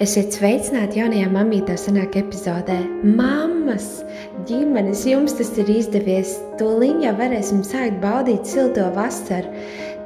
Esiet 0.00 0.32
sveicināti 0.32 1.02
jaunajā 1.02 1.28
mamītā 1.28 1.74
sanāk 1.76 2.14
epizodē. 2.16 2.78
Mammas, 3.04 4.00
ģimenes, 4.48 5.02
jums 5.04 5.36
tas 5.36 5.50
ir 5.60 5.68
izdevies. 5.68 6.38
Tūlīt 6.56 7.02
jau 7.04 7.12
varēsim 7.18 7.60
sākt 7.66 7.98
baudīt 8.00 8.48
silto 8.48 8.86
vasaru. 8.96 9.52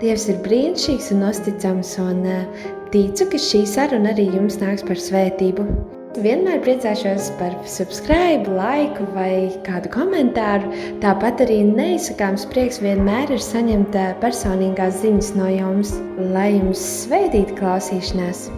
Dievs 0.02 0.26
ir 0.32 0.40
brīnišķīgs 0.42 1.12
un 1.14 1.22
uzticams, 1.28 1.92
un 2.02 2.26
uh, 2.26 2.66
ticu, 2.90 3.28
ka 3.30 3.40
šī 3.46 3.62
saruna 3.70 4.10
arī 4.10 4.26
jums 4.34 4.58
nāks 4.58 4.82
par 4.90 4.98
svētību. 4.98 5.69
Vienmēr 6.18 6.58
priecāšos 6.66 7.30
par 7.38 7.54
subscribe, 7.71 8.50
laiku 8.58 9.06
vai 9.14 9.54
kādu 9.68 9.94
komentāru. 9.94 10.74
Tāpat 11.04 11.46
arī 11.46 11.62
neizsakāms 11.71 12.50
prieks 12.50 12.82
vienmēr 12.82 13.30
ir 13.38 13.48
saņemt 13.53 13.94
uh, 13.94 14.12
personīgās 14.18 14.98
ziņas 15.06 15.34
no 15.38 15.50
jums, 15.54 15.94
lai 16.34 16.56
jums 16.56 16.82
svētītu 17.06 17.60
klausīšanās. 17.62 18.48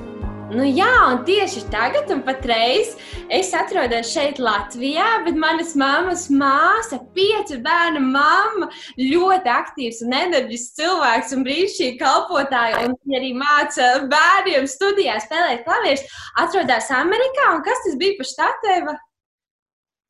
Nu, 0.49 0.65
jā, 0.65 0.89
un 1.11 1.19
tieši 1.29 1.67
tagad, 1.69 2.09
un 2.09 2.23
patreiz, 2.25 2.95
es 3.29 3.51
atrodos 3.53 4.09
šeit, 4.15 4.39
Latvijā, 4.41 5.05
bet 5.27 5.37
manas 5.37 5.75
mammas 5.77 6.23
māsa, 6.33 7.03
piecu 7.13 7.59
bērnu 7.67 8.01
mamma, 8.01 8.71
ļoti 8.97 9.53
aktīvs 9.53 10.01
un 10.07 10.17
enerģisks 10.17 10.81
cilvēks 10.81 11.37
un 11.37 11.45
brīnišķīgi 11.45 12.01
kalpotāji. 12.01 12.81
Un 12.81 12.97
viņa 12.97 13.21
arī 13.21 13.35
māca 13.37 13.91
bērniem 14.09 14.73
studijā 14.73 15.21
spēlēt 15.27 15.69
klavierus. 15.69 16.09
Atrodas 16.41 16.89
Amerikā, 16.97 17.53
un 17.59 17.65
kas 17.69 17.85
tas 17.85 18.01
bija 18.01 18.17
par 18.17 18.33
štatēva? 18.33 18.99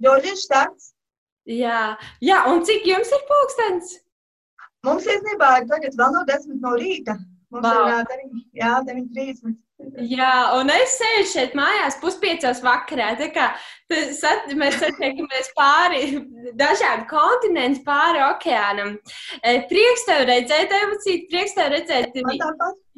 Ģorģis 0.07 0.47
štats. 0.47 0.91
Jā, 1.51 1.85
jā, 2.23 2.43
un 2.53 2.63
cik 2.69 2.87
jums 2.87 3.11
ir 3.11 3.27
pulkstens? 3.27 3.97
Mums 4.87 5.11
īstenībā 5.11 5.57
ir 5.65 5.73
tagad 5.73 5.99
vēl 5.99 6.15
no 6.15 6.29
desmit 6.31 6.63
no 6.63 6.79
rīta. 6.79 7.19
Mums 7.51 7.67
Vau. 7.67 7.89
ir 7.89 7.97
ā, 7.97 8.29
jā, 8.55 8.77
9.30. 8.87 9.65
Jā, 9.79 10.59
un 10.59 10.73
es 10.75 10.97
sēžu 10.99 11.29
šeit 11.31 11.53
mājās 11.59 12.01
puspiecos 12.03 12.65
vakarā. 12.65 13.13
Tā 13.21 13.29
kā 13.35 13.45
sat- 13.89 14.51
mēs 14.59 14.77
satiekamies 14.83 15.49
pāri 15.57 16.03
dažādu 16.57 17.07
kontinentu, 17.09 17.85
pāri 17.85 18.21
okeānam. 18.21 18.99
Eh, 19.43 19.65
Prieks 19.69 20.05
tev 20.07 20.27
redzēt, 20.29 20.73
emocīt, 20.83 21.29
prieks 21.31 21.55
tev 21.55 21.73
redzēt. 21.73 22.13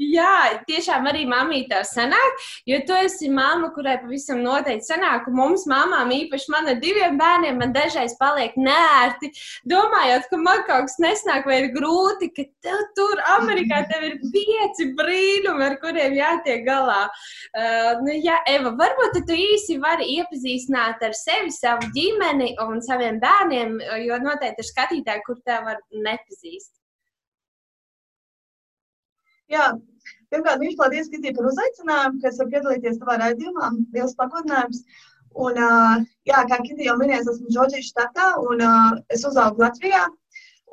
Jā, 0.00 0.62
tiešām 0.65 1.05
arī 1.11 1.27
mamītā 1.28 1.83
sanāk, 1.84 2.39
jo 2.65 2.78
tu 2.89 2.95
esi 3.05 3.28
mamma, 3.28 3.69
kurai 3.75 3.98
pavisam 4.00 4.39
noteikti 4.41 4.89
sanāk, 4.89 5.27
un 5.28 5.34
mums 5.37 5.67
mamām, 5.69 6.09
īpaši 6.09 6.48
man 6.48 6.70
ar 6.73 6.78
diviem 6.81 7.19
bērniem, 7.20 7.59
man 7.61 7.75
dažreiz 7.75 8.15
paliek 8.17 8.56
nērti, 8.56 9.28
domājot, 9.69 10.25
ka 10.31 10.39
man 10.41 10.65
kaut 10.65 10.89
kas 10.89 10.97
nesnāk 11.05 11.45
vai 11.45 11.59
ir 11.65 11.69
grūti, 11.75 12.31
ka 12.33 12.47
tev 12.65 12.81
tur 12.97 13.20
Amerikā 13.37 13.83
tev 13.93 14.06
ir 14.09 14.17
pieci 14.33 14.89
brīnumi, 14.97 15.67
ar 15.69 15.77
kuriem 15.84 16.17
jātiek 16.17 16.65
galā. 16.65 17.03
Uh, 17.53 18.00
nu, 18.00 18.17
jā, 18.17 18.41
Eva, 18.48 18.72
varbūt 18.81 19.20
tu 19.28 19.37
īsi 19.37 19.77
vari 19.84 20.09
iepazīstināt 20.17 20.80
ar 20.89 21.14
sevi, 21.17 21.53
savu 21.55 21.89
ģimeni 21.97 22.53
un 22.64 22.83
saviem 22.84 23.20
bērniem, 23.23 23.78
jo 24.06 24.19
noteikti 24.25 24.64
ir 24.64 24.69
skatītāji, 24.69 25.25
kur 25.27 25.39
tev 25.47 25.67
var 25.69 25.81
nepazīst. 26.06 26.72
Jā, 29.50 29.72
pirmkārt, 30.31 30.61
viņš 30.62 30.77
paldies, 30.78 31.11
Kitī, 31.11 31.33
par 31.34 31.48
uzaicinājumu, 31.50 32.20
kas 32.22 32.39
var 32.39 32.50
piedalīties 32.53 33.00
tavā 33.00 33.17
raidījumā. 33.25 33.72
Liels 33.97 34.14
pagodinājums. 34.19 34.84
Un, 35.41 35.59
uh, 35.59 35.98
jā, 36.27 36.45
kā 36.50 36.61
Kitī 36.67 36.87
jau 36.87 36.97
minēja, 37.00 37.25
es 37.25 37.33
esmu 37.34 37.50
Džordžijas 37.50 37.91
štatā 37.91 38.31
un 38.47 38.62
uh, 38.67 38.97
es 39.15 39.27
uzaugu 39.27 39.62
Latvijā. 39.65 40.06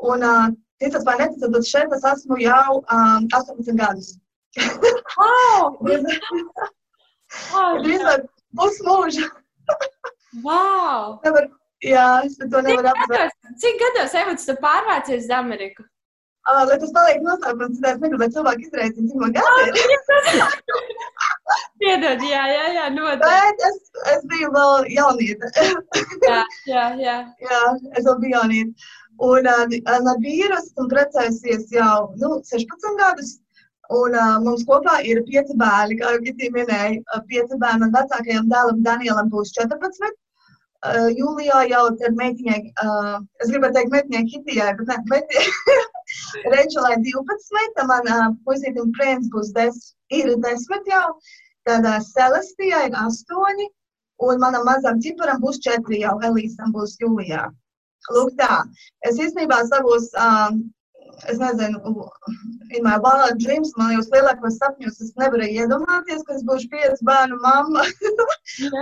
Un, 0.06 0.26
uh, 0.26 0.48
ticat 0.82 1.06
vai 1.06 1.18
neticat, 1.22 1.52
bet 1.56 1.66
šeit 1.66 1.94
es 1.98 2.06
esmu 2.06 2.38
jau 2.42 2.80
um, 2.82 3.28
18 3.34 3.78
gadus. 3.82 4.14
Oh, 7.54 7.82
Drīz 7.84 8.04
vai 8.06 8.18
pusmūža. 8.58 9.28
Wow! 10.46 11.20
Nevar, 11.26 11.50
jā, 11.84 12.08
es 12.28 12.40
to 12.40 12.64
nevaru 12.66 12.92
aptvert. 12.94 13.38
cik 13.64 13.80
gados 13.84 14.18
Evots, 14.22 14.48
tu 14.50 14.58
pārvācies 14.64 15.28
uz 15.28 15.32
Ameriku? 15.38 15.86
Uh, 16.48 16.64
lai 16.64 16.78
tas 16.80 16.92
paliek 16.96 17.18
noslēpums, 17.26 17.80
tad 17.84 17.98
es 17.98 18.04
negribu, 18.04 18.22
lai 18.24 18.30
cilvēki 18.32 18.68
izreicina, 18.70 19.08
cik 19.10 19.20
man 19.20 19.34
gadi 19.36 19.82
ir. 19.82 19.90
Piedod, 21.82 22.24
jā, 22.24 22.44
jā, 22.52 22.68
jā, 22.78 22.86
noteikti. 22.96 23.28
Bet 23.28 23.66
es, 23.68 23.82
es 24.14 24.24
biju 24.32 24.54
vēl 24.56 24.88
jaunieta. 24.96 25.52
Jā, 26.24 26.40
jā, 26.72 26.86
jā. 27.02 27.18
Jā, 27.44 27.60
es 28.00 28.08
vēl 28.08 28.18
biju 28.24 28.38
jaunieta. 28.38 28.88
Un 29.28 29.50
uh, 29.52 29.76
ar 29.92 30.24
vīru 30.24 30.56
esmu 30.62 30.88
precējusies 30.94 31.68
jau 31.76 32.14
nu, 32.22 32.38
16 32.48 32.98
gadus. 33.02 33.36
Un 33.96 34.16
uh, 34.20 34.38
mums 34.44 34.66
kopā 34.68 34.98
ir 35.08 35.22
pieci 35.28 35.56
bērni, 35.60 35.98
kā 36.00 36.14
jau 36.14 36.24
Gitī 36.26 36.50
minēja. 36.52 37.20
Pieci 37.30 37.60
bērni 37.60 37.86
man 37.86 37.94
vecākajam 37.94 38.50
dēlam 38.52 38.82
Danielam 38.84 39.30
būs 39.32 39.54
14. 39.56 40.10
Uh, 40.86 41.08
jūlijā 41.18 41.64
jau 41.72 41.84
tad 42.00 42.18
meitiņai, 42.20 42.58
uh, 42.84 43.16
es 43.42 43.50
gribētu 43.50 43.80
teikt 43.80 43.94
meitiņai 43.96 44.26
Kitijai, 44.34 44.74
bet 44.78 44.92
ne, 44.92 44.98
meitiņai 45.14 45.78
Rečelai 46.54 46.98
12, 47.08 47.82
man 47.90 48.12
uh, 48.14 48.28
puisītim 48.46 48.92
Prēns 49.00 49.32
būs 49.34 49.50
10, 49.56 49.80
ir 50.20 50.36
10 50.44 50.92
jau, 50.92 51.08
tad 51.66 51.88
uh, 51.88 51.98
Celestijai 52.12 52.84
ir 52.92 53.00
8, 53.00 53.66
un 54.28 54.44
manam 54.44 54.68
mazam 54.70 55.02
ciparam 55.02 55.42
būs 55.42 55.58
4 55.66 56.02
jau, 56.04 56.14
Elīsam 56.30 56.76
būs 56.76 57.00
jūlijā. 57.02 57.48
Lūk 58.14 58.36
tā, 58.40 58.62
es 59.10 59.18
īstenībā 59.18 59.64
savos, 59.72 60.12
um, 60.14 60.62
es 61.32 61.40
nezinu, 61.42 61.80
in 62.76 62.84
my 62.84 62.98
wild 63.04 63.40
dreams, 63.44 63.74
man 63.78 63.94
jau 63.96 64.04
lielākos 64.14 64.60
sapņos, 64.62 65.00
es 65.06 65.14
nevarēju 65.22 65.64
iedomāties, 65.64 66.24
ka 66.28 66.38
es 66.38 66.46
būšu 66.48 66.70
pieci 66.74 67.08
bērnu 67.10 67.40
mamma. 67.44 67.86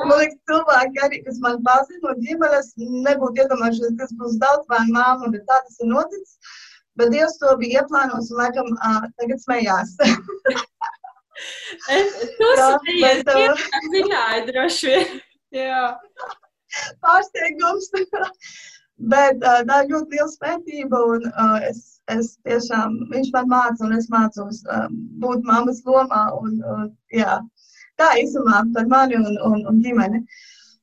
Man 0.10 0.14
liekas, 0.20 0.38
cilvēki 0.50 1.04
arī, 1.08 1.22
kas 1.26 1.42
man 1.46 1.62
pazina 1.66 2.02
no 2.04 2.14
ģimenes, 2.22 2.72
nebūtu 3.08 3.44
iedomājušies, 3.44 3.98
kas 4.02 4.14
būs 4.20 4.38
daudz 4.44 4.68
bērnu 4.72 4.96
mamma, 4.98 5.32
bet 5.34 5.46
tā 5.50 5.60
tas 5.68 5.82
ir 5.82 5.92
noticis. 5.92 6.38
Bet 6.96 7.12
Dievs 7.12 7.36
to 7.42 7.56
bija 7.60 7.82
ieplānojis 7.82 8.32
un 8.32 8.40
laikam 8.40 8.72
uh, 8.76 9.04
tagad 9.20 9.42
smējās. 9.44 9.98
Es, 11.92 12.14
tu 12.40 12.52
Jā, 12.56 12.68
smējies, 12.80 13.02
bet, 13.04 13.28
uh, 13.28 13.40
tiešām 13.42 13.90
zināji 13.92 14.44
droši 14.48 14.94
vien. 14.94 15.18
Pārsteigums. 17.04 17.92
Bet 18.98 19.44
uh, 19.44 19.60
tā 19.68 19.82
ir 19.84 19.92
ļoti 19.92 20.16
liela 20.16 20.32
svētība, 20.32 21.00
un 21.12 21.26
uh, 21.28 21.58
es, 21.68 22.00
es 22.14 22.36
tiešām, 22.48 22.96
viņš 23.12 23.32
man 23.34 23.50
māca, 23.52 23.84
un 23.84 23.96
es 23.98 24.08
mācos 24.12 24.62
uh, 24.72 24.88
būt 25.22 25.44
mammas 25.48 25.82
lomā. 25.88 26.24
Un, 26.40 26.58
uh, 26.64 26.86
jā. 27.12 27.42
Tā 28.00 28.12
īsumā 28.20 28.64
par 28.76 28.88
mani 28.92 29.20
un, 29.20 29.36
un, 29.50 29.66
un 29.72 29.82
ģimeni. 29.84 30.24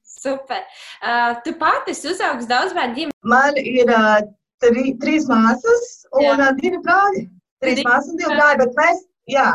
Super. 0.05 0.61
Uh, 1.01 1.41
tu 1.45 1.55
pati 1.61 1.97
uzaugs 2.13 2.47
daudz 2.51 2.77
bērnu 2.77 2.99
ģimeni. 2.99 3.17
Man 3.33 3.59
ir 3.59 3.91
uh, 3.91 4.21
tri, 4.63 4.93
trīs 5.03 5.27
māsas 5.31 5.89
un 6.13 6.29
Jā. 6.29 6.37
uh, 6.37 6.53
divi 6.61 6.81
brāļi. 6.85 7.27
Trīs 7.65 7.83
māsas 7.87 8.13
un 8.13 8.21
divi 8.21 8.37
brāļi, 8.37 8.61
bet 8.63 8.79
mēs, 8.79 9.03
jā, 9.31 9.49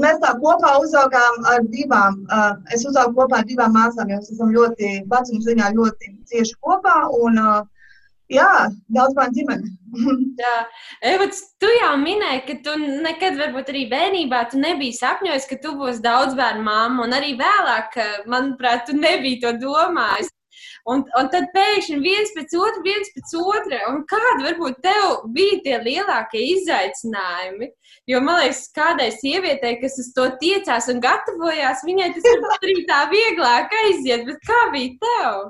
mēs 0.00 0.20
tā 0.22 0.32
kopā 0.40 0.72
uzaugām 0.82 1.44
ar 1.52 1.66
divām. 1.72 2.22
Uh, 2.30 2.54
es 2.74 2.86
uzaugu 2.88 3.16
kopā 3.20 3.42
ar 3.42 3.46
divām 3.48 3.76
māsām, 3.76 4.10
jo 4.10 4.18
mēs 4.20 4.32
esam 4.32 4.52
ļoti, 4.54 4.94
vecuma 5.12 5.46
ziņā 5.48 5.70
ļoti 5.76 6.16
cieši 6.32 6.58
kopā. 6.64 6.96
Un, 7.20 7.38
uh, 7.42 7.62
jā, 8.32 8.50
daudz 8.96 9.16
bērnu 9.18 9.38
ģimene. 9.38 9.72
Jā. 10.42 10.52
Evots, 11.12 11.42
tu 11.60 11.68
jau 11.68 11.92
minēji, 12.00 12.44
ka 12.48 12.58
tu 12.64 12.76
nekad, 13.04 13.36
varbūt 13.40 13.72
arī 13.72 13.86
bērnībā, 13.90 14.44
tu 14.52 14.60
nebiji 14.62 14.96
sapņojis, 14.96 15.48
ka 15.50 15.58
tu 15.62 15.74
būsi 15.80 16.04
daudz 16.04 16.36
bērnu 16.38 16.64
mamma, 16.64 17.04
un 17.04 17.16
arī 17.16 17.34
vēlāk, 17.40 17.98
manuprāt, 18.32 18.86
tu 18.88 18.96
nebiji 18.96 19.42
to 19.44 19.52
domājis. 19.60 20.32
Un, 20.90 21.04
un 21.18 21.28
tad 21.30 21.44
pēkšņi 21.54 21.96
viens 22.02 22.32
pēc 22.34 22.54
otra, 22.58 22.82
viens 22.82 23.10
pēc 23.14 23.34
otra. 23.38 23.78
Un 23.92 24.00
kādi 24.10 24.46
varbūt 24.48 24.80
tev 24.82 25.28
bija 25.36 25.60
tie 25.66 25.78
lielākie 25.84 26.42
izaicinājumi? 26.56 27.70
Jo 28.10 28.22
man 28.24 28.40
liekas, 28.42 28.64
kādai 28.74 29.12
sievietei, 29.14 29.76
kas 29.82 30.00
uz 30.02 30.10
to 30.16 30.26
tiecās 30.42 30.90
un 30.90 30.98
gatavojās, 31.04 31.84
viņai 31.86 32.10
tas 32.16 32.30
arī 32.58 32.76
tā 32.90 33.04
vieglāk 33.14 33.74
aiziet. 33.84 34.26
Bet 34.26 34.42
kā 34.48 34.62
bija 34.74 34.96
tev? 35.06 35.42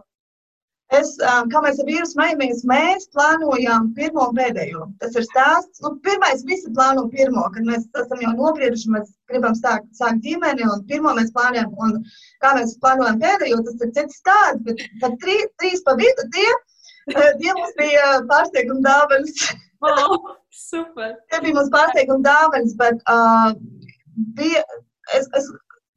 Es, 0.92 1.14
kā 1.22 1.60
mēs 1.64 1.78
ar 1.80 1.86
vīru 1.88 2.06
smajamies, 2.08 2.58
mēs 2.68 3.06
plānojām 3.16 3.86
pirmo 3.96 4.26
un 4.28 4.36
pēdējo. 4.36 4.86
Tas 5.00 5.14
ir 5.16 5.24
stāsts. 5.24 5.80
Nu, 5.84 5.94
pirmais, 6.04 6.44
visi 6.48 6.72
plāno 6.76 7.06
pirmo, 7.14 7.46
kad 7.54 7.64
mēs 7.68 7.86
esam 8.02 8.20
jau 8.20 8.32
nobrieduši, 8.36 8.90
mēs 8.92 9.14
gribam 9.32 9.56
sākt, 9.56 9.88
sākt 9.96 10.20
ģimeni, 10.26 10.66
un 10.68 10.84
pirmo 10.90 11.14
mēs 11.16 11.32
plānojam, 11.36 11.72
un 11.80 11.96
kā 12.44 12.52
mēs 12.58 12.76
plānojam 12.84 13.22
pēdējo, 13.24 13.62
tas 13.68 13.86
ir 13.86 13.94
cits 13.96 14.20
stāsts, 14.20 14.60
bet 14.68 14.84
tad 15.00 15.16
trī, 15.24 15.38
trīs 15.62 15.80
pa 15.86 15.96
vidu 15.96 16.28
tie, 16.36 16.48
tie 17.40 17.56
mums 17.56 17.74
bija 17.80 18.12
pārsteiguma 18.28 18.84
dāvanas. 18.84 19.52
Oh, 19.88 20.32
super! 20.68 21.16
Tie 21.32 21.40
bija 21.46 21.56
mums 21.56 21.72
pārsteiguma 21.72 22.20
dāvanas, 22.28 22.76
bet 22.84 23.00
uh, 23.08 23.56
bija, 24.36 24.60
es, 25.16 25.32
es, 25.40 25.48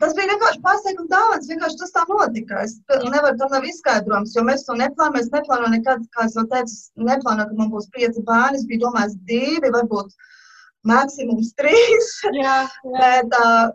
tas 0.03 0.13
bija 0.17 0.29
vienkārši 0.33 0.61
pārsteiguma 0.63 1.11
dāvans, 1.11 1.49
vienkārši 1.51 1.79
tas 1.81 1.93
tā 1.95 2.03
notika. 2.09 2.61
Es 2.67 2.77
nevaru, 2.89 3.37
tam 3.39 3.53
nav 3.53 3.67
izskaidrojums, 3.69 4.35
jo 4.35 4.43
mēs 4.47 4.65
to 4.67 4.77
neplānojam. 4.79 5.19
Es 5.21 5.31
neplānoju 5.33 5.73
nekad, 5.77 6.05
kā 6.15 6.27
es 6.27 6.37
jau 6.37 6.45
teicu, 6.51 6.77
neplānoju, 7.09 7.49
ka 7.51 7.59
man 7.59 7.73
būs 7.73 7.89
pieci 7.95 8.23
bērni. 8.27 8.59
Es 8.59 8.67
biju 8.69 8.85
domājis 8.85 9.17
divi, 9.29 9.71
varbūt 9.77 10.15
maksimums 10.91 11.53
trīs. 11.59 12.11
Jā, 12.35 12.57
jā. 12.67 12.99
Bet 12.99 13.39
uh, 13.39 13.71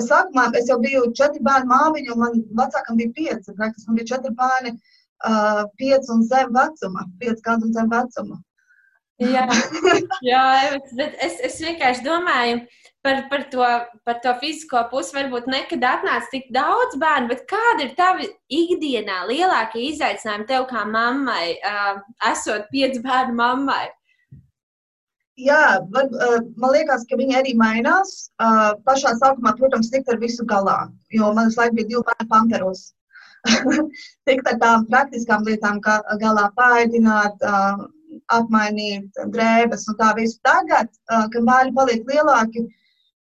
es 0.00 0.08
sākumā 0.08 0.48
es 0.60 0.72
jau 0.72 0.80
biju 0.82 1.10
četri 1.18 1.44
bērnu 1.44 1.70
māmiņa, 1.72 2.16
un 2.16 2.24
man 2.24 2.42
vecākam 2.62 3.00
bija 3.00 3.14
pieci. 3.18 3.56
Praktiski 3.58 3.90
man 3.90 4.00
bija 4.00 4.12
četri 4.14 4.32
bērni, 4.40 4.74
uh, 5.28 5.62
pieci 5.80 6.12
un 6.16 6.24
zem 6.30 6.52
vecuma, 6.56 7.06
pieci 7.20 7.44
gadu 7.44 7.68
un 7.68 7.76
zem 7.76 7.92
vecuma. 7.92 8.40
jā, 9.22 9.44
jā 10.26 10.46
bet 10.98 11.20
es, 11.22 11.36
es 11.46 11.60
vienkārši 11.62 12.02
domāju 12.02 12.64
par, 13.04 13.20
par, 13.30 13.42
to, 13.52 13.64
par 14.04 14.20
to 14.24 14.32
fizisko 14.40 14.86
pusi. 14.90 15.14
Varbūt 15.16 15.50
nekad 15.52 15.84
atnāca 15.84 16.30
tik 16.32 16.48
daudz 16.54 16.96
bērnu, 17.00 17.28
bet 17.32 17.44
kāda 17.50 17.84
ir 17.84 17.92
tava 17.98 18.24
ikdienā 18.60 19.24
lielākie 19.28 19.90
izaicinājumi 19.90 20.48
tev 20.48 20.64
kā 20.70 20.86
mammai, 20.88 21.58
uh, 21.60 22.00
esot 22.32 22.70
pieci 22.72 23.02
bērnu 23.04 23.36
mammai? 23.38 23.84
Jā, 25.34 25.80
var, 25.90 26.06
man 26.62 26.70
liekas, 26.70 27.02
ka 27.10 27.16
viņi 27.18 27.34
arī 27.40 27.54
mainās. 27.58 28.28
Pašā 28.86 29.16
sākumā, 29.18 29.56
protams, 29.58 29.90
tikt 29.90 30.12
ar 30.12 30.20
visu 30.22 30.46
galā, 30.46 30.84
jo 31.10 31.32
man 31.34 31.50
uz 31.50 31.58
laiku 31.58 31.80
bija 31.80 31.90
divi 31.90 32.04
bērni 32.06 32.28
panteros. 32.30 32.84
tikt 34.30 34.46
ar 34.52 34.60
tām 34.62 34.86
praktiskām 34.92 35.42
lietām, 35.48 35.80
kā 35.82 35.98
galā 36.22 36.46
pāēdināt, 36.54 37.42
apmainīt 38.32 39.18
drēbes 39.34 39.88
un 39.90 39.98
tā 39.98 40.12
visu. 40.20 40.38
Tagad, 40.46 40.94
kad 41.10 41.40
bērni 41.50 41.74
paliek 41.74 42.06
lielāki, 42.08 42.68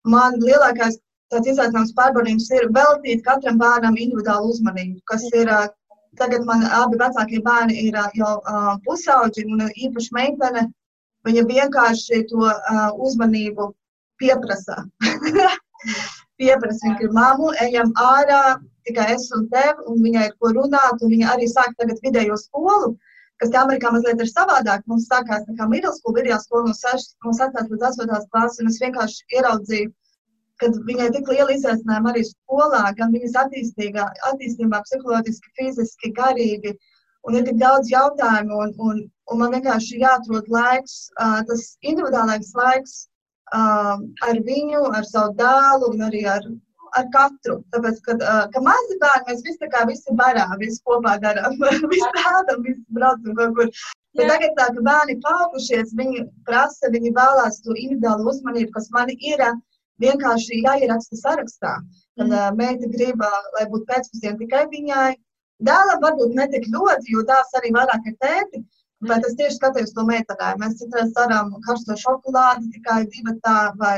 man 0.04 0.38
lielākais 0.43 0.99
tāds 1.32 1.49
izaicinājums 1.52 1.94
pārbaudījums 1.96 2.50
ir 2.56 2.69
veltīt 2.76 3.25
katram 3.25 3.58
bērnam 3.60 3.96
individuālu 3.96 4.52
uzmanību, 4.52 5.00
kas 5.08 5.25
ir 5.32 5.50
tagad 6.20 6.44
man 6.44 6.66
abi 6.82 6.99
vecākie 7.00 7.40
bērni 7.44 7.88
ir 7.88 7.96
jau 8.19 8.32
pusauģi 8.84 9.46
un 9.49 9.66
īpaši 9.70 10.16
meitene 10.19 10.69
Viņa 11.26 11.43
vienkārši 11.46 12.25
to 12.31 12.43
uh, 12.49 12.88
uzmanību 13.06 13.69
pieprasa. 14.19 14.82
pieprasa, 16.40 16.94
ir 17.04 17.14
mamma, 17.14 17.52
ejam 17.62 17.93
ārā, 18.02 18.58
tikai 18.87 19.12
es 19.14 19.28
un 19.37 19.46
tev, 19.52 19.84
un 19.87 20.02
viņai 20.02 20.28
ir 20.31 20.34
ko 20.43 20.50
runāt, 20.56 21.02
un 21.02 21.12
viņa 21.14 21.37
arī 21.37 21.46
sāk 21.50 21.76
tagad 21.78 22.02
vidējo 22.02 22.38
skolu, 22.40 22.96
kas 23.42 23.50
te 23.50 23.58
Amerikā 23.58 23.90
mazliet 23.90 24.20
ir 24.22 24.30
savādāk. 24.30 24.84
Mums 24.86 25.08
sākās 25.10 25.42
tā 25.48 25.56
kā 25.58 25.66
middle 25.70 25.90
school, 25.96 26.14
vidējā 26.18 26.38
skola 26.44 26.70
no 26.70 26.76
6, 26.78 27.16
no 27.26 27.34
7 27.38 27.72
līdz 27.72 27.86
8 27.88 28.30
klases, 28.30 28.60
un 28.62 28.70
es 28.70 28.78
vienkārši 28.84 29.38
ieraudzīju, 29.38 29.90
kad 30.62 30.78
viņai 30.86 31.08
tik 31.16 31.30
liela 31.32 31.56
izaicinājuma 31.56 32.12
arī 32.12 32.22
skolā, 32.28 32.82
gan 32.98 33.14
viņas 33.14 33.38
attīstībā, 33.42 34.82
psiholoģiski, 34.86 35.54
fiziski, 35.58 36.12
garīgi, 36.18 36.76
un 37.26 37.38
ir 37.38 37.46
tik 37.48 37.58
daudz 37.58 37.90
jautājumu, 37.90 38.60
un, 38.66 38.74
un, 38.86 39.00
un 39.32 39.42
man 39.42 39.56
vienkārši 39.56 39.98
jāatrod 40.04 40.50
laiks, 40.52 41.08
uh, 41.18 41.40
tas 41.48 41.66
individuālais 41.82 42.52
laiks 42.58 42.94
uh, 43.02 43.96
ar 44.28 44.42
viņu, 44.46 44.84
ar 44.98 45.08
savu 45.08 45.34
dēlu 45.42 45.90
un 45.96 46.06
arī 46.10 46.22
ar, 46.36 46.46
ar 46.98 47.08
katru. 47.14 47.58
Tāpēc, 47.74 47.98
kad, 48.06 48.22
uh, 48.22 48.44
ka 48.52 48.62
mazi 48.64 48.98
bērni, 49.02 49.26
mēs 49.30 49.42
visi 49.46 49.60
tā 49.62 49.70
kā 49.72 49.82
visi 49.88 50.14
barā, 50.20 50.46
visi 50.60 50.80
kopā 50.88 51.16
darām, 51.24 51.58
visi 51.94 52.12
tādam, 52.18 52.62
visi 52.68 52.84
braucam 52.98 53.36
kaut 53.40 53.58
kur. 53.58 53.74
Bet 54.18 54.28
tagad 54.28 54.56
tā, 54.58 54.68
ka 54.76 54.86
bērni 54.88 55.18
paaugšies, 55.24 55.96
viņi 55.98 56.26
prasa, 56.48 56.92
viņi 56.92 57.14
vēlās 57.16 57.62
to 57.64 57.72
individuālu 57.72 58.28
uzmanību, 58.34 58.72
kas 58.76 58.90
man 58.92 59.12
ir 59.16 59.44
vienkārši 60.02 60.62
jāieraksta 60.66 61.18
sarakstā. 61.20 61.76
Kad 62.18 62.28
mm. 62.28 62.38
uh, 62.38 62.48
meita 62.58 62.88
grib, 62.92 63.22
lai 63.56 63.68
būtu 63.72 63.88
pēcpusdiena 63.88 64.40
tikai 64.40 64.66
viņai, 64.72 65.12
Dēlam 65.62 66.00
varbūt 66.02 66.32
ne 66.34 66.46
tik 66.50 66.64
ļoti, 66.74 67.12
jo 67.14 67.22
tās 67.28 67.52
arī 67.58 67.70
vairāk 67.76 68.06
ir 68.10 68.16
tēti. 68.24 68.62
Bet 69.10 69.25
es 69.26 69.34
tieši 69.38 69.56
skatījos 69.56 69.94
to 69.96 70.04
meitenē. 70.06 70.52
Mēs 70.62 70.78
citreiz 70.78 71.10
darām 71.16 71.52
karsto 71.66 71.96
šokolādi 71.99 72.70
tikai 72.76 73.00
divatā, 73.10 73.56
vai, 73.81 73.96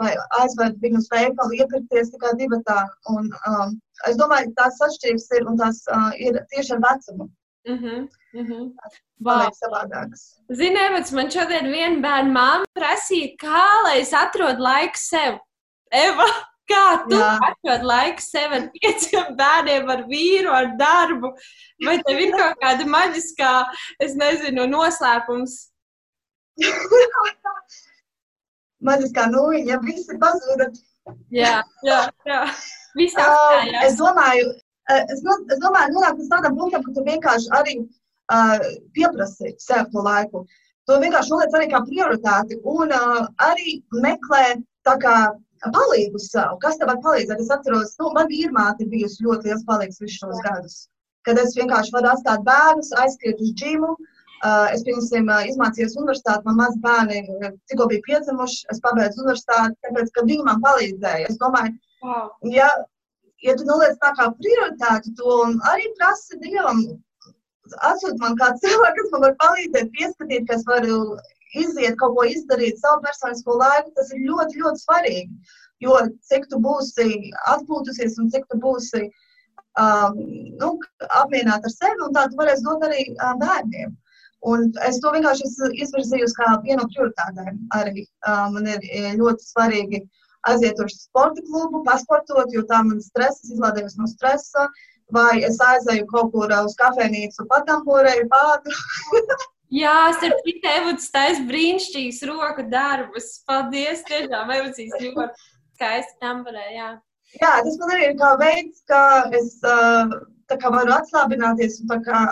vai 0.00 0.12
aizved 0.40 0.80
viņu 0.82 1.02
uz 1.02 1.08
veikalu, 1.12 1.58
iepirkties 1.60 2.10
tikai 2.14 2.32
divatā. 2.40 2.80
Un, 3.12 3.30
um, 3.50 3.76
es 4.10 4.18
domāju, 4.18 4.50
tās 4.58 4.80
atšķirības 4.88 5.28
ir, 5.38 5.46
un 5.50 5.60
tās 5.60 5.82
uh, 5.94 6.10
ir 6.18 6.40
tieši 6.54 6.74
ar 6.76 6.82
vecumu. 6.88 7.28
Mm 7.66 7.78
-hmm. 7.78 8.08
Mm 8.34 8.46
-hmm. 8.46 8.72
Wow. 9.18 9.50
Zini, 10.52 10.78
Evats, 10.88 11.12
man 11.12 11.30
šodien 11.30 11.70
viena 11.72 12.00
bērna 12.00 12.32
māma 12.32 12.64
prasīja, 12.78 13.36
kā 13.40 13.64
lai 13.84 14.00
es 14.00 14.12
atrodu 14.12 14.62
laiku 14.62 14.98
sev. 14.98 15.38
Eva, 15.90 16.26
Kā 16.66 16.86
tu 17.06 17.18
atrod 17.22 17.84
laiku 17.86 18.24
sev 18.24 18.54
ar 18.56 18.64
pieciem 18.74 19.36
bērniem, 19.38 19.90
ar 19.92 20.02
vīru, 20.10 20.50
ar 20.50 20.72
darbu? 20.80 21.30
Vai 21.86 22.00
tev 22.06 22.22
ir 22.24 22.34
kaut 22.34 22.58
kāda 22.62 22.88
maģiskā, 22.90 23.52
es 24.02 24.16
nezinu, 24.18 24.66
noslēpums? 24.72 25.60
maģiskā 28.86 29.26
nūjiņa, 29.32 29.80
visi 29.84 30.18
pazuda. 30.20 30.68
jā, 31.30 31.60
jā, 31.86 32.00
jā. 32.26 32.42
Viss 32.96 33.18
uh, 33.20 33.62
es 33.84 33.98
domāju, 34.00 34.52
es, 34.96 35.22
no, 35.26 35.36
es 35.52 35.60
domāju, 35.62 35.94
nonāk 35.94 36.20
līdz 36.20 36.30
tādam 36.32 36.56
punktam, 36.58 36.84
ka 36.86 36.94
tu 36.96 37.04
vienkārši 37.06 37.50
arī 37.58 37.74
uh, 37.82 38.56
pieprasi 38.96 39.54
sev 39.62 39.90
to 39.92 40.04
laiku. 40.06 40.46
To 40.86 41.00
vienkārši 41.02 41.32
noliec 41.32 41.56
arī 41.58 41.68
kā 41.72 41.82
prioritāti 41.86 42.58
un 42.62 42.94
uh, 42.94 43.26
arī 43.42 43.80
meklē 44.02 44.44
tā 44.86 44.96
kā 45.02 45.16
palīgu 45.64 46.20
savu. 46.22 46.58
Kas 46.62 46.78
tev 46.80 46.90
var 46.90 47.00
palīdzēt? 47.04 47.40
Es 47.42 47.52
atceros, 47.54 47.94
nu, 48.00 48.10
man 48.16 48.28
vīrmāte 48.30 48.88
bijusi 48.92 49.24
ļoti 49.26 49.50
liels 49.50 49.64
palīgs 49.68 50.02
visus 50.02 50.18
šos 50.20 50.42
gadus. 50.44 50.76
Kad 51.26 51.40
es 51.42 51.56
vienkārši 51.58 51.94
varu 51.94 52.12
atstāt 52.12 52.44
bērnus, 52.46 52.92
aizskriet 53.02 53.40
uz 53.42 53.54
džimu. 53.58 53.94
Es, 54.74 54.82
piemēram, 54.84 55.48
izmācījos 55.48 55.96
universitātē, 55.96 56.44
man 56.44 56.58
mazi 56.60 56.78
bērni 56.84 57.22
tikko 57.70 57.86
bija 57.90 58.04
piedzimuši, 58.04 58.66
es 58.72 58.82
pabeidzu 58.84 59.22
universitāti, 59.24 59.78
tāpēc, 59.86 60.12
ka 60.12 60.26
viņi 60.28 60.44
man 60.44 60.60
palīdzēja. 60.62 61.30
Es 61.32 61.38
domāju, 61.40 61.72
wow. 62.04 62.28
ja, 62.52 62.68
ja 63.42 63.56
tu 63.56 63.64
noliec 63.64 63.96
tā 64.02 64.12
kā 64.18 64.28
prioritāti 64.36 65.14
to 65.16 65.38
un 65.46 65.56
arī 65.72 65.88
prasi 65.96 66.36
Dievam, 66.44 66.84
atsūt 67.88 68.20
man 68.20 68.36
kādu 68.38 68.60
cilvēku, 68.66 69.00
kas 69.00 69.14
man 69.14 69.24
var 69.24 69.34
palīdzēt, 69.40 69.90
pieskatīt, 69.96 70.46
ka 70.50 70.60
es 70.60 70.68
varu 70.68 71.00
iziet, 71.54 71.96
kaut 72.00 72.16
ko 72.16 72.24
izdarīt 72.28 72.80
savu 72.80 73.02
personisko 73.04 73.58
laiku, 73.60 73.92
tas 73.96 74.10
ir 74.14 74.24
ļoti, 74.26 74.62
ļoti 74.62 74.82
svarīgi. 74.82 75.54
Jo 75.84 76.00
cik 76.30 76.48
tu 76.50 76.58
būsi 76.64 77.06
atpūtusies 77.52 78.16
un 78.22 78.30
cik 78.32 78.46
tu 78.50 78.58
būsi 78.62 79.02
um, 79.04 80.18
nu, 80.62 80.72
apmierināta 81.20 81.68
ar 81.68 81.74
sevi, 81.74 82.02
un 82.06 82.16
tā 82.16 82.26
tu 82.30 82.40
varēsi 82.40 82.64
dot 82.64 82.84
arī 82.88 83.06
uh, 83.12 83.34
bērniem. 83.42 83.94
Un 84.46 84.68
es 84.86 85.00
to 85.02 85.10
vienkārši 85.12 85.48
izvirzīju 85.82 86.28
kā 86.36 86.52
vienu 86.64 86.82
no 86.82 86.88
prioritātēm. 86.92 87.58
Arī 87.76 88.04
uh, 88.04 88.46
man 88.54 88.68
ir 88.70 88.84
ļoti 89.18 89.48
svarīgi 89.48 90.02
aiziet 90.46 90.80
uz 90.82 90.94
sporta 91.00 91.42
klubu, 91.48 91.82
pasportot, 91.86 92.52
jo 92.54 92.62
tā 92.70 92.82
man 92.86 93.00
stresa, 93.02 93.48
izlādējos 93.50 93.96
no 93.98 94.06
stresa, 94.10 94.68
vai 95.16 95.42
es 95.48 95.58
aizēju 95.62 96.06
kaut 96.12 96.32
kur 96.34 96.54
uz 96.60 96.78
kafejnīcu, 96.78 97.48
patamporēju 97.50 98.30
pādu. 98.32 98.76
Jā, 99.74 100.12
starp 100.14 100.38
citu, 100.46 100.68
Evuds 100.70 101.08
taisa 101.10 101.42
brīnišķīgs 101.48 102.20
roku 102.28 102.62
darbus. 102.70 103.32
Paldies, 103.48 104.04
tiešām, 104.06 104.52
Evuds 104.54 104.78
ļoti 105.02 105.26
skaisti 105.74 106.16
tambarē, 106.22 106.66
jā. 106.76 106.92
Jā, 107.40 107.52
tas 107.66 107.76
man 107.80 107.92
arī 107.96 108.06
ir 108.12 108.16
kā 108.20 108.30
veids, 108.40 108.84
kā 108.88 109.02
es 109.34 109.58
tā 109.60 110.58
kā 110.62 110.70
varu 110.72 110.94
atslābināties 110.94 111.80
un 111.82 111.90
tā 111.90 111.98
kā, 112.06 112.22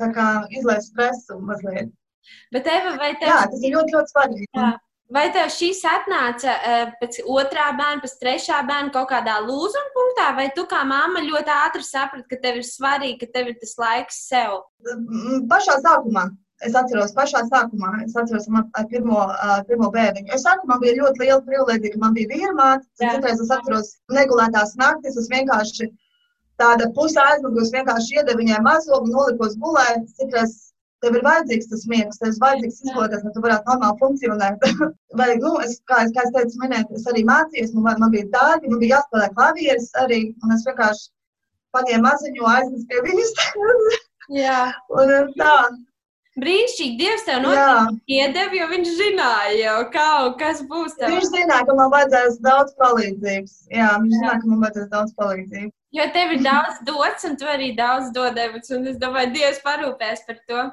tā 0.00 0.10
kā 0.16 0.26
izlaist 0.58 0.90
stresu 0.90 1.38
mazliet. 1.38 1.92
Bet, 2.54 2.66
Eva, 2.66 2.96
vai 2.98 3.14
tev... 3.14 3.30
Jā, 3.30 3.40
tas 3.50 3.62
ir 3.62 3.76
ļoti, 3.76 3.94
ļoti 3.96 4.14
svarīgi. 4.14 4.48
Jā. 4.58 4.70
Vai 5.10 5.24
tev 5.34 5.48
šīs 5.50 5.80
atnāca 5.90 6.52
uh, 6.54 6.90
pēc 7.00 7.16
otrā 7.26 7.70
bērna, 7.74 8.02
pēc 8.04 8.12
trešā 8.20 8.60
bērna 8.68 8.92
kaut 8.94 9.08
kādā 9.10 9.40
lūzuma 9.42 9.90
punktā, 9.94 10.28
vai 10.36 10.50
tu 10.54 10.66
kā 10.70 10.84
mamma 10.86 11.24
ļoti 11.24 11.50
ātri 11.54 11.82
saprati, 11.82 12.28
ka 12.30 12.38
tev 12.44 12.60
ir 12.60 12.68
svarīgi, 12.68 13.16
ka 13.24 13.30
tev 13.34 13.50
ir 13.50 13.58
tas 13.58 13.74
laiks 13.80 14.22
sev? 14.28 14.60
Pašā 15.50 15.80
sākumā. 15.82 16.28
Es 16.60 16.74
atceros, 16.76 17.14
pašā 17.16 17.40
sākumā, 17.48 17.90
es 18.04 18.14
atceros 18.20 18.46
ar 18.52 18.86
pirmo, 18.90 19.22
uh, 19.32 19.58
pirmo 19.66 19.88
bērnu. 19.94 20.26
Es 20.36 20.44
sākumā 20.44 20.76
bija 20.82 20.98
ļoti 20.98 21.24
liela 21.24 21.40
privilēģija, 21.46 21.94
ka 21.94 22.00
man 22.02 22.16
bija 22.16 22.30
vīrmāte. 22.34 22.86
Citreiz 23.00 23.40
es 23.40 23.50
atceros 23.56 23.94
negulētās 24.12 24.76
naktis, 24.78 25.16
es 25.16 25.30
vienkārši 25.32 25.88
tāda 26.60 26.90
pusē 26.94 27.24
aizmigusi, 27.32 27.72
vienkārši 27.78 28.20
iedevu 28.20 28.42
viņai 28.42 28.60
mazo 28.66 29.00
nolikos 29.08 29.56
gulēt. 29.62 30.04
Citreiz 30.20 30.69
tev 31.04 31.16
ir 31.18 31.24
vajadzīgs 31.26 31.70
tas 31.72 31.86
miegs, 31.90 32.20
tev 32.20 32.32
ir 32.32 32.40
vajadzīgs 32.44 32.80
izkoties, 32.84 33.24
lai 33.26 33.34
tu 33.34 33.44
varētu 33.44 33.70
normāli 33.70 34.00
funkcionēt. 34.02 34.66
Vai, 35.20 35.28
nu, 35.42 35.54
es, 35.64 35.78
kā, 35.90 36.02
es, 36.06 36.14
kā 36.16 36.26
es 36.26 36.34
teicu, 36.36 36.60
minēt, 36.62 36.92
es 36.96 37.06
arī 37.10 37.24
mācījos, 37.28 37.74
man, 37.76 37.98
man 38.02 38.14
bija 38.14 38.28
dārgi, 38.34 38.70
man 38.72 38.82
bija 38.82 38.98
jāspēlē 38.98 39.30
klavieres 39.36 39.90
arī, 40.04 40.22
un 40.44 40.56
es 40.56 40.66
vienkārši 40.68 41.08
paņēmu 41.76 42.06
maziņu, 42.06 42.48
aiznesu 42.54 42.90
pie 42.90 43.04
viņas. 43.06 43.36
Jā. 44.40 44.58
un 44.94 45.32
tā. 45.38 45.54
Brīnišķīgi, 46.40 46.94
Dievs 47.00 47.24
tev 47.26 47.40
noteikti 47.42 48.16
iedeva, 48.20 48.54
jo 48.54 48.66
viņš 48.70 48.90
zināja 49.00 49.56
jau, 49.58 49.78
kā 49.92 50.06
kas 50.38 50.62
būs 50.70 50.94
tev. 50.96 51.10
Viņš 51.10 51.32
zināja, 51.32 51.66
ka 51.66 51.74
man 51.76 51.90
vajadzēs 51.92 52.38
daudz 52.44 52.76
palīdzības. 52.78 53.56
Jā, 53.74 53.90
viņš 53.98 54.14
zināja, 54.14 54.38
ka 54.38 54.52
man 54.52 54.62
vajadzēs 54.62 54.88
daudz 54.94 55.16
palīdzības. 55.18 55.74
Jo 55.90 56.04
tev 56.14 56.36
ir 56.36 56.42
daudz 56.44 56.82
dots, 56.86 57.24
un 57.26 57.36
tu 57.38 57.48
arī 57.50 57.72
daudz 57.74 58.12
dodevis. 58.14 58.70
Un 58.76 58.86
es 58.86 58.98
domāju, 59.00 59.32
Dievs 59.34 59.58
parūpēs 59.64 60.22
par 60.28 60.36
to. 60.46 60.66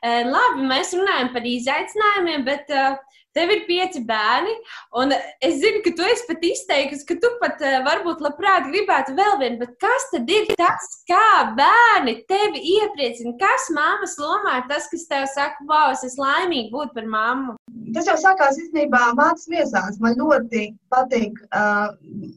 Uh, 0.00 0.22
labi, 0.26 0.64
mēs 0.70 0.90
runājam 0.98 1.30
par 1.34 1.46
izaicinājumiem, 1.46 2.42
bet 2.48 2.72
uh, 2.74 2.96
tev 3.38 3.52
ir 3.54 3.62
pieci 3.68 4.02
bērni, 4.08 4.54
un 4.98 5.14
es 5.14 5.60
zinu, 5.62 5.78
ka 5.84 5.92
tu 5.94 6.06
esi 6.10 6.26
pat 6.26 6.42
izteikusi, 6.50 7.06
ka 7.06 7.18
tu 7.22 7.30
pat 7.38 7.62
uh, 7.62 7.78
varbūt 7.86 8.22
labprāt 8.26 8.66
gribētu 8.72 9.14
vēl 9.14 9.38
vienu, 9.44 9.60
bet 9.62 9.76
kas 9.82 10.08
tad 10.10 10.34
ir 10.34 10.50
tas, 10.58 10.90
kā 11.06 11.54
bērni 11.58 12.16
tevi 12.30 12.62
iepriecina? 12.74 13.36
Kas 13.38 13.70
mammas 13.74 14.18
lomā 14.18 14.58
ir 14.58 14.70
tas, 14.70 14.90
kas 14.90 15.06
tev 15.10 15.28
saka, 15.36 15.68
wow, 15.70 15.94
es 15.94 16.02
esmu 16.06 16.26
laimīga 16.26 16.74
būt 16.74 16.96
par 16.98 17.06
mammu? 17.14 17.54
Tas 17.94 18.10
jau 18.10 18.18
sākās 18.18 18.58
īstenībā 18.58 19.12
mācības 19.14 19.50
viesās. 19.54 20.02
Man 20.02 20.18
ļoti 20.18 20.72
patīk 20.90 21.38
uh, 21.52 21.92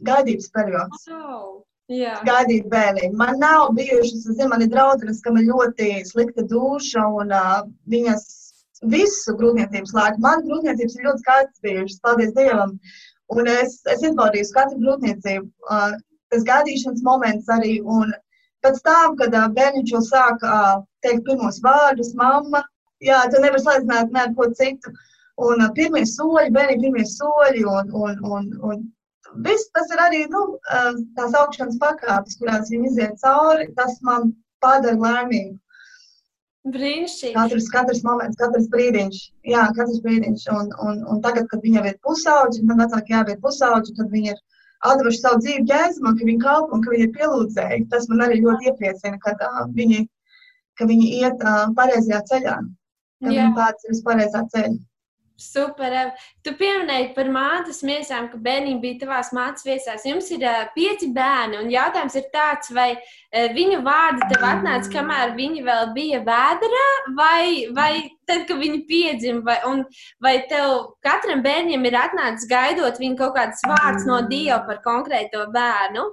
gaidības 0.06 0.54
periods. 0.54 1.10
Oh. 1.10 1.64
Jā. 1.88 2.18
gaidīt 2.28 2.66
bērnu. 2.68 3.14
Man 3.16 3.38
nav 3.40 3.70
bijušas, 3.78 4.26
es 4.26 4.36
zinu, 4.36 4.50
man 4.52 4.64
ir 4.66 4.72
draudzenes, 4.74 5.22
kam 5.24 5.38
ir 5.40 5.46
ļoti 5.48 6.02
slikta 6.10 6.44
duša 6.44 7.06
un 7.16 7.32
uh, 7.32 7.62
viņas 7.94 8.26
visu 8.92 9.36
grūtniecības 9.40 9.94
laiku. 9.96 10.20
Man 10.26 10.44
grūtniecības 10.50 10.98
ir 10.98 11.08
ļoti 11.08 11.24
skaistas 11.24 11.64
bijušas, 11.64 12.02
paldies 12.04 12.34
Dievam. 12.36 12.74
Un 13.32 13.48
es, 13.52 13.80
es 13.94 14.04
izbaudīju 14.04 14.50
katru 14.56 14.82
grūtniecību, 14.84 15.48
uh, 15.72 15.96
tas 16.34 16.44
gaidīšanas 16.50 17.06
moments 17.08 17.48
arī. 17.56 17.78
Un 17.84 18.12
pēc 18.66 18.84
tam, 18.84 19.16
kad 19.22 19.32
uh, 19.32 19.48
bērniņš 19.56 19.96
jau 19.96 20.04
sāk 20.10 20.44
uh, 20.44 20.84
teikt 21.08 21.24
pirmos 21.30 21.62
vārdus, 21.64 22.12
mamma, 22.20 22.66
jā, 23.00 23.24
tu 23.32 23.40
nevar 23.44 23.64
salīdzināt 23.64 24.12
neko 24.12 24.52
citu. 24.60 24.92
Un 25.48 25.64
uh, 25.64 25.72
pirmie 25.78 26.04
soļi, 26.04 26.52
bērni 26.52 26.82
pirmie 26.84 27.08
soļi 27.08 27.64
un, 27.64 27.96
un, 27.96 28.22
un, 28.28 28.54
un 28.72 28.86
viss 29.46 29.72
tas 29.76 29.94
ir 29.94 30.02
arī 30.04 30.26
nu, 30.32 30.44
tās 31.18 31.38
augšanas 31.38 31.80
pakāpes, 31.82 32.38
kurās 32.42 32.72
viņi 32.74 32.92
iziet 32.92 33.22
cauri. 33.24 33.70
Tas 33.78 34.00
man 34.02 34.34
padara 34.64 34.98
laimīgu. 34.98 35.58
Brīnišķīgi. 36.74 37.34
Katrs, 37.36 37.70
katrs 37.72 38.04
moments, 38.04 38.38
katrs 38.40 38.68
brīdiņš. 38.74 39.20
Jā, 39.48 39.68
katrs 39.78 40.02
brīdiņš. 40.04 40.48
Un, 40.56 40.74
un, 40.84 41.00
un 41.14 41.22
tagad, 41.24 41.48
kad 41.52 41.64
viņam 41.64 41.88
ir 41.88 41.96
pusauģi, 42.04 42.66
man 42.68 42.82
vecāki 42.84 43.16
jābūt 43.16 43.40
pusauģi, 43.46 43.96
tad 44.00 44.12
viņi 44.12 44.34
ir 44.34 44.42
atdevuši 44.90 45.22
savu 45.22 45.40
dzīvi 45.44 45.64
jēzumam, 45.72 46.18
ka 46.18 46.28
viņi 46.28 46.44
kalpo 46.44 46.76
un 46.76 46.84
ka 46.84 46.94
viņi 46.94 47.08
ir 47.08 47.14
pielūdzēji. 47.16 47.88
Tas 47.94 48.10
man 48.12 48.26
arī 48.28 48.42
ļoti 48.44 48.72
iepriecina, 48.72 49.22
kad, 49.24 49.42
uh, 49.48 49.64
viņi, 49.78 50.04
ka 50.80 50.90
viņi 50.92 51.08
iet 51.22 51.46
uh, 51.46 51.64
pareizajā 51.78 52.22
ceļā, 52.34 52.58
ka 53.24 53.32
viņi 53.32 53.96
uz 53.96 54.04
pareizā 54.06 54.44
ceļa. 54.54 54.76
Super. 55.38 55.94
Tu 56.42 56.50
pieminēji 56.58 57.12
par 57.14 57.28
mātes 57.30 57.84
miesām, 57.86 58.26
ka 58.32 58.40
bērniņi 58.42 58.80
bija 58.82 58.98
tavās 59.04 59.30
mātes 59.38 59.68
viesās. 59.68 60.06
Jums 60.10 60.32
ir 60.34 60.46
pieci 60.74 61.12
bērni, 61.14 61.60
un 61.62 61.70
jautājums 61.70 62.16
ir 62.18 62.26
tāds, 62.34 62.72
vai 62.74 62.88
viņu 63.54 63.84
vārdi 63.86 64.32
tev 64.32 64.48
atnāca, 64.50 64.90
kamēr 64.96 65.36
viņi 65.38 65.62
vēl 65.68 65.92
bija 65.94 66.24
vēdā, 66.26 66.88
vai, 67.20 67.70
vai 67.78 67.92
tad, 68.26 68.48
kad 68.50 68.58
viņi 68.64 68.82
piedzima, 68.90 69.44
vai, 69.46 69.60
un, 69.70 69.86
vai 70.26 70.40
tev 70.50 70.98
katram 71.06 71.46
bērnam 71.46 71.86
ir 71.86 72.00
atnācis 72.02 72.50
gaidot 72.50 72.98
viņu 72.98 73.22
kaut 73.22 73.38
kāds 73.38 73.62
vārds 73.70 74.10
no 74.10 74.24
Dieva 74.32 74.64
par 74.66 74.82
konkrēto 74.90 75.46
bērnu? 75.54 76.10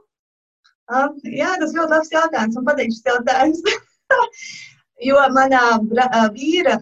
Um, 0.92 1.16
jā, 1.24 1.56
tas 1.56 1.72
ļoti 1.72 1.96
labs 1.96 2.12
jautājums. 2.12 2.60
Man 2.60 2.68
patīk 2.68 2.92
šis 2.92 3.08
jautājums. 3.08 3.64
Jo 5.02 5.18
manā 5.34 5.62
vīra, 6.36 6.76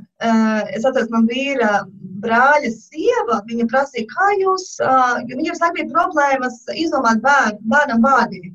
es 0.74 0.84
atceros, 0.84 1.08
man 1.14 1.24
vīra 1.30 1.80
brāļa 2.24 2.70
sieva, 2.74 3.40
viņa 3.48 3.66
prasīja, 3.70 4.08
kā 4.12 4.28
jūs, 4.40 4.66
viņam 5.30 5.58
sāk 5.58 5.76
bija 5.78 5.90
problēmas 5.92 6.60
izdomāt 6.74 7.22
bērnu, 7.24 7.60
bērnam 7.74 8.04
vārdiņu. 8.06 8.52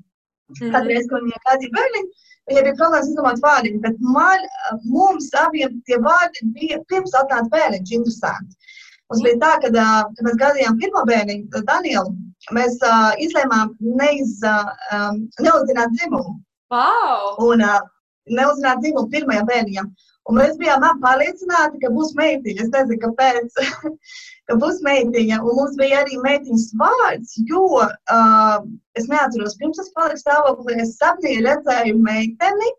Mm. 0.56 0.72
Katru 0.74 0.94
reizi, 0.94 1.10
kad 1.12 1.26
viņa 1.26 1.42
kādīja 1.48 1.76
bērniņu, 1.76 2.12
viņai 2.50 2.64
bija 2.68 2.78
problēmas 2.80 3.10
izdomāt 3.12 3.42
vārdiņu, 3.44 3.82
bet 3.84 4.00
man, 4.16 4.46
mums 4.94 5.28
abiem 5.44 5.82
tie 5.90 6.00
vārdi 6.06 6.48
bija 6.56 6.80
pirms 6.92 7.16
atnāca 7.20 7.52
bērniņš, 7.56 7.94
interesanti. 8.00 8.72
Mums 9.12 9.24
bija 9.24 9.40
tā, 9.44 9.52
ka, 9.64 9.70
kad 9.74 10.24
mēs 10.28 10.40
gadījām 10.40 10.80
pirmo 10.80 11.04
bērniņu, 11.08 11.62
Danielu, 11.68 12.16
mēs 12.56 12.80
uh, 12.84 13.12
izlēmām 13.24 13.76
neiz, 14.00 14.34
uh, 14.44 14.72
um, 14.96 15.22
neuzzināt 15.44 15.94
dzimumu. 15.96 16.36
Wow! 16.74 17.38
Un, 17.48 17.64
uh, 17.64 17.80
neuzzināt 18.28 18.84
dzimumu 18.84 19.12
pirmajam 19.12 19.48
bērnam. 19.48 19.92
Un 20.28 20.36
mēs 20.42 20.58
bijām 20.60 20.84
pārliecināti, 21.04 21.80
ka 21.84 21.92
būs 21.96 22.12
meitiņa. 22.18 22.66
Es 22.66 22.72
nezinu, 22.74 23.00
kāpēc. 23.06 23.62
ka 24.48 24.58
būs 24.60 24.82
meitiņa. 24.88 25.40
Un 25.44 25.56
mums 25.60 25.78
bija 25.80 26.02
arī 26.04 26.20
meitiņas 26.24 26.68
vārds, 26.82 27.38
jo 27.52 27.64
uh, 27.84 28.58
es 29.00 29.08
neatceros, 29.12 29.56
pirms 29.62 29.80
es 29.84 29.94
paliku 29.96 30.24
stāvoklī, 30.24 30.78
es 30.84 30.98
sapnī 31.00 31.38
redzēju 31.46 31.96
meiteni 32.04 32.74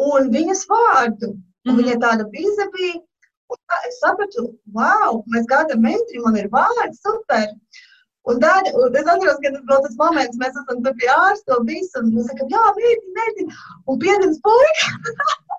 un 0.00 0.32
viņas 0.32 0.66
vārdu. 0.72 1.34
Un 1.34 1.38
mm 1.38 1.76
-hmm. 1.76 1.78
Viņa 1.82 1.96
tāda 2.06 2.28
bize 2.32 2.68
bija. 2.76 3.00
Es 3.88 3.96
sapratu, 4.00 4.46
wow, 4.76 5.24
mēs 5.34 5.48
gādām 5.52 5.80
meiteni, 5.84 6.24
man 6.24 6.36
ir 6.36 6.48
vārds, 6.48 7.00
super. 7.04 7.48
Un 8.30 8.40
tad, 8.40 8.68
un 8.78 8.96
es 8.96 9.06
atceros, 9.08 9.40
ka 9.42 9.50
tas 9.52 9.64
bija 9.68 9.80
tas 9.86 9.96
moments, 10.00 10.40
mēs 10.42 10.56
esam 10.60 10.82
tur 10.84 10.94
pie 11.00 11.08
ārsta 11.12 11.58
un 11.58 11.66
visu, 11.66 12.02
un 12.02 12.12
mēs 12.14 12.28
sakām, 12.30 12.52
jā, 12.54 12.64
mēģini, 12.78 13.14
mēģini, 13.18 13.56
un 13.86 13.98
piedens 14.04 14.40
puika. 14.48 14.90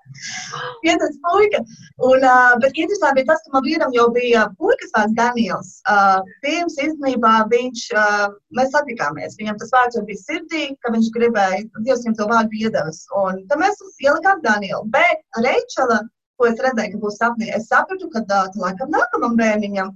piedens 0.82 1.18
puika. 1.26 1.62
Un, 2.08 2.24
uh, 2.26 2.54
bet 2.62 2.76
interesanti 2.76 3.20
bija 3.20 3.30
tas, 3.32 3.42
ka 3.44 3.54
man 3.56 3.66
vīram 3.66 3.94
jau 3.96 4.08
bija 4.14 4.46
puikas 4.60 4.94
vārds 4.96 5.16
Daniels. 5.18 5.72
Uh, 5.90 6.20
pirms 6.44 6.78
īstenībā 6.86 7.34
viņš, 7.52 7.84
uh, 7.96 8.26
mēs 8.58 8.72
satikāmies, 8.74 9.38
viņam 9.40 9.60
tas 9.62 9.74
vārds 9.76 9.98
jau 9.98 10.04
bija 10.08 10.22
sirdī, 10.22 10.64
ka 10.82 10.94
viņš 10.94 11.10
gribēja, 11.16 11.64
Dievs 11.86 12.06
viņam 12.06 12.18
to 12.20 12.28
vārdu 12.32 12.62
iedevis. 12.64 13.04
Un 13.24 13.42
tad 13.50 13.62
mēs 13.62 13.82
ielikām 14.02 14.42
Danielu. 14.46 14.84
Bet 14.94 15.24
Reičela, 15.44 16.02
ko 16.40 16.48
es 16.50 16.62
redzēju, 16.62 16.94
ka 16.94 17.02
būs 17.06 17.20
sapnī, 17.20 17.50
es 17.56 17.68
sapratu, 17.70 18.10
ka 18.14 18.24
tā, 18.30 18.46
laikam 18.62 18.90
nākamam 18.94 19.36
bērniņam 19.40 19.92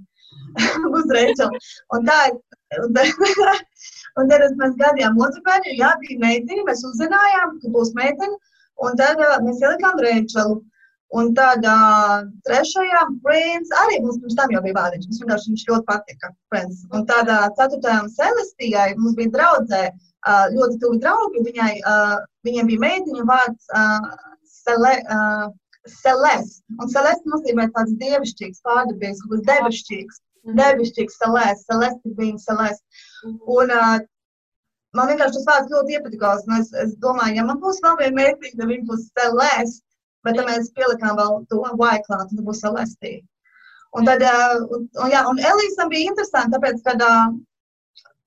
būs 0.93 1.15
Reičela. 1.15 1.65
Un 1.95 2.07
tā 2.07 2.19
ir 2.31 2.37
un 4.19 4.29
tad 4.31 4.55
mēs 4.59 4.75
gadījām 4.81 5.19
otru 5.23 5.41
bērnu, 5.45 5.75
jā, 5.79 5.93
bija 6.03 6.19
meitene, 6.23 6.65
mēs 6.67 6.83
uzzinājām, 6.89 7.57
ka 7.63 7.71
būs 7.75 7.93
meitene, 7.97 8.39
un 8.85 8.97
tad 8.99 9.21
uh, 9.21 9.37
mēs 9.45 9.61
ielikām 9.63 10.01
Reičelu. 10.03 10.57
Un 11.15 11.29
tad 11.37 11.63
uh, 11.63 12.25
trešajā 12.43 13.01
Prince 13.23 13.75
arī 13.83 14.01
mums 14.03 14.17
pirms 14.19 14.35
tam 14.35 14.51
jau 14.51 14.61
bija 14.65 14.75
vārdiņš. 14.75 15.05
Mums 15.07 15.21
vienkārši 15.21 15.51
viņš 15.53 15.63
ļoti 15.69 15.85
patika. 15.87 16.31
Prince. 16.51 16.81
Un 16.91 17.05
uh, 17.07 17.45
ceturtajām 17.59 18.09
Celestijai 18.11 18.89
mums 18.97 19.15
bija 19.19 19.31
draudzē 19.37 19.83
uh, 19.93 20.49
ļoti 20.55 20.81
tuvi 20.81 20.99
draugi. 21.05 21.45
Viņai, 21.47 21.71
uh, 21.93 22.17
viņiem 22.47 22.73
bija 22.73 22.83
meitiņa 22.83 23.23
vārds 23.31 23.71
uh, 23.71 24.09
Cele, 24.65 24.93
uh, 25.15 25.47
Celeste. 26.01 26.65
Un 26.75 26.91
Celeste 26.91 27.31
nozīmē 27.31 27.69
tāds 27.77 27.95
dievišķīgs, 28.03 28.63
pārdabīgs, 28.67 29.23
kaut 29.23 29.37
kas 29.37 29.47
debešķīgs. 29.53 30.21
Devišķīgs 30.57 31.17
salēs, 31.19 31.65
celesti 31.67 32.13
bija 32.19 32.35
celesti. 32.43 33.01
Mhm. 33.23 33.39
Un 33.55 33.73
uh, 33.79 33.95
man 34.97 35.11
vienkārši 35.11 35.39
tas 35.39 35.47
vārds 35.49 35.73
ļoti 35.73 35.97
iepatikās. 35.97 36.45
Es, 36.59 36.71
es 36.83 36.95
domāju, 37.03 37.37
ja 37.39 37.45
man 37.47 37.61
būs 37.63 37.81
vēl 37.85 37.97
viena 38.01 38.31
tad 38.47 38.65
viņa 38.65 38.87
būs 38.89 39.09
celesti. 39.17 39.83
Bet 40.25 40.35
tad 40.35 40.49
mēs 40.49 40.71
pielikām 40.75 41.15
vēl 41.15 41.43
to 41.51 41.61
vai 41.79 41.97
klāt, 42.03 42.27
tad 42.31 42.43
būs 42.43 42.63
celesti. 42.63 43.19
Un 43.95 44.07
tad, 44.07 44.23
un, 44.75 44.87
un, 44.99 45.11
jā, 45.13 45.21
un 45.29 45.39
Elīsam 45.39 45.91
bija 45.93 46.11
interesanti, 46.11 46.53
tāpēc, 46.57 46.81
kad, 46.85 47.03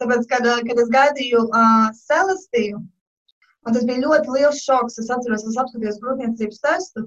tāpēc, 0.00 0.24
kad, 0.30 0.48
kad 0.68 0.80
es 0.82 0.92
gaidīju 0.94 1.42
uh, 1.46 1.90
celestiju, 2.08 2.80
man 3.66 3.76
tas 3.76 3.84
bija 3.88 4.04
ļoti 4.06 4.36
liels 4.36 4.62
šoks. 4.64 4.96
Es 5.02 5.10
atceros, 5.12 5.44
es 5.50 5.58
apskatījos 5.60 6.00
grūtniecības 6.04 6.62
testu. 6.64 7.04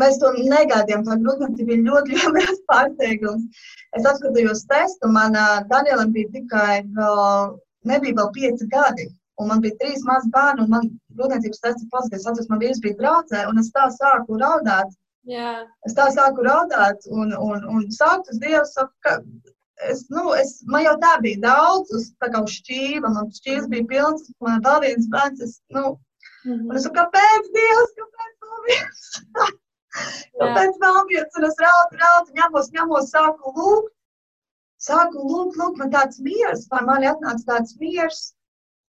Mēs 0.00 0.16
to 0.22 0.32
negaidījām. 0.34 1.04
Tā 1.06 1.18
grūtniecība 1.20 1.68
bija 1.74 1.84
ļoti 1.90 2.22
liels 2.38 2.64
pārsteigums. 2.70 3.68
Es 3.98 4.08
apskatījos 4.08 4.64
testu, 4.70 5.10
un 5.10 5.18
man 5.18 5.38
uh, 5.38 5.60
Danielam 5.70 6.14
bija 6.16 6.32
tikai 6.38 6.80
vēl, 6.96 7.54
nebija 7.90 8.18
vēl 8.20 8.32
pieci 8.34 8.68
gadi. 8.72 9.08
Un 9.42 9.48
man 9.50 9.62
bija 9.64 9.74
trīs 9.80 10.04
mazi 10.06 10.30
bērni, 10.34 10.62
un 10.62 10.70
man 10.70 10.90
grūtniecības 11.18 11.62
tests 11.64 11.88
pozitīvs. 11.90 12.26
Atceros, 12.30 12.50
man 12.52 12.60
vīrs 12.62 12.82
bija 12.84 12.98
braucē, 13.00 13.46
un 13.50 13.58
es 13.62 13.72
tā 13.74 13.88
sāku 13.96 14.38
raudāt. 14.38 14.92
Jā. 15.30 15.64
Es 15.88 15.96
tā 15.96 16.06
sāku 16.14 16.44
raudāt, 16.46 17.06
un, 17.10 17.32
un, 17.34 17.64
un 17.72 17.84
sākt 17.94 18.28
uz 18.30 18.38
Dievu, 18.42 18.62
saku, 18.68 18.92
ka 19.06 19.16
es, 19.90 20.04
nu, 20.12 20.28
es, 20.38 20.58
man 20.70 20.84
jau 20.84 20.94
tā 21.02 21.14
bija 21.24 21.40
daudz, 21.46 21.92
uz, 21.96 22.10
tā 22.22 22.28
kā 22.32 22.42
uz 22.44 22.58
šķīva, 22.60 23.10
man 23.16 23.30
šķīvs 23.38 23.70
bija 23.72 23.88
pilns, 23.90 24.28
man 24.44 24.62
vēl 24.66 24.84
viens 24.84 25.08
bērns, 25.14 25.42
es, 25.46 25.56
nu, 25.74 25.96
mm 26.44 26.52
-hmm. 26.52 26.68
un 26.68 26.76
es 26.76 26.86
saku, 26.86 26.96
kāpēc 27.00 27.50
Dievs, 27.56 27.96
kāpēc 28.00 28.34
vēl 28.44 28.64
viens? 28.68 29.08
Tāpēc 30.42 30.78
vēl 30.84 31.00
viens, 31.10 31.36
un 31.38 31.48
es 31.48 31.60
raudu, 31.64 32.00
raudu, 32.04 32.38
ņemos, 32.38 32.70
ņemos, 32.76 33.10
sāku 33.16 33.56
lūgt. 33.56 33.93
Sāku 34.84 35.24
lūgt, 35.24 35.58
lūgt, 35.60 35.78
man 35.80 35.92
tāds 35.92 36.20
miers, 36.24 36.66
pār 36.70 36.86
mani 36.88 37.08
atnāca 37.10 37.46
tāds 37.50 37.76
miers. 37.80 38.24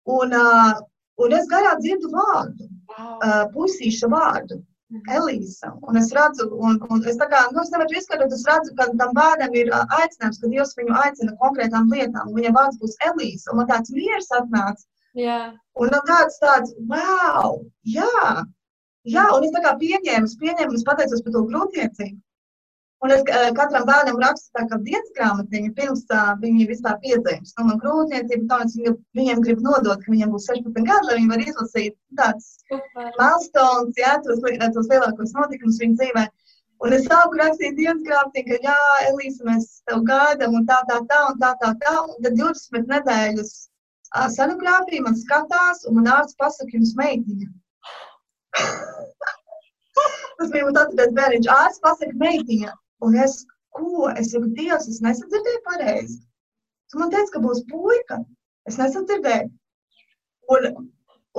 Un, 0.06 0.34
uh, 0.38 0.80
un 1.22 1.36
es 1.40 1.50
garā 1.52 1.76
dzirdu 1.82 2.12
vārdu, 2.14 2.70
uh, 2.96 3.44
puisīša 3.54 4.10
vārdu. 4.14 4.62
Mhm. 4.94 5.14
Elīza. 5.18 5.72
Un 5.90 5.98
es 5.98 6.12
redzu, 6.14 6.46
un, 6.68 6.78
un 6.94 7.06
es 7.10 7.18
tā 7.22 7.26
kā, 7.32 7.40
nu, 7.54 7.62
es 7.64 7.72
nevaru 7.74 7.98
izskatot, 7.98 8.34
es 8.34 8.44
redzu, 8.48 8.76
ka 8.78 8.86
tam 9.00 9.16
vārdam 9.18 9.56
ir 9.58 9.72
aicinājums, 9.74 10.42
ka 10.42 10.52
Dievs 10.52 10.76
viņu 10.78 10.98
aicina 11.04 11.38
konkrētām 11.42 11.90
lietām. 11.94 12.34
Viņa 12.38 12.54
vārds 12.58 12.82
būs 12.82 13.00
Elīza. 13.10 13.50
Un 13.52 13.62
man 13.62 13.72
tāds 13.72 13.94
miers 13.96 14.30
atnāca. 14.40 14.86
Yeah. 15.18 15.56
Un 15.80 15.90
man 15.96 16.06
tāds, 16.10 16.38
tāds, 16.44 16.76
wow, 16.92 17.64
jā, 17.98 18.46
Jā, 19.06 19.26
un 19.38 19.44
es 19.46 19.52
tā 19.54 19.62
kā 19.62 19.76
pieņēmu, 19.78 20.26
es 20.26 20.38
pieņēmu, 20.42 20.78
es 20.78 20.86
pateicos 20.86 21.22
par 21.26 21.34
to 21.36 21.44
grūtniecību. 21.52 22.18
Un 23.04 23.12
es 23.12 23.22
uh, 23.28 23.50
katram 23.58 23.84
bērnam 23.90 24.22
rakstu 24.24 24.54
tā 24.56 24.64
kā 24.70 24.78
dienas 24.86 25.12
grāmatiņu, 25.18 25.74
pirms 25.78 26.06
uh, 26.16 26.32
viņi 26.42 26.68
vispār 26.70 26.96
piedzimst. 27.04 27.58
Nu, 27.58 27.68
man 27.68 27.82
grūtniecība, 27.82 28.48
tā 28.52 28.62
es 28.66 28.78
viņu, 28.78 28.94
viņiem 29.20 29.44
gribu 29.44 29.66
nodot, 29.66 30.00
ka 30.02 30.14
viņiem 30.14 30.32
būs 30.34 30.48
16 30.50 30.88
gadi, 30.88 31.10
lai 31.10 31.18
viņi 31.20 31.32
var 31.34 31.44
izlasīt 31.44 31.98
tāds 32.20 32.48
milestones, 33.20 34.00
jā, 34.00 34.16
tos, 34.26 34.42
tos 34.42 34.90
lielākos 34.94 35.36
notikumus 35.36 35.82
viņu 35.84 36.00
dzīvē. 36.00 36.26
Un 36.86 36.96
es 36.96 37.06
sāku 37.08 37.40
rakstīt 37.40 37.78
dienas 37.78 38.02
grāmatiņu, 38.08 38.48
ka 38.50 38.58
jā, 38.70 38.80
Elīsa, 39.10 39.46
mēs 39.48 39.68
tev 39.90 40.02
gaidām 40.08 40.58
un 40.60 40.66
tā, 40.72 40.80
tā, 40.90 40.98
tā, 41.12 41.20
un 41.30 41.40
tā, 41.44 41.52
tā, 41.62 41.70
tā. 41.84 41.94
Un 42.08 42.18
tad 42.24 42.40
20 42.40 42.90
nedēļas 42.96 43.54
senogrāfija 44.36 45.04
man 45.04 45.16
skatās, 45.20 45.84
un 45.90 46.00
man 46.00 46.10
ārsts 46.16 46.40
pasaka, 46.40 46.72
jums 46.74 46.96
meitiņa. 47.00 47.52
Tas 50.40 50.52
bija 50.52 50.66
mans 50.68 50.82
atradās 50.82 51.16
bērniņš. 51.20 51.48
Ārsts 51.56 51.84
pasaka, 51.84 52.18
meitiņa. 52.20 52.74
Un 53.04 53.18
es, 53.20 53.44
ko? 53.76 54.10
Es 54.16 54.32
saku, 54.34 54.50
Dievs, 54.58 54.88
es 54.92 55.02
nesadzirdēju 55.04 55.62
pareizi. 55.68 56.20
Tu 56.92 57.00
man 57.02 57.12
teici, 57.14 57.32
ka 57.34 57.42
būs 57.44 57.64
puika. 57.72 58.22
Es 58.70 58.78
nesadzirdēju. 58.82 59.50
Un, 60.56 60.68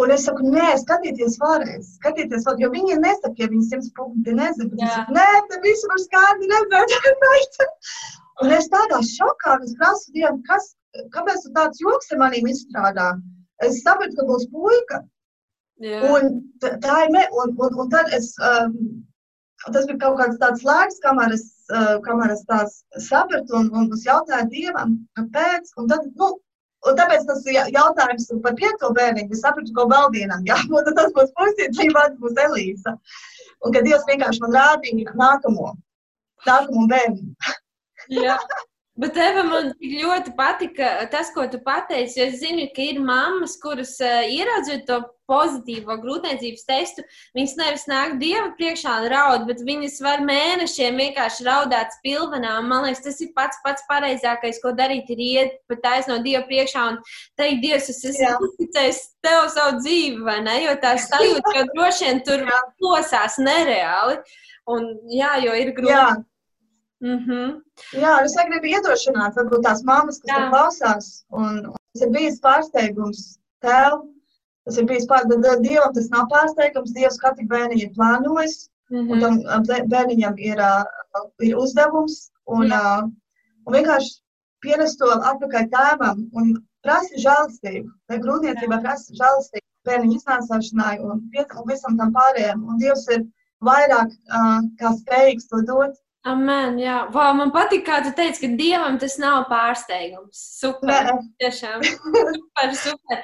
un 0.02 0.14
es 0.14 0.26
saku, 0.28 0.46
nē, 0.52 0.68
skatieties 0.82 1.38
vēlreiz. 1.42 1.94
Skatieties, 2.00 2.44
vēl, 2.48 2.62
jo 2.64 2.70
viņi 2.74 2.98
nesaka, 3.02 3.36
ja 3.42 3.50
viņi 3.52 3.68
simts 3.70 3.92
punkti 3.96 4.34
nezina. 4.36 4.72
Es 4.76 4.94
saku, 4.98 5.16
nē, 5.16 5.26
te 5.50 5.60
visu 5.64 5.90
var 5.92 6.02
skaidri 6.04 6.50
redzēt. 6.52 7.60
un 8.44 8.56
es 8.58 8.70
tādā 8.72 9.00
šokā, 9.10 9.58
es 9.64 9.76
prasu 9.80 10.12
Dievam, 10.16 10.42
kas, 10.48 10.74
kāpēc 11.14 11.46
tu 11.46 11.54
tāds 11.56 11.82
joks 11.82 12.12
ar 12.12 12.24
manīm 12.24 12.50
izstrādā? 12.52 13.12
Es 13.64 13.80
sapratu, 13.84 14.18
ka 14.18 14.26
būs 14.28 14.48
puika. 14.52 15.00
Jā. 15.80 16.00
Un 16.08 16.40
tā 16.62 17.02
ir, 17.04 17.16
un, 17.36 17.52
un, 17.52 17.80
un 17.82 17.90
tad 17.92 18.12
es, 18.16 18.30
um, 18.40 18.76
tas 19.74 19.86
bija 19.88 20.00
kaut 20.02 20.18
kāds 20.20 20.40
tāds 20.42 20.64
laiks, 20.66 20.98
kamēr 21.04 21.34
es, 21.36 21.46
uh, 21.72 21.96
kamēr 22.06 22.34
es 22.34 22.42
tās 22.50 22.80
sapratu 23.08 23.58
un, 23.60 23.70
un 23.74 23.88
es 23.96 24.04
jautāju 24.06 24.50
Dievam, 24.52 24.98
kāpēc, 25.18 25.72
un 25.80 25.88
tad, 25.92 26.06
nu, 26.20 26.30
un 26.86 27.00
tāpēc 27.00 27.26
tas 27.30 27.42
jautājums 27.74 28.30
par 28.44 28.54
piekto 28.60 28.92
bērniņu, 28.98 29.32
es 29.34 29.42
sapratu, 29.46 29.74
ko 29.76 29.88
vēl 29.92 30.12
vienam 30.14 30.46
jābūt, 30.48 30.92
tas 30.98 31.12
būs 31.16 31.34
puisīt, 31.38 31.74
šī 31.80 31.90
vārds 31.96 32.20
būs 32.22 32.38
Elīsa. 32.46 32.96
Un 33.64 33.74
ka 33.74 33.82
Dievs 33.86 34.06
vienkārši 34.08 34.44
man 34.44 34.56
rādīja 34.60 35.16
nākamo, 35.18 35.74
nākamo 36.46 36.88
bērniņu. 36.92 37.54
Bet 38.96 39.18
Eva, 39.20 39.42
man 39.44 39.74
ļoti 39.76 40.32
patika 40.38 41.04
tas, 41.12 41.28
ko 41.34 41.44
tu 41.52 41.60
pateici. 41.64 42.22
Es 42.24 42.38
zinu, 42.40 42.64
ka 42.72 42.80
ir 42.80 43.02
mammas, 43.04 43.58
kuras 43.60 43.92
uh, 44.00 44.22
ieraudzot 44.24 44.86
to 44.88 45.02
pozitīvo 45.28 45.96
grūtniecības 46.00 46.64
testu, 46.68 47.02
viņas 47.36 47.54
nevis 47.58 47.84
nāk 47.90 48.14
dieva 48.20 48.52
priekšā 48.56 48.92
un 49.02 49.08
raud, 49.10 49.46
bet 49.48 49.60
viņas 49.66 49.98
var 50.04 50.22
mēnešiem 50.24 51.00
vienkārši 51.02 51.46
raudāt 51.48 51.96
spilvenā. 51.98 52.54
Man 52.64 52.86
liekas, 52.86 53.02
tas 53.04 53.18
ir 53.24 53.32
pats 53.36 53.58
pats 53.64 53.84
pareizākais, 53.90 54.60
ko 54.62 54.72
darīt, 54.78 55.10
ir 55.12 55.22
iet 55.26 55.58
pat 55.68 55.82
taisno 55.84 56.20
dieva 56.24 56.44
priekšā 56.48 56.86
un 56.92 57.00
teikt, 57.36 57.64
Dievs, 57.66 57.90
es 57.90 58.00
esmu 58.12 58.48
uzticējis 58.48 59.02
tev 59.24 59.48
savu 59.52 59.80
dzīvi, 59.82 60.22
vai 60.24 60.38
ne? 60.46 60.56
Jo 60.62 60.76
tās 60.80 61.08
sajūta, 61.10 61.52
ka 61.52 61.66
droši 61.74 62.08
vien 62.08 62.22
tur 62.24 62.46
plosās 62.78 63.36
nereāli. 63.42 64.20
Un, 64.70 64.88
jā, 65.10 65.36
jo 65.44 65.52
ir 65.58 65.74
grūti. 65.76 65.94
Jā. 65.94 66.08
Mm 67.06 67.18
-hmm. 67.24 67.48
Jā, 68.02 68.12
es 68.24 68.36
gribu 68.50 68.68
iedrošināt, 68.74 69.34
varbūt 69.38 69.64
tās 69.66 69.82
mammas, 69.90 70.20
kas 70.22 70.32
Jā. 70.32 70.44
klausās. 70.52 71.08
Un, 71.40 71.58
un 71.72 71.80
tas 71.92 72.04
ir 72.06 72.12
bijis 72.16 72.38
pārsteigums 72.46 73.20
tev. 73.66 73.98
Tas 74.64 74.78
ir 74.80 74.86
bijis 74.90 75.06
pārsteigums. 75.10 75.60
Dievam 75.66 75.92
tas 75.98 76.08
nav 76.14 76.24
pārsteigums. 76.32 76.94
Dievs 76.96 77.18
katru 77.24 77.46
bērnu 77.52 77.78
ir 77.82 77.92
plānojis. 77.98 78.56
Mm 78.90 79.02
-hmm. 79.02 79.12
Un 79.12 79.64
tam 79.66 79.88
bērniņam 79.92 80.34
ir, 80.50 80.62
uh, 80.70 81.28
ir 81.48 81.56
uzdevums. 81.64 82.16
Un, 82.56 82.72
uh, 82.72 83.02
un 83.66 83.78
vienkārši 83.78 84.12
pienest 84.64 84.98
to 84.98 85.10
atpakaļ 85.30 85.70
tēvam 85.76 86.26
un 86.32 86.52
prasa 86.82 87.22
žēlastību. 87.26 87.88
Vai 88.08 88.18
grūtniecībā 88.24 88.80
prasa 88.82 89.14
žēlastību 89.20 89.66
bērniņu 89.88 90.18
iznācāšanai 90.18 90.96
un, 91.00 91.22
un 91.60 91.70
visam 91.70 91.98
tam 91.98 92.12
pārējiem. 92.18 92.66
Un 92.68 92.78
Dievs 92.82 93.06
ir 93.16 93.26
vairāk 93.70 94.10
uh, 94.10 94.60
kā 94.80 94.92
spējīgs 95.02 95.48
to 95.52 95.62
dot. 95.70 95.94
Amen, 96.26 96.80
jā, 96.82 97.04
wow, 97.14 97.30
man 97.38 97.52
patīk, 97.54 97.84
kā 97.86 98.00
tu 98.02 98.10
teici, 98.16 98.40
ka 98.42 98.48
dievam 98.58 98.96
tas 98.98 99.14
nav 99.22 99.44
pārsteigums. 99.46 100.40
Super, 100.58 101.12
tiešām. 101.38 101.84
super, 101.86 102.72
super. 102.80 103.20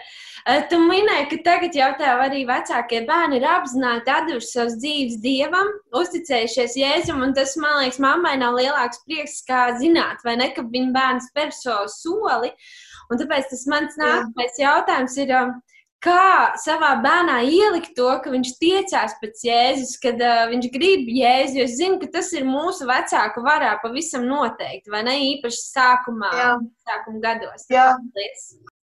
Eh, 0.47 0.61
tu 0.71 0.79
minēji, 0.83 1.27
ka 1.33 1.39
tagad 1.49 1.75
jau 1.75 1.89
tev 1.99 2.23
arī 2.23 2.45
vecākie 2.47 3.01
bērni 3.09 3.41
ir 3.41 3.49
apzināti 3.51 4.07
devuši 4.07 4.49
savus 4.53 4.79
dzīves 4.83 5.19
dievam, 5.25 5.73
uzticējušies 5.99 6.79
Jēzum, 6.79 7.25
un 7.27 7.35
tas, 7.35 7.57
man 7.59 7.81
liekas, 7.81 7.99
mammai 8.03 8.37
nav 8.39 8.55
lielāks 8.61 9.03
prieks, 9.03 9.41
kā 9.51 9.65
zināt, 9.83 10.23
vai 10.27 10.37
ne, 10.39 10.53
ka 10.55 10.63
viņa 10.63 10.95
bērns 10.95 11.29
spēr 11.33 11.51
šo 11.59 11.81
soli. 11.91 12.55
Un 13.11 13.19
tāpēc 13.19 13.51
tas 13.51 13.67
mans 13.71 13.99
nākamais 13.99 14.63
jautājums 14.63 15.19
ir. 15.19 15.37
Kā 16.03 16.51
savā 16.59 16.97
bērnā 16.99 17.37
ielikt 17.47 17.93
to, 17.95 18.09
ka 18.25 18.33
viņš 18.33 18.57
tiecās 18.59 19.13
pēc 19.21 19.45
Jēzus, 19.47 19.93
kad 20.03 20.19
uh, 20.19 20.49
viņš 20.51 20.67
grib 20.75 21.07
Jēzu. 21.07 21.61
Es 21.63 21.77
zinu, 21.79 22.01
ka 22.01 22.09
tas 22.17 22.33
ir 22.35 22.43
mūsu 22.49 22.89
vecāku 22.89 23.45
varā 23.47 23.77
pavisam 23.85 24.27
noteikti, 24.27 24.91
vai 24.91 25.05
ne 25.07 25.15
īpaši 25.29 25.63
sākumā, 25.69 26.33
Jā. 26.41 26.51
sākuma 26.89 27.23
gados. 27.23 27.69
Jā. 27.71 27.93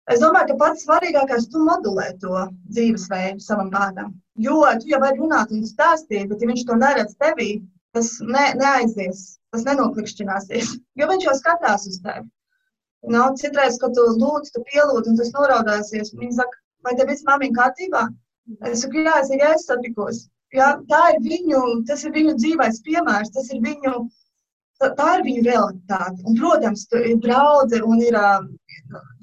Es 0.10 0.22
domāju, 0.22 0.52
ka 0.52 0.60
pats 0.62 0.86
svarīgākais 0.86 1.50
ir 1.50 1.65
modulēt 1.65 2.22
to 2.22 2.45
dzīvesveidu 2.76 3.41
savam 3.41 3.74
bērnam. 3.74 4.13
Jo 4.41 4.62
tu 4.82 4.93
jau 4.93 5.02
vari 5.02 5.17
runāt 5.22 5.52
un 5.54 5.65
stāstīt, 5.65 6.30
bet 6.30 6.41
ja 6.41 6.50
viņš 6.50 6.63
to 6.69 6.78
neredz 6.78 7.17
tevī, 7.22 7.52
tas 7.98 8.15
ne, 8.22 8.45
neaizies, 8.58 9.39
tas 9.54 9.65
nenoklikšķināsies, 9.65 10.78
jo 11.02 11.10
viņš 11.10 11.30
jau 11.30 11.36
skatās 11.41 11.89
uz 11.89 12.02
tevi. 12.06 12.26
No, 13.10 13.30
citreiz, 13.39 13.78
kad 13.82 13.93
tu 13.95 14.06
lūdz, 14.13 14.54
tu 14.54 14.62
pielūdz, 14.69 15.10
un 15.10 15.17
tas 15.17 15.30
noraudāsies, 15.34 16.12
viņi 16.19 16.36
saka, 16.36 16.58
vai 16.86 16.96
tev 16.98 17.12
viss 17.12 17.28
māmiņa 17.28 17.58
kārtībā? 17.58 18.08
Es 18.70 18.84
saku, 18.84 19.04
jā, 19.06 19.15
es 19.22 19.30
tikai 19.32 19.54
satikos. 19.62 20.24
Jā, 20.56 20.72
tā 20.89 21.02
ir 21.13 21.20
viņu, 21.26 21.60
tas 21.86 22.04
ir 22.06 22.15
viņu 22.15 22.34
dzīvais 22.39 22.82
piemērs, 22.86 23.30
tas 23.36 23.52
ir 23.54 23.62
viņu, 23.62 23.94
tā, 24.82 24.89
tā 24.98 25.10
ir 25.20 25.26
viņu 25.28 25.44
realitāte. 25.46 26.24
Un, 26.26 26.38
protams, 26.39 26.88
ir 26.98 27.20
draudze 27.26 27.82
un 27.86 28.02
ir 28.02 28.18
uh, 28.18 28.48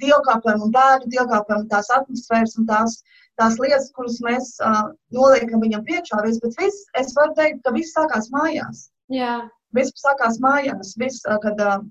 dievkāpēm 0.02 0.62
un 0.68 0.74
bērnu 0.76 1.10
dievkāpēm 1.16 1.64
un 1.64 1.68
tās 1.72 1.90
atmosfēras 1.96 2.54
un 2.60 2.68
tās, 2.70 3.00
tās 3.40 3.58
lietas, 3.62 3.90
kuras 3.98 4.20
mēs 4.22 4.52
uh, 4.62 4.84
noliekam 5.16 5.64
viņam 5.66 5.82
priekšā. 5.88 6.22
Bet 6.44 6.60
viss, 6.62 6.86
es 7.02 7.10
varu 7.18 7.34
teikt, 7.40 7.64
ka 7.66 7.74
viss 7.74 7.96
sākās 7.98 8.30
mājās. 8.34 8.86
Jā. 9.10 9.40
Viss 9.74 9.98
sākās 9.98 10.38
mājās. 10.44 10.94
Viss, 11.02 11.26
uh, 11.26 11.40
kad, 11.42 11.58
uh, 11.58 11.82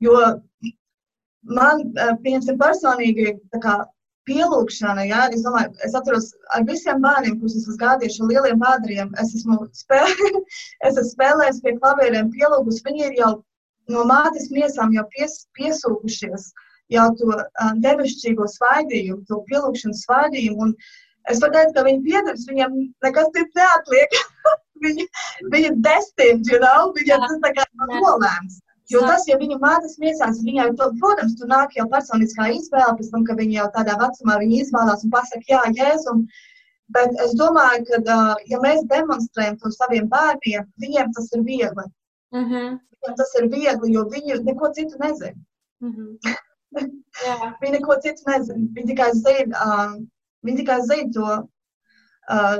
jo 0.00 0.16
man, 1.52 1.84
uh, 2.00 2.16
pieņemsim 2.24 2.56
personīgi, 2.64 3.36
tā 3.52 3.60
kā 3.60 3.82
pielūgšana, 4.28 5.04
jā, 5.08 5.22
es 5.36 5.44
domāju, 5.44 5.72
es 5.86 5.94
atceros 5.98 6.30
ar 6.56 6.64
visiem 6.68 7.02
bērniem, 7.04 7.38
kurus 7.40 7.56
esmu 7.60 7.76
gādījuši 7.80 8.22
ar 8.22 8.30
lieliem 8.32 8.62
pādriem, 8.62 9.10
es 9.22 9.34
esmu, 9.38 9.58
spēlē, 9.76 10.30
es 10.88 10.94
esmu 10.94 11.10
spēlējis 11.10 11.62
pie 11.64 11.74
klavieriem 11.78 12.30
pielūgus, 12.34 12.82
viņi 12.86 13.08
ir 13.08 13.18
jau 13.20 13.32
no 13.92 14.04
mātes 14.08 14.50
miesām 14.54 14.94
jau 14.96 15.04
pies, 15.16 15.42
piesūkušies 15.58 16.50
jau 16.92 17.06
to 17.18 17.38
devišķīgo 17.84 18.46
svaidījumu, 18.56 19.24
to 19.28 19.40
pielūgšanas 19.50 20.04
svaidījumu, 20.06 20.68
un 20.68 20.74
es 21.32 21.40
varu 21.42 21.56
teikt, 21.56 21.74
ka 21.76 21.86
viņi 21.86 22.04
piedars, 22.08 22.46
viņam 22.50 22.76
nekas 23.04 23.32
cits 23.36 23.60
neatliek, 23.60 24.20
viņi, 24.84 25.08
viņi 25.52 25.70
ir 25.72 25.80
destined, 25.84 26.52
you 26.52 26.60
know, 26.64 26.92
viņam 26.96 27.24
tas 27.28 27.42
tā 27.44 27.54
kā 27.58 27.68
nolēms. 27.92 28.60
Jo 28.92 29.00
tas, 29.00 29.22
ja 29.28 29.36
viņu 29.40 29.56
mātes 29.62 29.94
miesās, 30.00 30.42
viņai, 30.44 30.66
to, 30.76 30.90
protams, 31.00 31.36
tur 31.38 31.48
nāk 31.48 31.72
jau 31.76 31.86
personiskā 31.92 32.50
izvēle, 32.52 32.96
pēc 32.98 33.10
tam, 33.12 33.22
ka 33.24 33.36
viņi 33.38 33.56
jau 33.56 33.68
tādā 33.76 33.94
vecumā 34.00 34.36
izvēlās 34.44 35.04
un 35.06 35.12
pasaka, 35.14 35.44
jā, 35.48 35.60
jēzum. 35.78 36.24
Bet 36.92 37.14
es 37.24 37.32
domāju, 37.40 37.86
ka, 37.88 38.16
ja 38.50 38.58
mēs 38.60 38.82
demonstrējam 38.90 39.56
to 39.62 39.70
saviem 39.72 40.10
bērniem, 40.12 40.66
viņiem 40.84 41.14
tas 41.16 41.30
ir 41.32 41.44
viegli. 41.46 41.86
Mm 42.36 42.44
-hmm. 42.50 42.74
Viņiem 42.92 43.16
tas 43.20 43.32
ir 43.40 43.48
viegli, 43.54 43.92
jo 43.94 44.04
viņi 44.12 44.42
neko 44.50 44.72
citu 44.76 45.00
nezina. 45.00 45.38
Mm 46.74 46.90
-hmm. 47.22 47.52
viņi 47.60 47.72
neko 47.72 47.94
citu 48.02 48.22
nezina. 48.26 48.62
Viņi 48.76 48.86
tikai 48.86 49.10
zina, 49.14 49.58
uh, 49.64 49.92
viņi 50.42 50.56
tikai 50.56 50.80
zina 50.82 51.10
to 51.14 51.26
uh, 52.34 52.58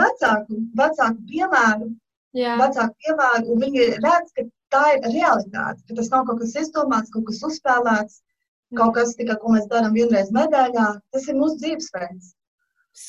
vecāku, 0.00 0.58
vecāku 0.80 1.24
piemēru. 1.30 1.88
Yeah. 2.36 2.58
Vecāku 2.60 2.94
piemēru, 3.04 3.52
un 3.52 3.62
viņi 3.64 3.86
redz, 4.04 4.32
ka 4.36 4.44
tā 4.74 4.84
ir 4.96 5.06
realitāte, 5.12 5.82
ka 5.88 5.98
tas 5.98 6.10
nav 6.14 6.26
kaut 6.28 6.40
kas 6.42 6.56
izdomāts, 6.62 7.12
kaut 7.14 7.28
kas 7.28 7.42
uzspēlēts, 7.48 8.18
mm. 8.20 8.80
kaut 8.80 8.96
kas 8.98 9.14
tikai, 9.18 9.38
ko 9.42 9.54
mēs 9.54 9.68
darām 9.72 9.94
vienreiz 9.96 10.32
nedēļā. 10.34 10.88
Tas 11.14 11.28
ir 11.28 11.38
mūsu 11.38 11.60
dzīvesveids. 11.62 12.34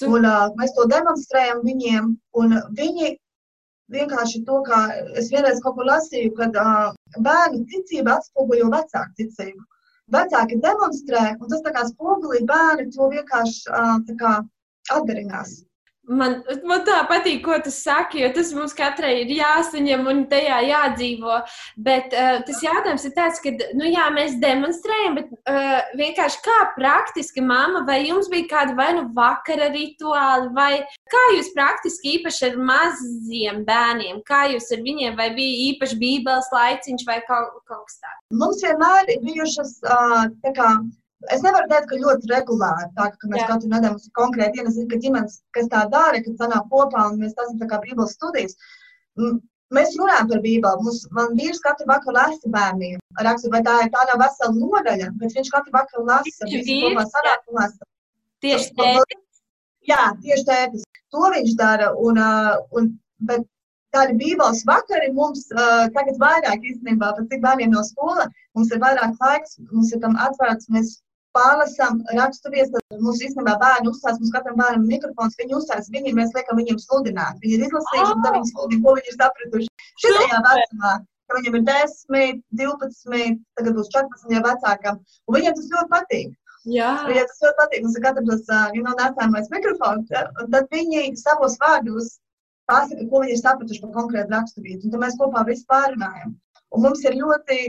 Un, 0.05 0.27
uh, 0.27 0.51
mēs 0.59 0.75
to 0.77 0.85
demonstrējam 0.91 1.63
viņiem, 1.65 2.11
un 2.41 2.57
viņi 2.77 3.15
vienkārši 3.93 4.43
to, 4.45 4.59
kā 4.67 4.83
es 5.17 5.31
vienreiz 5.33 5.61
kaut 5.63 5.79
ko 5.79 5.87
lasīju, 5.87 6.35
kad 6.37 6.57
uh, 6.61 6.91
bērnu 7.25 7.63
ticība 7.71 8.19
atspoguļo 8.19 8.69
vecāku 8.75 9.17
ticību. 9.21 9.65
Vecāki 10.13 10.59
demonstrē, 10.61 11.23
un 11.37 11.49
tas 11.49 11.65
tā 11.65 11.73
kā 11.73 11.85
spogulī 11.89 12.43
bērni 12.49 12.89
to 12.93 13.09
vienkārši 13.13 13.73
uh, 13.73 14.37
atdarinās. 14.93 15.59
Man, 16.09 16.39
man 16.65 16.81
tā 16.87 17.03
patīk, 17.09 17.43
ko 17.45 17.59
tu 17.61 17.69
saki, 17.73 18.23
jo 18.23 18.29
tas 18.33 18.49
mums 18.57 18.73
katrai 18.73 19.11
ir 19.21 19.33
jāsaņem 19.35 20.07
un 20.09 20.23
tajā 20.31 20.57
jādzīvo. 20.65 21.35
Bet 21.85 22.15
uh, 22.17 22.39
tas 22.47 22.61
jautājums 22.65 23.05
ir 23.05 23.13
tāds, 23.17 23.41
ka 23.43 23.53
nu, 23.77 23.85
jā, 23.91 24.07
mēs 24.15 24.39
demonstrējam, 24.41 25.19
bet 25.19 25.35
uh, 25.37 25.75
vienkārši 25.99 26.41
kā 26.45 26.57
praktiski, 26.77 27.43
māma, 27.45 27.83
vai 27.85 27.99
jums 28.07 28.29
bija 28.31 28.47
kāda 28.55 28.73
vai 28.79 28.89
nu 28.97 29.05
vakara 29.13 29.69
rituāli, 29.75 30.49
vai 30.55 30.71
kā 31.13 31.25
jūs 31.35 31.51
praktiski 31.53 32.15
īpaši 32.17 32.47
ar 32.49 32.57
maziem 32.71 33.61
bērniem, 33.67 34.23
kā 34.25 34.47
jūs 34.55 34.71
ar 34.73 34.81
viņiem, 34.85 35.13
vai 35.19 35.29
bija 35.37 35.67
īpaši 35.73 35.99
bībeles 36.01 36.49
laiciņš 36.55 37.05
vai 37.05 37.19
kaut, 37.29 37.61
kaut 37.69 37.85
kas 37.85 38.01
tāds? 38.01 38.25
Mums 38.41 38.65
vienmēr 38.65 39.13
ir 39.13 39.21
bijušas 39.29 39.77
uh, 39.85 40.25
tā 40.41 40.55
kā 40.57 40.73
Es 41.27 41.41
nevaru 41.43 41.67
teikt, 41.67 41.89
ka 41.89 41.97
ļoti 41.99 42.29
regulāri 42.31 42.87
tā, 42.95 43.09
ka 43.11 43.29
mēs 43.31 43.41
Jā. 43.41 43.47
katru 43.51 43.69
nedēļu 43.73 43.95
mums 43.95 44.07
ir 44.07 44.13
konkrēti 44.15 44.55
diena. 44.55 44.69
Es 44.71 44.77
zinu, 44.77 44.87
ka 44.91 44.99
ģimenes, 45.03 45.33
kas 45.57 45.67
tā 45.73 45.81
dara, 45.91 46.21
kad 46.23 46.37
sanāk 46.39 46.69
kopā 46.71 47.09
un 47.11 47.19
mēs 47.19 47.35
tas 47.35 47.49
ir 47.51 47.59
tā 47.59 47.67
kā 47.67 47.79
bībeles 47.83 48.13
studijas. 48.15 48.55
Mēs 49.75 49.97
runājam 49.99 50.29
par 50.31 50.39
bībeli. 50.45 50.85
Mums, 50.85 51.01
man 51.17 51.35
vīrs 51.37 51.59
katru 51.65 51.89
vakaru 51.89 52.15
lasa 52.15 52.53
bērniem. 52.55 53.01
Raksta, 53.27 53.51
vai 53.53 53.61
tā 53.67 53.75
ir 53.83 53.91
tā 53.93 54.05
nav 54.09 54.23
vesela 54.23 54.55
nodaļa, 54.55 55.09
bet 55.19 55.35
viņš 55.35 55.51
katru 55.57 55.75
vakaru 55.75 56.05
lasa. 56.07 56.49
Visi 56.53 56.79
kopā 56.85 57.05
sanāk 57.11 57.43
un 57.51 57.59
lasa. 57.59 57.89
Tieši 58.45 58.71
tētis. 58.79 59.43
Jā, 59.91 60.01
tieši 60.23 60.47
tētis. 60.47 60.87
To 61.11 61.27
viņš 61.35 61.53
dara. 61.59 61.91
Un, 61.99 62.23
un, 62.79 62.89
bet 63.27 63.43
tādi 63.95 64.15
bībeles 64.21 64.63
vakari 64.69 65.11
mums 65.19 65.45
uh, 65.51 65.85
tagad 65.93 66.17
vairāk 66.23 66.65
īstenībā, 66.71 67.11
pat 67.17 67.29
cik 67.29 67.43
bērniem 67.43 67.75
no 67.75 67.83
skola, 67.85 68.29
mums 68.55 68.71
ir 68.73 68.81
vairāk 68.81 69.19
laiks, 69.21 69.57
mums 69.73 69.93
ir 69.93 70.01
tam 70.03 70.17
atvērts, 70.25 70.69
mēs 70.73 70.95
pārlasām 71.37 72.01
raksturvies, 72.17 72.71
tad 72.73 72.97
mums 73.03 73.21
īstenībā 73.25 73.55
bērni 73.61 73.91
uzstās, 73.91 74.17
mums 74.21 74.33
katram 74.33 74.57
bērnam 74.61 74.87
mikrofons, 74.89 75.37
viņi 75.39 75.55
uzstās, 75.59 75.91
viņi, 75.93 76.15
mēs 76.17 76.33
liekam 76.37 76.59
viņiem 76.61 76.81
sludināt. 76.81 77.39
Viņi 77.43 77.57
ir 77.59 77.65
izlasījuši, 77.67 78.15
un 78.15 78.25
tad 78.25 78.37
viņi 78.37 78.51
sludina, 78.51 78.83
ko 78.85 78.95
viņi 78.97 79.11
ir 79.11 79.17
sapratuši. 79.17 79.71
Šitajā 80.03 80.41
vecumā, 80.47 80.93
ka 81.29 81.39
viņam 81.39 81.57
ir 81.59 81.65
10, 81.69 82.43
12, 82.61 83.41
tagad 83.59 83.79
būs 83.79 83.91
14 83.95 84.35
jau 84.35 84.45
vecākam, 84.47 85.01
un 85.27 85.37
viņiem 85.37 85.57
tas 85.59 85.73
ļoti 85.75 85.93
patīk. 85.95 86.33
Jā. 86.69 86.89
Viņiem 87.07 87.29
tas 87.29 87.43
ļoti 87.45 87.59
patīk, 87.61 87.85
mums 87.85 87.99
ir 87.99 88.05
katrs 88.07 88.47
tas, 88.49 88.73
you 88.75 88.83
know, 88.85 88.97
nācāmais 88.99 89.53
mikrofons, 89.53 90.09
tad 90.11 90.73
viņi 90.73 91.05
savos 91.21 91.55
vārdos 91.61 92.17
pasaka, 92.69 93.05
ko 93.09 93.23
viņi 93.23 93.35
ir 93.37 93.41
sapratuši 93.41 93.81
par 93.85 93.95
konkrētu 93.95 94.35
raksturvietu, 94.35 94.85
un 94.85 94.93
tad 94.93 95.03
mēs 95.05 95.17
kopā 95.21 95.45
visi 95.47 95.65
pārunājam. 95.69 96.35
Un 96.75 96.83
mums 96.85 97.01
ir 97.05 97.17
ļoti, 97.17 97.59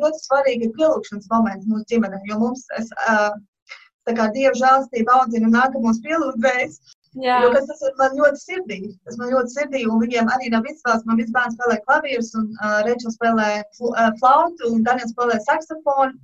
ļoti 0.00 0.20
svarīgi 0.24 0.72
pielūgšanas 0.74 1.30
moments 1.30 1.68
mūsu 1.70 1.86
ģimenē, 1.92 2.18
jo 2.30 2.40
mums, 2.40 2.64
es, 2.80 2.90
tā 4.04 4.16
kā 4.18 4.26
Dieva 4.34 4.54
žēlstība 4.58 5.20
audzina 5.20 5.52
nākamos 5.52 6.02
pielūdzējus, 6.02 6.80
Jā. 7.22 7.36
Jo, 7.44 7.50
tas 7.54 7.82
ir 7.86 7.92
man 7.98 8.16
ļoti 8.18 8.40
sirdī. 8.40 8.78
Tas 9.06 9.18
man 9.20 9.30
ļoti 9.30 9.52
sirdī, 9.52 9.82
un 9.86 10.00
viņiem 10.02 10.30
arī 10.34 10.50
nav 10.50 10.66
izvēles. 10.66 11.04
Man 11.06 11.20
viss 11.20 11.34
bērns 11.34 11.54
spēlē 11.54 11.76
klavierus, 11.84 12.32
un 12.40 12.48
uh, 12.58 12.80
Rečels 12.86 13.14
spēlē 13.18 13.50
fl 13.76 13.92
uh, 13.92 14.08
flautu, 14.18 14.70
un 14.72 14.82
Daniels 14.86 15.14
spēlē 15.14 15.38
saksofonu. 15.44 16.18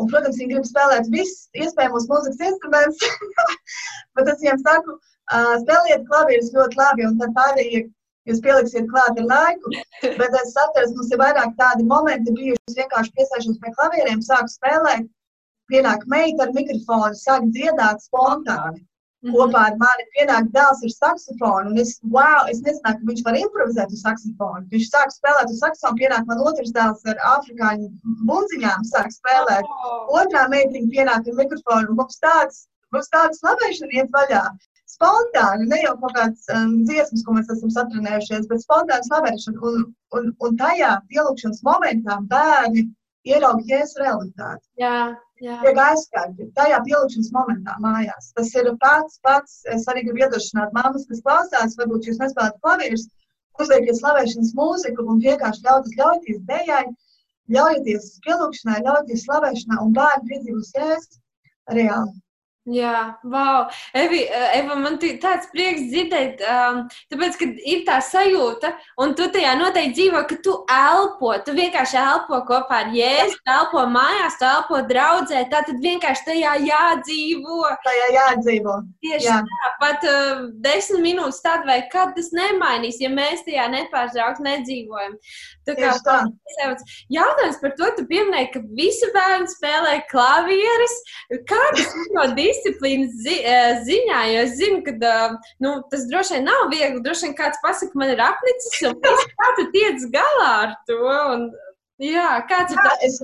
Un, 0.00 0.08
protams, 0.10 0.40
viņi 0.40 0.54
grib 0.54 0.66
spēlēt 0.66 1.10
visus 1.12 1.46
iespējamos 1.62 2.08
mūzikas 2.10 2.42
instrumentus. 2.48 3.32
Bet 4.18 4.32
es 4.32 4.42
viņiem 4.42 4.62
saku, 4.64 4.96
uh, 4.98 5.54
spēliet 5.62 6.06
klavierus 6.10 6.50
ļoti 6.56 6.80
labi, 6.80 7.06
un 7.06 7.18
tad 7.22 7.36
pārējie 7.38 7.84
jūs 8.28 8.42
pieliksiet 8.44 8.86
klāt 8.92 9.18
ar 9.18 9.26
laiku. 9.32 9.72
Bet 10.20 10.38
es 10.42 10.54
saprotu, 10.54 10.94
mums 10.98 11.10
ir 11.12 11.20
vairāk 11.22 11.56
tādi 11.58 11.88
momenti 11.88 12.36
bijuši. 12.36 12.78
Vienkārši 12.78 13.16
piesēžos 13.18 13.58
pie 13.62 13.74
klavieriem, 13.76 14.22
sāku 14.24 14.52
spēlēt, 14.52 15.10
pienāk 15.72 16.06
meita 16.14 16.46
ar 16.46 16.56
mikrofonu, 16.56 17.18
sāk 17.18 17.46
dziedāt 17.56 18.02
spontāni. 18.06 18.82
Mm 19.22 19.30
-hmm. 19.30 19.36
Kopā 19.38 19.60
ar 19.70 19.76
mani 19.78 20.04
pienāk 20.14 20.48
dēls 20.54 20.80
ar 20.86 20.92
saksofonu, 20.92 21.70
un 21.70 21.78
es, 21.78 21.90
wow, 22.14 22.40
es 22.52 22.58
nezināju, 22.66 22.96
ka 22.98 23.08
viņš 23.10 23.20
var 23.26 23.36
improvizēt 23.40 23.92
uz 23.96 24.00
saksofonu. 24.06 24.66
Viņš 24.72 24.88
sāk 24.94 25.14
spēlēt 25.14 25.52
uz 25.54 25.60
saksofonu, 25.62 26.00
pienāk 26.00 26.26
man 26.30 26.42
otrs 26.48 26.72
dēls 26.78 27.06
ar 27.12 27.22
afrikāņu 27.34 27.86
bunziņām, 28.30 28.82
sāk 28.90 29.14
spēlēt. 29.18 29.70
Oh. 29.70 30.18
Otrā 30.18 30.42
meitiņa 30.54 30.90
pienāk 30.94 31.30
ar 31.30 31.38
mikrofonu, 31.42 31.88
un 31.90 32.00
mums 32.00 32.18
tāds, 32.26 32.66
mums 32.92 33.08
tāds 33.14 33.38
slavēšana 33.38 33.92
iet 34.00 34.10
vaļā 34.18 34.42
spontāni, 34.92 35.68
ne 35.70 35.78
jau 35.82 35.92
kaut 36.00 36.14
kāds 36.16 36.48
um, 36.54 36.72
dziesmas, 36.88 37.24
ko 37.26 37.36
mēs 37.36 37.50
esam 37.54 37.72
satrenējušies, 37.74 38.48
bet 38.50 38.64
spontāni 38.64 39.08
slavēšana. 39.08 39.60
Un, 39.68 39.86
un, 40.18 40.32
un 40.46 40.58
tajā 40.60 40.92
pielūgšanas 41.12 41.62
momentā 41.68 42.18
bērni 42.32 42.86
ieraug 43.28 43.62
jēzus 43.68 43.98
realitāti. 44.02 44.64
Jā, 44.82 45.14
jā. 45.42 45.58
Tiek 45.62 45.80
aizskārti 45.86 46.48
tajā 46.58 46.80
pielūgšanas 46.86 47.32
momentā 47.36 47.76
mājās. 47.84 48.32
Tas 48.36 48.52
ir 48.58 48.70
pats, 48.82 49.20
pats, 49.26 49.60
es 49.76 49.86
arī 49.90 50.04
gribu 50.08 50.24
iedrošināt 50.24 50.74
mammas, 50.76 51.06
kas 51.10 51.22
klausās, 51.26 51.78
varbūt 51.80 52.10
jūs 52.10 52.20
nespēlēt 52.22 52.58
klavierus, 52.64 53.06
uzliekiet 53.62 54.00
slavēšanas 54.00 54.52
mūziku 54.58 55.06
un 55.06 55.22
vienkārši 55.22 55.66
ļauties 55.68 55.98
ļauties 56.00 56.42
dejai, 56.50 56.84
ļaujieties 57.52 58.10
pielūgšanai, 58.26 58.82
ļaujieties 58.86 59.26
slavēšanai 59.28 59.80
un 59.84 59.96
bērni 59.98 60.30
piedzīvos 60.32 60.74
jēzus 60.78 61.20
reāli. 61.78 62.21
Jā, 62.62 63.18
wow. 63.26 63.64
Evi, 63.90 64.20
eh, 64.22 64.60
Eva, 64.60 64.76
man 64.78 64.94
tāds 65.02 65.48
prieks 65.50 65.88
dzirdēt, 65.90 66.42
um, 66.46 66.84
tāpēc, 67.10 67.38
ka 67.40 67.46
ir 67.66 67.80
tā 67.88 67.96
sajūta, 68.06 68.70
un 69.02 69.16
tu 69.18 69.26
tajā 69.34 69.56
noteikti 69.58 69.96
dzīvo, 69.96 70.20
ka 70.30 70.36
tu 70.44 70.54
elpo, 70.70 71.32
tu 71.42 71.56
vienkārši 71.56 71.98
elpo 71.98 72.38
kopā 72.46 72.84
ar 72.84 72.92
jēzu, 72.94 73.40
elpo 73.50 73.82
mājās, 73.90 74.36
tu 74.38 74.46
elpo 74.46 74.78
draudzē, 74.86 75.42
tā 75.50 75.64
tad 75.66 75.80
vienkārši 75.82 76.26
tajā 76.28 76.52
jādzīvo. 76.68 77.64
Tajā 77.82 78.06
jādzīvo. 78.14 78.76
Tieši 79.02 79.26
Jā. 79.26 79.40
tā, 79.42 79.72
pat 79.82 80.06
uh, 80.06 80.46
desmit 80.62 81.02
minūtes 81.02 81.42
tad 81.42 81.66
vai 81.66 81.80
kad 81.90 82.14
tas 82.14 82.30
nemainīs, 82.30 83.02
ja 83.02 83.10
mēs 83.10 83.42
tajā 83.42 83.66
nepārtraukti 83.74 84.46
nedzīvojam. 84.46 85.18
Tā 85.66 85.74
kā 85.78 85.96
tā. 86.06 86.20
Jautājums 87.10 87.58
par 87.58 87.74
to, 87.78 87.90
tu 87.98 88.06
pieminēji, 88.06 88.52
ka 88.54 88.62
visi 88.78 89.10
bērni 89.14 89.50
spēlē 89.50 89.98
klavieres. 90.10 90.96
Kādas 91.50 91.90
ir 91.90 92.10
no 92.14 92.30
disciplīnas 92.52 93.14
zi 93.24 93.36
ziņā? 93.88 94.20
Jo 94.32 94.42
es 94.46 94.56
zinu, 94.60 94.82
ka 94.86 95.12
nu, 95.64 95.74
tas 95.92 96.06
droši 96.10 96.38
vien 96.38 96.46
nav 96.48 96.68
viegli. 96.72 97.02
Droši 97.04 97.28
vien 97.28 97.38
kāds 97.38 97.60
pasaka, 97.64 97.98
man 97.98 98.12
ir 98.14 98.22
apnicis, 98.22 98.82
un 98.88 99.00
kā 99.40 99.54
tu 99.58 99.68
tiec 99.74 100.06
galā 100.14 100.52
ar 100.66 100.76
to? 100.90 101.00
Un, 101.34 101.48
jā, 102.02 102.28
kāds 102.50 102.76
ir 102.76 102.84
tas? 102.84 103.20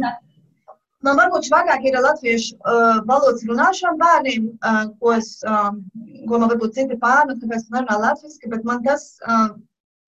Man 1.07 1.15
varbūt 1.15 1.47
švagāk 1.47 1.85
ir 1.87 1.95
latviešu 2.03 2.57
uh, 2.59 2.97
valodas 3.07 3.45
runāšana 3.47 4.01
bērniem, 4.01 4.49
uh, 4.67 4.81
ko, 4.99 5.13
es, 5.15 5.37
uh, 5.47 5.71
ko 6.27 6.41
man 6.43 6.51
varbūt 6.51 6.75
citi 6.75 6.99
pārmet, 6.99 7.39
tāpēc 7.39 7.69
man 7.71 7.85
runā 7.85 7.99
latviski, 8.03 8.51
bet 8.51 8.67
man 8.67 8.83
tas 8.83 9.13
uh, 9.23 9.53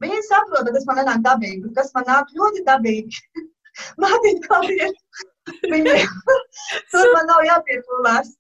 Viņi 0.01 0.23
saprot, 0.25 0.65
ka 0.65 0.73
tas 0.73 0.87
man 0.89 0.99
nenāk 1.03 1.25
dabīgi. 1.25 1.71
Kas 1.77 1.93
man 1.97 2.07
nāk 2.09 2.33
ļoti 2.37 2.65
dabīgi. 2.69 3.21
Mātīt 4.03 4.41
klavieru. 4.47 4.95
Viņi, 5.73 5.97
tur 6.93 7.11
man 7.15 7.27
nav 7.31 7.43
jāpiepūlās. 7.47 8.31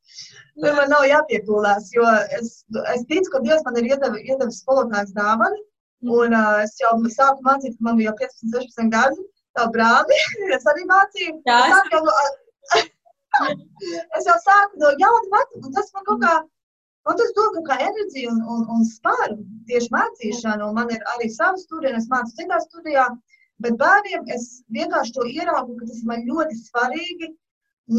Tur 0.60 0.76
man 0.76 0.92
nav 0.92 1.06
jāpiepūlās, 1.08 1.90
jo 1.94 2.06
es, 2.36 2.52
es 2.94 3.04
ticu, 3.08 3.32
ka 3.32 3.42
Dievs 3.46 3.64
man 3.66 3.78
ir 3.80 3.90
iedevis 3.92 4.28
iedevi 4.28 4.56
spolotājs 4.56 5.14
dāvanu. 5.16 5.60
Mm. 6.00 6.12
Un 6.16 6.36
uh, 6.36 6.60
es 6.64 6.76
jau 6.80 6.94
sāku 7.12 7.44
mācīt, 7.46 7.76
ka 7.76 7.86
man 7.88 7.98
bija 8.00 8.12
jau 8.12 8.20
15, 8.22 8.54
16 8.56 8.94
gadi. 8.94 9.26
Tā 9.58 9.66
brāli, 9.74 10.16
es 10.56 10.68
arī 10.70 10.86
mācīju. 10.88 11.34
Jā, 11.48 11.58
es, 11.66 11.92
jau, 11.92 12.00
no, 12.06 12.14
es 14.20 14.30
jau 14.30 14.38
sāku 14.46 14.80
no 14.84 14.94
jauna 15.00 15.26
vecuma, 15.34 15.66
un 15.66 15.76
tas 15.76 15.92
man 15.96 16.06
kaut 16.08 16.24
kā 16.24 16.38
Un 17.08 17.16
tas 17.16 17.30
dod 17.36 17.54
kaut 17.56 17.64
kā 17.66 17.76
enerģiju 17.80 18.30
un, 18.30 18.40
un, 18.54 18.64
un 18.74 18.82
spāru 18.84 19.38
tieši 19.68 19.88
mācīšanu. 19.94 20.66
Un 20.68 20.76
man 20.76 20.90
ir 20.92 21.04
arī 21.14 21.30
savas 21.32 21.64
studijas, 21.64 22.02
es 22.02 22.10
mācu 22.12 22.36
citā 22.36 22.58
studijā. 22.66 23.06
Bet 23.64 23.76
bērniem 23.80 24.26
es 24.36 24.48
vienkārši 24.76 25.14
to 25.16 25.26
ieraugu, 25.28 25.76
ka 25.80 25.88
tas 25.90 26.02
man 26.10 26.26
ļoti 26.28 26.58
svarīgi 26.62 27.30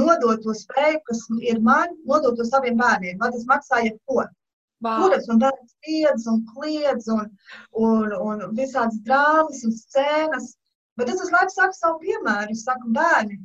nodot 0.02 0.41
to 0.45 0.56
spēju, 0.58 1.02
kas 1.10 1.24
ir 1.52 1.62
man, 1.67 1.93
nodot 2.10 2.38
to 2.39 2.47
saviem 2.50 2.80
bērniem. 2.82 3.19
Vai 3.21 3.32
tas 3.36 3.47
maksā 3.50 3.84
jebko? 3.86 4.26
Kuras 4.82 5.28
un 5.30 5.41
bērns 5.43 5.76
kliedz 5.86 6.26
un 6.32 6.39
kliedz 6.56 7.10
un, 7.13 7.28
un, 7.88 8.15
un 8.17 8.45
visādas 8.58 8.97
drāmas 9.06 9.62
un 9.67 9.76
scēnas. 9.78 10.56
Bet 10.97 11.12
es 11.12 11.21
visu 11.21 11.36
laiku 11.36 11.54
saku 11.54 11.78
savu 11.78 12.02
piemēru. 12.02 12.56
Es 12.56 12.63
saku, 12.65 12.89
bērni, 12.95 13.38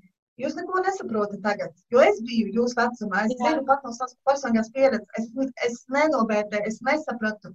Jūs 0.42 0.56
neko 0.56 0.80
nesaprotat 0.84 1.40
tagad, 1.44 1.70
jo 1.92 2.00
es 2.04 2.18
biju 2.28 2.50
jūsu 2.58 2.76
vecumā. 2.76 3.22
Es 3.24 3.38
zinu 3.40 3.62
pat 3.68 3.84
no 3.86 3.92
savas 3.96 4.16
personīgās 4.28 4.68
pieredzes. 4.74 5.30
Es, 5.44 5.52
es 5.68 5.78
nenovērtēju, 5.94 6.72
es 6.72 6.82
nesapratu, 6.88 7.54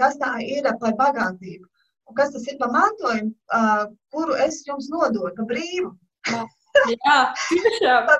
kas 0.00 0.18
tā 0.20 0.34
ir 0.44 0.68
par 0.82 0.96
bagātību. 0.98 1.64
Un 2.08 2.16
kas 2.16 2.32
tas 2.32 2.46
ir 2.48 2.56
par 2.60 2.72
mantojumu, 2.72 3.34
uh, 3.58 3.84
kuru 4.14 4.36
es 4.46 4.62
jums 4.68 4.88
nododu 4.92 5.34
par 5.36 5.48
brīvu. 5.50 5.92
Jā, 6.28 7.18
tiešām. 7.50 8.10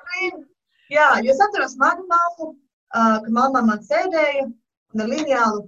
Jā, 0.93 1.09
jo 1.25 1.33
es 1.33 1.41
atceros 1.45 1.77
manu 1.81 2.05
mammu, 2.11 2.53
uh, 2.53 3.19
ka 3.25 3.33
mamma 3.39 3.65
man 3.65 3.83
sēdēja 3.85 4.47
un 4.49 5.05
ar 5.05 5.11
lineālu 5.13 5.67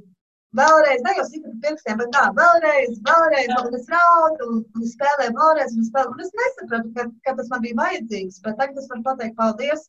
vēlreiz, 0.59 1.03
ne 1.07 1.15
jau 1.19 1.27
sita 1.29 1.53
pirkstiem, 1.65 1.99
bet 2.01 2.11
tā, 2.17 2.25
vēlreiz, 2.39 2.97
vēlreiz, 3.07 3.53
un 3.61 3.77
es 3.79 3.87
raudu, 3.93 4.49
un, 4.49 4.63
un 4.77 4.89
spēlēju 4.93 5.37
vēlreiz, 5.37 5.77
un 5.77 5.87
spēlēju, 5.87 6.15
un 6.17 6.25
es 6.25 6.33
nesapratu, 6.41 6.93
ka, 6.97 7.07
ka 7.27 7.37
tas 7.39 7.51
man 7.53 7.63
bija 7.67 7.79
vajadzīgs, 7.83 8.41
bet 8.47 8.59
tagad 8.63 8.81
es 8.83 8.89
varu 8.91 9.07
pateikt 9.07 9.37
paldies. 9.39 9.87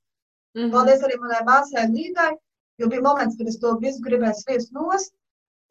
Mm 0.55 0.61
-hmm. 0.61 0.73
Paldies 0.75 1.05
arī 1.07 1.17
manai 1.23 1.41
māsai 1.47 1.87
Līgai, 1.95 2.31
jo 2.77 2.91
bija 2.91 3.05
moments, 3.07 3.37
kad 3.39 3.47
es 3.47 3.59
to 3.59 3.73
visu 3.85 4.03
gribēju 4.07 4.37
sviest 4.41 4.71
nost, 4.77 5.13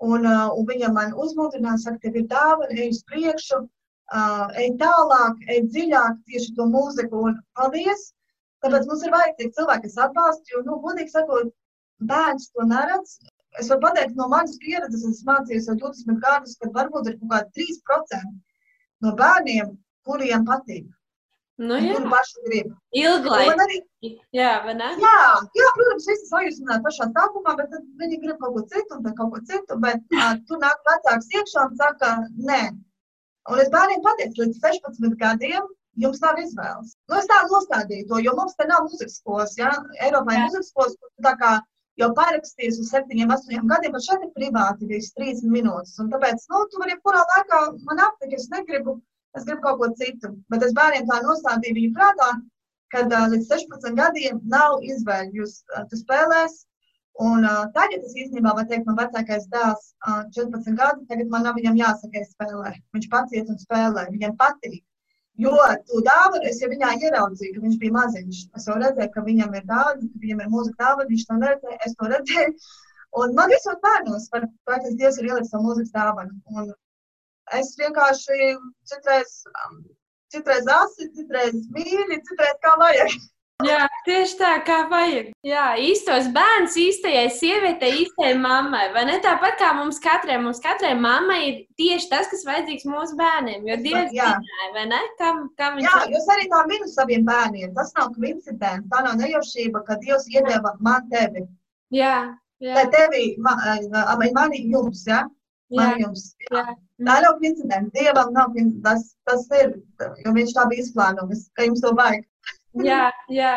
Un, 0.01 0.25
uh, 0.25 0.49
un 0.57 0.67
viņa 0.69 0.89
man 0.97 1.13
uzmundrināja, 1.25 1.83
saka, 1.83 2.01
tev 2.05 2.17
ir 2.17 2.27
dāvana, 2.31 2.73
ej 2.73 2.95
uz 2.95 3.03
priekšu, 3.11 3.59
uh, 3.65 4.47
ej 4.63 4.71
tālāk, 4.81 5.43
ej 5.53 5.61
dziļāk 5.67 6.23
tieši 6.31 6.55
to 6.57 6.67
mūziku. 6.73 7.27
Un 7.29 7.37
paldies! 7.59 8.07
Tāpēc 8.65 8.87
mums 8.89 9.05
ir 9.05 9.13
vajadzīgi 9.15 9.55
cilvēki, 9.57 9.89
kas 9.89 10.01
atbalsta, 10.07 10.53
jo, 10.53 10.63
nu, 10.67 10.79
godīgi 10.85 11.13
sakot, 11.13 11.53
bērns 12.13 12.51
to 12.55 12.67
neredz. 12.69 13.19
Es 13.61 13.69
varu 13.73 13.83
pateikt 13.87 14.17
no 14.19 14.29
manas 14.33 14.59
pieredzes, 14.63 15.05
es 15.09 15.23
mācījos 15.27 15.69
jau 15.71 15.77
20 15.81 16.21
gadus, 16.25 16.57
kad 16.61 16.75
varbūt 16.77 17.09
ir 17.11 17.17
kaut 17.21 17.33
kādi 17.33 17.67
3% 17.89 18.35
no 19.05 19.15
bērniem, 19.21 19.73
kuriem 20.07 20.45
patīk. 20.49 20.87
Nu, 21.61 21.77
jā, 21.77 21.97
Kuru 21.97 22.11
paši 22.13 22.45
grib. 22.47 22.69
ilglaicīgi. 22.97 23.53
Un 23.53 23.65
arī 23.67 23.79
Jā, 24.33 24.53
vai 24.65 24.75
ne? 24.79 24.87
Jā, 25.03 25.17
jā, 25.59 25.67
protams, 25.77 26.07
visi 26.09 26.29
sajūsmināti 26.31 26.85
pašā 26.87 27.09
sākumā, 27.17 27.53
bet 27.59 27.69
tad 27.75 27.83
viņi 28.01 28.21
grib 28.23 28.39
kaut 28.41 28.55
ko 28.55 28.63
citu 28.71 28.97
un 28.97 29.11
kaut 29.19 29.35
ko 29.35 29.41
citu. 29.51 29.77
Bet 29.83 30.17
uh, 30.17 30.31
tur 30.49 30.63
nāk 30.63 30.81
vecāks 30.89 31.29
iekšā 31.37 31.67
un 31.69 31.77
saka, 31.83 32.15
nē. 32.51 32.63
Un 33.53 33.61
es 33.61 33.69
bērniem 33.75 34.01
pateicu, 34.07 34.47
līdz 34.47 34.63
16 34.65 35.19
gadiem 35.21 35.69
jums 36.01 36.23
nav 36.25 36.41
izvēles. 36.41 36.95
Nu, 37.11 37.19
es 37.19 37.29
tā 37.29 37.43
nostādīju 37.51 38.09
to, 38.09 38.23
jo 38.25 38.35
mums 38.39 38.57
te 38.57 38.67
nav 38.71 38.87
muzikas 38.87 39.19
skolas. 39.21 39.53
Ja? 39.61 39.75
Eiropā 40.01 40.37
ir 40.37 40.41
Jā. 40.41 40.47
muzikas 40.49 40.73
skolas, 40.73 40.97
kur 40.97 41.13
tu 41.13 41.27
tā 41.29 41.35
kā 41.43 41.53
jau 42.01 42.11
parakstījies 42.17 42.81
uz 42.81 42.93
7, 42.95 43.21
8 43.37 43.69
gadiem, 43.75 43.93
bet 43.97 44.07
šeit 44.07 44.25
ir 44.25 44.33
privāti 44.37 44.89
viss 44.89 45.13
30 45.19 45.53
minūtes. 45.53 45.99
Un 46.01 46.09
tāpēc, 46.13 46.47
nu, 46.53 46.65
tu 46.73 46.81
vari 46.81 46.97
jebkurā 46.97 47.25
laikā 47.35 47.61
man 47.89 48.05
aptikt, 48.07 48.39
es 48.39 48.49
negribu, 48.55 48.97
es 49.39 49.47
gribu 49.47 49.63
kaut 49.67 49.79
ko 49.83 49.91
citu. 50.01 50.33
Bet 50.53 50.65
es 50.67 50.75
bērniem 50.79 51.07
tā 51.11 51.21
nostādīju 51.27 51.79
viņu 51.79 51.93
prātā, 51.99 52.31
kad 52.95 53.15
uh, 53.15 53.29
līdz 53.33 53.47
16 53.53 53.97
gadiem 54.01 54.43
nav 54.55 54.81
izvēle. 54.83 55.31
Jūs 55.39 55.63
uh, 55.71 55.87
tu 55.91 56.01
spēlēs. 56.01 56.65
Un 57.21 57.45
uh, 57.45 57.65
tagad 57.75 58.05
es 58.07 58.15
īstenībā 58.17 58.55
varu 58.57 58.69
teikt, 58.71 58.87
man 58.89 58.97
vecākais 59.01 59.49
dēls, 59.53 59.91
uh, 60.09 60.23
14 60.37 60.79
gadu, 60.79 61.05
tagad 61.11 61.33
man 61.33 61.45
nav 61.45 61.59
jāsaka, 61.61 62.23
es 62.23 62.31
spēlēju. 62.37 62.81
Viņš 62.97 63.09
pats 63.13 63.37
iet 63.37 63.51
un 63.53 63.59
spēlē, 63.61 64.07
viņam 64.15 64.39
patīk. 64.41 64.83
Jo 65.41 65.57
to 65.89 66.01
dāvanu 66.05 66.49
es 66.51 66.59
jau 66.61 66.69
viņā 66.69 66.91
ieraudzīju, 67.01 67.55
ka 67.57 67.63
viņš 67.65 67.77
bija 67.81 67.97
maziņš. 67.97 68.41
Es 68.59 68.67
jau 68.69 68.77
redzēju, 68.81 69.11
ka 69.15 69.23
viņam 69.25 69.55
ir 69.57 69.67
dāvana, 69.69 70.09
ka 70.13 70.23
viņam 70.25 70.43
ir 70.45 70.51
mūzika 70.55 70.85
dāvana, 70.85 71.09
viņš 71.13 71.27
to 71.29 71.37
neredzēja, 71.43 71.79
es 71.87 71.97
to 71.97 72.09
redzēju. 72.13 72.55
Un 73.21 73.33
man 73.39 73.51
visos 73.51 73.79
bērnos, 73.85 74.29
par 74.33 74.45
praktiski 74.69 75.01
Dievs 75.01 75.19
ir 75.21 75.31
ielicis 75.31 75.53
savu 75.55 75.71
mūzikas 75.71 75.95
dāvanu. 75.97 76.37
Un 76.53 76.69
es 77.59 77.75
vienkārši 77.81 78.55
citreiz, 78.91 79.35
um, 79.67 79.83
citreiz 80.33 80.71
asi, 80.77 81.11
citreiz 81.17 81.59
mīļi, 81.75 82.23
citreiz 82.31 82.57
kā 82.65 82.77
vajag. 82.81 83.15
Jā, 83.61 83.85
tieši 84.07 84.37
tā, 84.39 84.51
kā 84.65 84.77
vajag. 84.89 85.27
Jā, 85.45 85.65
īstos 85.77 86.31
bērns, 86.33 86.79
īstajai 86.81 87.27
sievietei, 87.35 87.91
īstajai 88.07 88.39
mammai. 88.41 88.87
Vai 88.95 89.03
ne 89.05 89.19
tāpat 89.21 89.59
kā 89.61 89.75
mums 89.77 89.99
katrai, 90.01 90.39
mums 90.41 90.63
katrai 90.65 90.95
mammai 90.97 91.41
ir 91.45 91.59
tieši 91.77 92.09
tas, 92.09 92.31
kas 92.33 92.47
vajadzīgs 92.49 92.87
mūsu 92.89 93.19
bērniem. 93.21 93.67
Jo 93.69 93.77
Dievs 93.85 94.15
Jā. 94.17 94.31
zināja, 94.33 94.71
vai 94.79 94.87
ne? 94.89 95.01
Kam, 95.21 95.43
kam 95.61 95.77
Jā, 95.83 95.93
jūs 96.09 96.29
arī 96.33 96.49
tā 96.53 96.63
minu 96.71 96.89
saviem 96.89 97.27
bērniem. 97.29 97.75
Tas 97.77 97.93
nav 97.99 98.15
koincidents, 98.17 98.89
tā 98.89 99.03
nav 99.05 99.21
nejaušība, 99.21 99.85
ka 99.89 99.99
Dievs 100.01 100.25
iedeva 100.33 100.73
man 100.81 101.05
tevi. 101.13 101.45
Jā, 101.93 102.17
jā, 102.65 102.87
tevi, 102.97 103.35
man, 103.45 103.61
man 104.39 104.57
jums, 104.57 105.05
ja? 105.11 105.27
jā, 105.69 105.83
Man 105.83 106.01
jums. 106.07 106.31
jā. 106.49 106.65
Tā 107.01 107.17
nav 107.25 107.39
koincidents. 107.41 107.93
Dievam 107.97 108.35
nav 108.37 108.51
koincidents. 108.55 109.15
Tas, 109.27 109.47
tas 109.49 109.63
ir, 109.63 109.77
jo 110.25 110.35
viņš 110.37 110.57
tā 110.57 110.67
bija 110.73 110.85
izplānojis, 110.85 111.47
ka 111.57 111.69
jums 111.69 111.85
to 111.85 111.95
vajag. 111.97 112.27
Jā, 112.87 113.07
jā. 113.33 113.55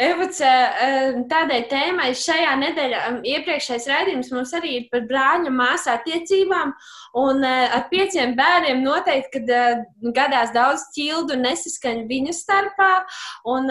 Evuce, 0.00 0.50
tādai 1.30 1.60
tēmai 1.70 2.10
šajā 2.16 2.52
nedēļā 2.60 3.00
um, 3.10 3.18
iepriekšējais 3.26 3.88
raidījums 3.90 4.30
mums 4.34 4.52
arī 4.56 4.76
ir 4.78 4.88
par 4.92 5.06
brāļu 5.08 5.52
māsu 5.54 5.90
attiecībām. 5.94 6.74
Un 7.20 7.42
uh, 7.42 7.74
ar 7.76 7.86
pieciem 7.90 8.36
bērniem 8.38 8.84
noteikti, 8.84 9.40
kad 9.40 9.52
uh, 9.56 10.12
gadās 10.16 10.54
daudz 10.54 10.86
ķildu 10.94 11.36
un 11.36 11.44
nesaskaņu 11.48 12.06
viņu 12.10 12.36
starpā. 12.36 12.90
Un, 13.50 13.70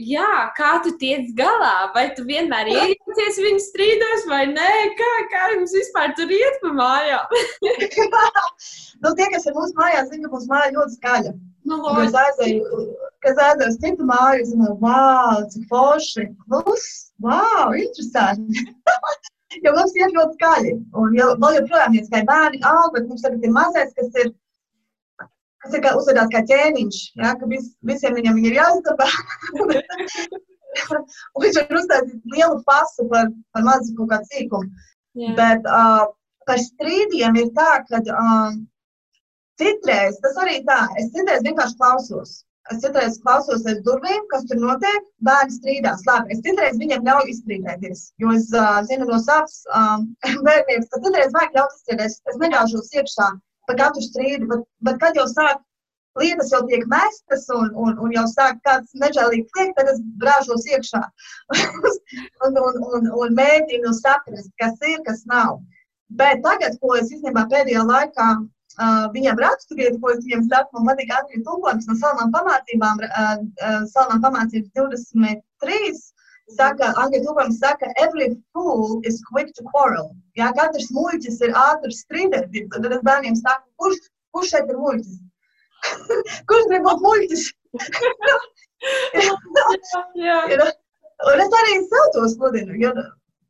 jā, 0.00 0.30
kā 0.56 0.72
tu 0.84 0.94
tiec 1.00 1.30
galā? 1.38 1.90
Vai 1.94 2.08
tu 2.16 2.24
vienmēr 2.28 2.72
iejaucies 2.72 3.40
viņu 3.44 3.62
strīdos 3.64 4.26
vai 4.30 4.44
nē? 4.50 4.72
Kā, 4.98 5.12
kā 5.32 5.46
jums 5.54 5.76
vispār 5.76 6.14
tur 6.18 6.32
iet 6.34 6.58
pa 6.64 6.74
mājām? 6.76 7.38
nu, 9.02 9.14
tie, 9.14 9.28
kas 9.32 9.46
ir 9.46 9.56
mūsu 9.56 9.76
mājās, 9.78 10.10
zina, 10.10 10.26
ka 10.26 10.34
mūsu 10.36 10.50
māja 10.50 10.74
ļoti 10.76 10.98
skaļa. 10.98 11.34
Nu, 11.70 11.78
Kad 11.86 12.04
es 12.08 12.16
aizēju, 12.18 12.84
kad 13.24 13.40
aizēju 13.46 13.70
uz 13.70 13.76
citu 13.82 14.06
māju, 14.08 14.44
es 14.44 14.52
domāju, 14.54 14.76
wow, 14.82 15.42
cik 15.52 15.66
forši. 15.70 16.26
Plus, 16.48 16.86
wow, 17.22 17.74
interesanti. 17.78 18.64
jo 19.64 19.72
mums 19.76 19.96
iet 19.98 20.14
ļoti 20.16 20.38
skaļi. 20.38 20.76
Un 21.00 21.16
jau, 21.18 21.32
vēl 21.42 21.58
joprojām 21.60 21.96
ir 21.96 22.06
skaļi 22.06 22.28
bērni, 22.28 22.62
aug, 22.70 22.92
bet 22.94 23.08
mums 23.10 23.24
tagad 23.26 23.46
ir 23.46 23.54
mazais, 23.54 23.92
kas 23.98 24.20
ir, 24.22 24.30
kas 25.64 25.76
ir 25.76 25.84
kā 25.86 25.94
uzvedās 25.98 26.30
kā 26.34 26.44
ķēniņš, 26.50 27.00
ja, 27.22 27.34
ka 27.40 27.50
vis, 27.50 27.72
visiem 27.86 28.16
viņam 28.18 28.40
ir 28.44 28.58
jāizdabā. 28.60 29.08
Un 31.34 31.42
viņš 31.42 31.56
var 31.58 31.80
uztaisīt 31.80 32.34
lielu 32.34 32.60
pasu 32.66 33.06
par, 33.10 33.30
par 33.54 33.66
mazu 33.66 33.94
kaut 33.98 34.12
kādu 34.12 34.30
sīkumu. 34.30 34.84
jā. 35.18 35.32
Bet 35.38 35.66
uh, 35.66 36.04
par 36.46 36.60
strīdiem 36.62 37.38
ir 37.42 37.48
tā, 37.56 37.72
ka 37.88 37.98
uh, 38.04 38.52
citreiz 39.60 40.20
tas 40.24 40.38
arī 40.42 40.60
tā, 40.68 40.84
es 41.00 41.12
citreiz 41.14 41.44
vienkārši 41.46 41.78
klausos. 41.80 42.38
Es 42.70 42.82
citreiz 42.84 43.16
klausos 43.24 43.64
aiz 43.66 43.80
durvīm, 43.86 44.26
kas 44.30 44.44
tur 44.48 44.60
notiek. 44.62 45.06
Bērni 45.26 45.56
strīdās. 45.56 46.04
Labi, 46.06 46.34
es 46.34 46.42
citreiz 46.44 46.76
viņiem 46.78 47.06
ļauju 47.08 47.32
izstrīdēties. 47.32 48.02
Jo 48.22 48.34
es 48.36 48.50
uh, 48.54 48.82
zinu 48.90 49.08
no 49.08 49.18
savas 49.22 49.62
um, 49.80 50.06
bērnības, 50.46 50.90
ka 50.92 51.00
citreiz 51.06 51.34
vajag 51.36 51.56
ļaut 51.58 51.74
izstrīdēties. 51.78 52.20
Es 52.32 52.38
neļaušos 52.44 52.92
iekšā 53.00 53.30
par 53.70 53.78
katru 53.80 54.04
strīdu, 54.04 54.46
bet, 54.50 54.62
bet 54.86 55.00
kad 55.02 55.18
jau 55.18 55.26
sāk 55.30 55.64
lietas 56.18 56.50
jau 56.52 56.60
tiek 56.66 56.86
mestas 56.90 57.46
un, 57.54 57.70
un, 57.74 57.98
un 58.02 58.14
jau 58.14 58.24
sāk 58.30 58.58
kāds 58.66 58.94
nežēlīgs 59.02 59.58
liekt, 59.58 59.76
tad 59.78 59.90
es 59.92 60.00
brāžos 60.22 60.66
iekšā 60.70 61.02
un, 62.46 62.58
un, 62.64 62.80
un, 62.94 63.10
un 63.22 63.36
mēģinu 63.38 63.92
saprast, 63.98 64.50
kas 64.62 64.74
ir, 64.90 64.98
kas 65.06 65.22
nav. 65.30 65.60
Bet 66.18 66.42
tagad, 66.46 66.74
ko 66.82 66.96
es 66.98 67.12
īstenībā 67.14 67.46
pēdējā 67.52 67.84
laikā 67.86 68.30
uh, 68.80 69.06
viņam 69.14 69.40
raksturiet, 69.44 69.98
ko 70.02 70.12
es 70.14 70.22
viņam 70.24 70.46
saku, 70.48 70.78
man 70.78 70.88
patīk 70.90 71.12
angļu 71.16 71.42
tulkojums 71.46 71.88
no 71.90 71.96
salmām 72.00 72.32
pamācībām, 72.34 73.02
uh, 73.06 73.36
uh, 73.66 73.82
salmām 73.92 74.24
pamācības 74.24 74.72
23. 74.78 75.92
Saka, 76.50 76.88
angļu 76.98 77.20
tulkojums 77.26 77.60
saka, 77.62 77.92
every 78.02 78.32
fool 78.52 78.98
is 79.06 79.20
quick 79.28 79.52
to 79.54 79.62
quarrel. 79.70 80.10
Jā, 80.38 80.48
katrs 80.56 80.88
muļķis 80.96 81.38
ir 81.46 81.54
ātrs 81.54 82.02
strīdēties. 82.06 82.66
Tad 82.74 82.88
es 82.90 83.04
bērniem 83.06 83.36
saku, 83.38 83.66
kurš, 83.78 84.00
kurš 84.34 84.54
šeit 84.56 84.72
ir 84.72 84.80
muļķis? 84.80 85.20
kurš 86.50 86.66
grib 86.72 86.88
būt 86.88 87.04
muļķis? 87.06 87.44
jā. 90.26 90.40
Ir, 90.50 90.64
un 91.30 91.44
es 91.46 91.56
arī 91.60 91.78
sev 91.86 92.10
to 92.16 92.26
sludinu. 92.34 92.80
Jo, 92.82 92.90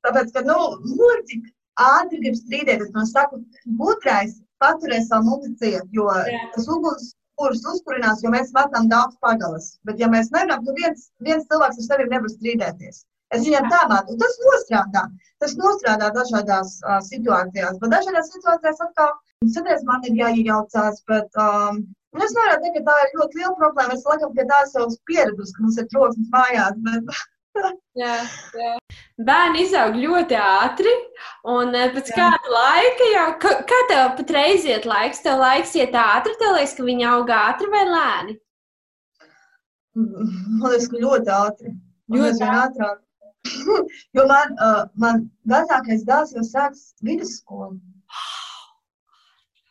tāpēc, 0.04 0.36
ka, 0.36 0.44
nu, 0.50 0.58
muļķi 1.00 1.40
ātri 1.86 2.20
grib 2.26 2.36
strīdēties. 2.36 2.92
Man 2.96 3.08
saka, 3.08 3.40
gudrais 3.80 4.36
paturēs 4.62 5.08
savu 5.10 5.30
muti 5.30 5.54
ciet, 5.60 5.86
jo 5.96 6.08
Jā. 6.10 6.40
tas 6.54 6.68
uguns, 6.74 7.14
kurus 7.40 7.62
uzkurinās, 7.72 8.24
jo 8.24 8.32
mēs 8.34 8.52
metam 8.56 8.88
daudz 8.92 9.16
pagalas. 9.24 9.70
Bet, 9.88 10.00
ja 10.02 10.10
mēs 10.12 10.28
nevaram, 10.34 10.66
tad 10.66 10.82
viens, 10.82 11.08
viens 11.28 11.48
cilvēks 11.50 11.80
ar 11.80 11.86
sevi 11.88 12.10
nevar 12.10 12.32
strīdēties. 12.34 13.04
Es 13.36 13.46
viņam 13.46 13.70
tā 13.70 13.80
mācu, 13.90 14.16
tas 14.20 14.36
nostrādā. 14.44 15.04
Tas 15.40 15.56
nostrādā 15.56 16.10
dažādās 16.16 16.76
uh, 16.82 16.98
situācijās, 17.06 17.78
bet 17.80 17.94
dažādās 17.94 18.32
situācijās 18.34 18.82
atkal 18.86 19.14
citreiz 19.54 19.84
man 19.88 20.04
ir 20.08 20.18
jāiejaucās, 20.18 21.00
bet 21.08 21.40
um, 21.40 21.84
es 22.18 22.34
nevaru 22.36 22.58
teikt, 22.64 22.80
ka 22.80 22.86
tā 22.90 22.96
ir 23.04 23.14
ļoti 23.20 23.40
liela 23.40 23.56
problēma. 23.62 23.96
Es 23.96 24.08
laikam 24.10 24.34
pie 24.36 24.48
tās 24.50 24.74
jau 24.76 24.88
pieradusi, 25.08 25.54
ka 25.56 25.64
mums 25.64 25.78
ir 25.80 25.88
troksnis 25.94 26.34
mājās, 26.34 26.82
bet 26.88 27.14
Jā, 27.98 28.16
jā. 28.54 28.74
Bērni 29.26 29.64
izaug 29.66 29.96
ļoti 30.00 30.36
ātri, 30.40 30.92
un 31.52 31.74
eh, 31.76 31.90
pēc 31.92 32.08
kāda 32.16 32.52
laika 32.54 33.08
jau, 33.12 33.26
ka, 33.42 33.52
kā 33.68 33.80
tev 33.90 34.14
patreiz 34.20 34.64
iet 34.68 34.86
laiks, 34.88 35.20
tev 35.24 35.42
laiks 35.42 35.74
iet 35.76 35.96
ātri, 35.98 36.32
tev 36.40 36.56
liekas, 36.56 36.72
ka 36.78 36.86
viņi 36.86 37.08
aug 37.10 37.32
ātri 37.36 37.68
vai 37.74 37.84
lēni? 37.90 38.38
man 39.98 40.70
liekas, 40.70 40.88
ka 40.92 41.04
ļoti 41.04 41.34
ātri. 41.36 41.74
Ļoti 42.16 42.48
ātrāk. 42.48 42.98
jo 44.16 44.26
man, 44.28 44.56
uh, 44.60 44.82
man 45.00 45.26
vecākais 45.48 46.06
dēls 46.08 46.34
jau 46.36 46.44
sāks 46.46 46.90
vidusskolu. 47.04 47.76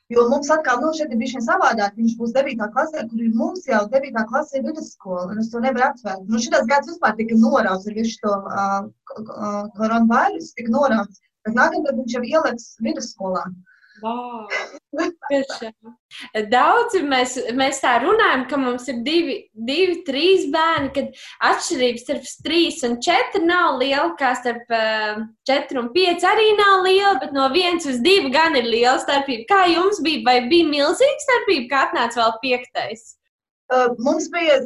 Jo 0.10 0.24
mums 0.30 0.48
atkal, 0.54 0.80
nu, 0.82 0.90
šeit 0.98 1.12
ir 1.14 1.20
bijis 1.22 1.46
savādāk. 1.46 1.94
Viņš 2.00 2.14
būs 2.18 2.32
9. 2.34 2.64
klasē, 2.74 3.04
kur 3.12 3.26
mums 3.42 3.68
jau 3.70 3.82
9. 3.92 4.24
klasē 4.32 4.58
ir 4.58 4.64
vidusskola, 4.66 5.28
un 5.30 5.42
es 5.44 5.52
to 5.52 5.62
nevaru 5.62 5.86
aptvērt. 5.86 6.24
Nu, 6.34 6.42
šitās 6.46 6.66
gads 6.72 6.90
vispār 6.90 7.14
tika 7.20 7.38
norauts 7.38 7.86
ar 7.86 7.98
visu 7.98 8.18
to 8.24 8.32
uh, 8.34 9.68
koronavīrusu, 9.78 10.56
tika 10.58 10.74
norauts. 10.74 11.22
Bet 11.46 11.54
nākamgad 11.60 12.02
viņš 12.02 12.16
jau 12.18 12.24
ieliks 12.32 12.66
vidusskolā. 12.88 13.46
Wow. 14.02 14.48
Daudzi 16.50 17.02
mēs, 17.06 17.36
mēs 17.58 17.82
tā 17.84 17.94
runājam, 18.04 18.46
ka 18.50 18.60
mums 18.62 18.88
ir 18.92 19.02
divi, 19.06 19.36
divi 19.54 20.00
trīs 20.08 20.48
bērni, 20.54 20.90
kad 20.96 21.22
atšķirības 21.50 22.06
starp 22.06 22.32
trīs 22.46 22.82
un 22.88 22.98
četri 23.04 23.44
nav 23.46 23.78
liela, 23.82 24.10
kā 24.20 24.34
starp 24.40 24.74
uh, 24.74 25.22
četri 25.48 25.82
un 25.82 25.92
pieci 25.96 26.28
arī 26.30 26.50
nav 26.58 26.84
liela, 26.88 27.20
bet 27.22 27.36
no 27.36 27.48
viens 27.54 27.86
uz 27.90 28.02
divu 28.06 28.34
gan 28.34 28.58
ir 28.60 28.68
liela 28.70 28.98
starpība. 29.04 29.48
Kā 29.52 29.62
jums 29.74 30.02
bija, 30.06 30.26
vai 30.26 30.40
bija 30.50 30.72
milzīga 30.72 31.26
starpība, 31.28 31.70
kā 31.72 31.86
atnāca 31.90 32.24
vēl 32.24 32.36
piektais? 32.44 33.16
Uh, 33.70 33.94
mums 34.02 34.32
bija 34.34 34.64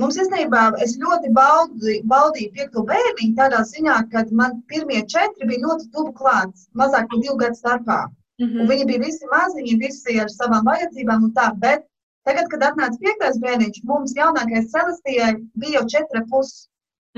Mums 0.00 0.16
īstenībā 0.16 0.60
es 0.80 0.94
ļoti 1.00 1.28
baudīju, 1.36 2.04
baudīju 2.08 2.52
piekto 2.54 2.80
bērniņu 2.88 3.34
tādā 3.36 3.58
ziņā, 3.68 3.96
ka 4.14 4.22
man 4.38 4.54
pirmie 4.70 5.02
četri 5.14 5.48
bija 5.50 5.66
ļoti 5.66 5.88
tuvu 5.92 6.14
klāts, 6.16 6.62
mazāk 6.80 7.10
par 7.10 7.20
divu 7.20 7.34
gadu 7.42 7.58
starpā. 7.58 7.98
Mm 8.42 8.48
-hmm. 8.48 8.60
Un 8.60 8.68
viņi 8.72 8.84
bija 8.90 9.00
visi 9.06 9.26
maziņi, 9.32 9.78
visi 9.86 10.20
ar 10.20 10.30
savām 10.34 10.68
vajadzībām 10.70 11.24
un 11.28 11.32
tā, 11.38 11.46
bet 11.64 11.84
tagad, 12.26 12.48
kad 12.52 12.64
atnāca 12.68 12.98
piektais 13.04 13.38
bērniņš, 13.44 13.82
mums 13.90 14.14
jaunākais 14.18 14.70
Celestijai 14.74 15.32
bija 15.54 15.78
jau 15.78 15.84
četri 15.94 16.22
pusi. 16.30 16.68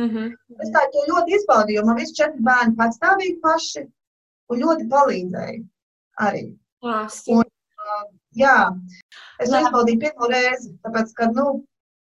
Mm 0.00 0.08
-hmm. 0.10 0.28
Es 0.62 0.70
tā 0.74 0.82
to 0.92 1.00
ļoti 1.10 1.36
izbaudīju, 1.38 1.78
jo 1.78 1.86
man 1.86 2.00
visi 2.02 2.18
četri 2.20 2.40
bērni 2.50 2.76
patstāvīgi 2.80 3.40
paši 3.46 3.82
un 4.50 4.62
ļoti 4.64 4.88
palīdzēja 4.94 5.60
arī. 6.26 6.44
Un, 7.36 7.44
uh, 7.84 8.04
jā, 8.44 8.58
es 9.40 9.48
izbaudīju 9.48 10.02
pirmo 10.04 10.26
reizi, 10.36 10.74
tāpēc, 10.84 11.14
ka, 11.14 11.30
nu, 11.38 11.64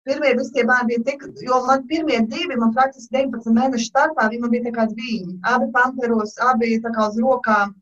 Pirmie 0.08 0.32
visi 0.38 0.54
tie 0.54 0.64
bērni 0.66 0.88
bija 0.90 1.02
tik, 1.08 1.26
jo 1.48 1.58
man 1.66 1.84
pirmie 1.90 2.20
divi, 2.30 2.56
man 2.62 2.72
praktiski 2.78 3.14
19 3.16 3.54
mēnešu 3.58 3.90
starpā, 3.92 4.30
viņi 4.32 4.42
man 4.42 4.52
bija 4.54 4.64
tā 4.68 4.72
kā 4.78 4.86
divi. 4.94 5.36
Abi 5.52 5.68
pamperos, 5.76 6.34
abi 6.42 6.80
tā 6.86 6.90
kā 6.96 7.06
uz 7.12 7.20
rokām. 7.22 7.76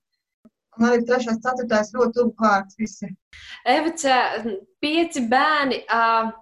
Un 0.79 0.87
arī 0.87 1.03
trešais, 1.07 1.41
ceturtais 1.43 1.91
ļoti 1.95 2.15
tuvu 2.15 2.35
klāts 2.39 2.77
visi. 2.79 3.09
Evica, 3.77 4.19
pieci 4.83 5.25
bērni. 5.31 5.83
Uh... 5.87 6.37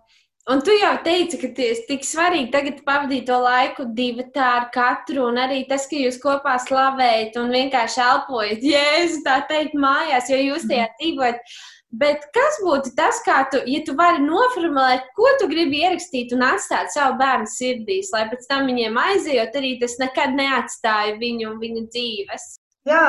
Un 0.47 0.62
tu 0.63 0.71
jau 0.71 0.93
teici, 1.04 1.36
ka 1.41 1.50
tas 1.52 1.82
tik 1.89 2.06
svarīgi 2.08 2.54
tagad 2.54 2.78
pavadīt 2.88 3.26
to 3.28 3.36
laiku 3.43 3.84
divi 3.97 4.23
tā 4.32 4.45
ar 4.62 4.67
katru, 4.71 5.26
un 5.28 5.39
arī 5.43 5.65
tas, 5.67 5.89
ka 5.91 5.97
jūs 6.00 6.21
kopā 6.23 6.54
slavējat 6.63 7.36
un 7.41 7.52
vienkārši 7.52 8.00
elpojat, 8.06 8.63
jēzus, 8.71 9.26
tā 9.26 9.41
teikt, 9.50 9.76
mājās, 9.76 10.30
jo 10.32 10.39
jūs 10.39 10.69
tajā 10.69 10.86
dzīvojat. 10.93 11.58
Bet 12.00 12.23
kas 12.36 12.62
būtu 12.63 12.93
tas, 12.95 13.19
kā 13.28 13.41
tu, 13.52 13.60
ja 13.67 13.82
tu 13.84 13.97
vari 14.00 14.23
noformulēt, 14.23 15.12
ko 15.19 15.34
tu 15.41 15.50
gribi 15.52 15.82
ierakstīt 15.84 16.32
un 16.36 16.45
atstāt 16.47 16.95
savu 16.95 17.19
bērnu 17.19 17.52
sirdīs, 17.52 18.13
lai 18.15 18.23
pēc 18.32 18.47
tam 18.47 18.71
viņiem 18.71 19.00
aizejot, 19.04 19.60
arī 19.60 19.73
tas 19.84 20.00
nekad 20.00 20.36
neatstāja 20.39 21.19
viņu 21.19 21.52
un 21.52 21.60
viņu 21.60 21.84
dzīves? 21.91 22.47
Jā, 22.88 23.04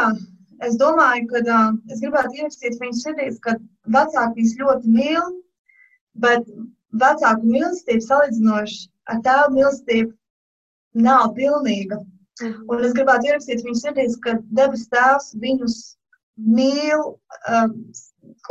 es 0.66 0.76
domāju, 0.80 1.26
ka 1.32 1.42
uh, 1.44 1.72
es 1.92 2.02
gribētu 2.02 2.40
ierakstīt 2.40 2.78
viņu 2.82 3.00
sirdīs, 3.00 3.38
ka 3.44 3.56
vecāki 3.94 4.40
viņus 4.40 4.56
ļoti 4.62 4.94
mīl, 4.94 5.32
bet 6.24 6.46
vecāku 7.02 7.52
mīlestība 7.52 8.06
salīdzinoši 8.06 8.88
ar 9.12 9.22
tēvu 9.26 9.54
mīlestību 9.56 11.02
nav 11.08 11.34
pilnīga. 11.38 12.02
Mhm. 12.42 12.66
Un 12.70 12.84
es 12.84 12.94
gribētu 12.96 13.30
ierakstīt 13.30 13.64
viņu 13.66 13.80
sirdīs, 13.82 14.18
ka 14.22 14.38
debes 14.54 14.86
tēvs 14.94 15.34
viņus 15.42 15.78
mīl. 16.38 17.16
Um, 17.50 17.74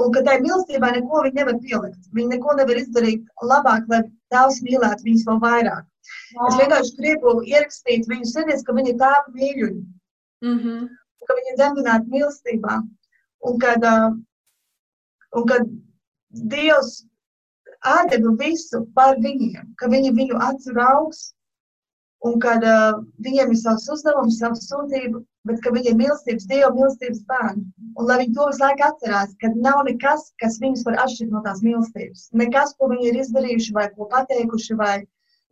un 0.04 0.14
ka 0.14 0.24
tai 0.28 0.38
mīlestībai 0.44 0.92
neko 0.98 1.24
viņi 1.26 1.40
nevar 1.40 1.60
pielikt. 1.64 2.10
Viņi 2.16 2.34
neko 2.36 2.56
nevar 2.60 2.80
izdarīt 2.82 3.24
labāk, 3.52 3.88
lai 3.92 4.02
tēvs 4.34 4.62
mīlētu 4.66 5.08
viņus 5.08 5.26
vēl 5.30 5.40
vairāk. 5.44 5.86
Wow. 6.36 6.48
Es 6.50 6.60
vienkārši 6.62 6.96
gribu 7.00 7.34
ierakstīt 7.48 8.08
viņu 8.12 8.30
sirdīs, 8.32 8.64
ka 8.68 8.76
viņi 8.78 8.94
ir 8.94 9.00
tādi 9.02 9.34
mīļuļi, 9.40 9.82
mm 10.46 10.58
-hmm. 10.58 10.88
Ka 11.26 11.38
viņi 11.40 11.54
ir 11.54 11.60
dzemdināti 11.60 12.14
mīlestībā. 12.14 12.78
Un 13.48 13.60
kad, 13.62 13.86
un 15.38 15.48
kad 15.50 15.70
Dievs 16.54 17.06
atdeva 17.88 18.34
visu 18.42 18.84
par 18.98 19.18
viņiem, 19.24 19.74
ka 19.80 19.90
viņi 19.92 20.14
viņu 20.18 20.38
acu 20.50 20.76
augs, 20.84 21.22
un 22.26 22.40
kad 22.44 22.64
uh, 22.66 23.02
viņiem 23.26 23.54
ir 23.54 23.60
savs 23.60 23.86
uzdevums, 23.94 24.40
savs 24.42 24.66
sūtība, 24.70 25.22
bet 25.48 25.62
ka 25.64 25.72
viņi 25.76 25.92
ir 25.92 26.00
mīlestības, 26.00 26.48
Dieva 26.50 26.72
mīlestības 26.76 27.22
bērni. 27.30 27.68
Un 27.96 28.10
lai 28.10 28.18
viņi 28.24 28.34
to 28.38 28.48
visu 28.50 28.64
laiku 28.64 28.88
atcerās, 28.88 29.36
ka 29.42 29.52
nav 29.54 29.84
nekas, 29.88 30.32
kas 30.42 30.58
viņus 30.64 30.84
var 30.88 30.98
atšķirt 31.06 31.36
no 31.36 31.44
tās 31.46 31.62
mīlestības. 31.66 32.26
Nekas, 32.42 32.74
ko 32.78 32.90
viņi 32.94 33.12
ir 33.12 33.22
izdarījuši 33.24 33.78
vai 33.78 33.88
ko 33.94 34.10
pateikuši, 34.14 34.80
vai 34.82 34.98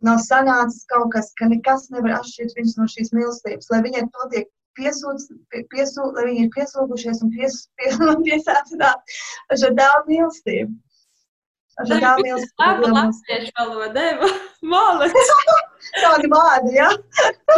nav 0.06 0.20
sanācis 0.26 0.84
kaut 0.90 1.12
kas, 1.14 1.32
ka 1.38 1.48
nekas 1.52 1.88
nevar 1.94 2.18
atšķirt 2.18 2.58
viņus 2.58 2.76
no 2.80 2.90
šīs 2.92 3.14
mīlestības. 3.16 3.70
Lai 3.72 3.82
viņi 3.86 4.02
ar 4.02 4.10
to 4.12 4.30
tiek 4.34 4.50
piesūdz, 4.78 5.28
piesūd, 5.74 6.16
lai 6.16 6.26
viņi 6.30 6.46
ir 6.46 6.50
piesūgušies 6.56 7.22
un 7.26 7.32
pies, 7.36 7.62
pies, 7.80 8.00
piesācināti 8.26 9.20
ar 9.50 9.62
šo 9.62 9.72
daudz 9.78 10.10
mīlestību. 10.10 10.74
Ar 11.76 11.90
šo 11.90 12.02
daudz 12.02 12.26
mīlestību. 12.26 12.66
Labi, 12.66 12.92
latviešu 12.98 13.56
valoda, 13.60 14.10
Mālas. 14.66 15.16
Tādi 16.02 16.28
vārdi, 16.32 16.74
jā. 16.76 16.88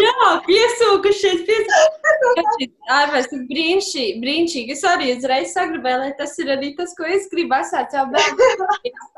jā, 0.02 0.28
piesūkušies, 0.46 1.42
piesūkušies. 1.48 2.72
Ārvēs 2.98 3.30
ir 3.34 3.44
brīnišķīgi, 3.50 4.20
brīnišķīgi. 4.24 4.76
Es 4.76 4.84
arī 4.88 5.12
uzreiz 5.16 5.54
sagribēju, 5.56 6.00
lai 6.04 6.12
tas 6.18 6.34
ir 6.42 6.52
arī 6.56 6.72
tas, 6.78 6.94
ko 6.98 7.08
es 7.08 7.28
gribu 7.32 7.58
asāt 7.58 7.94
savu 7.94 8.14
bērnu. 8.14 8.68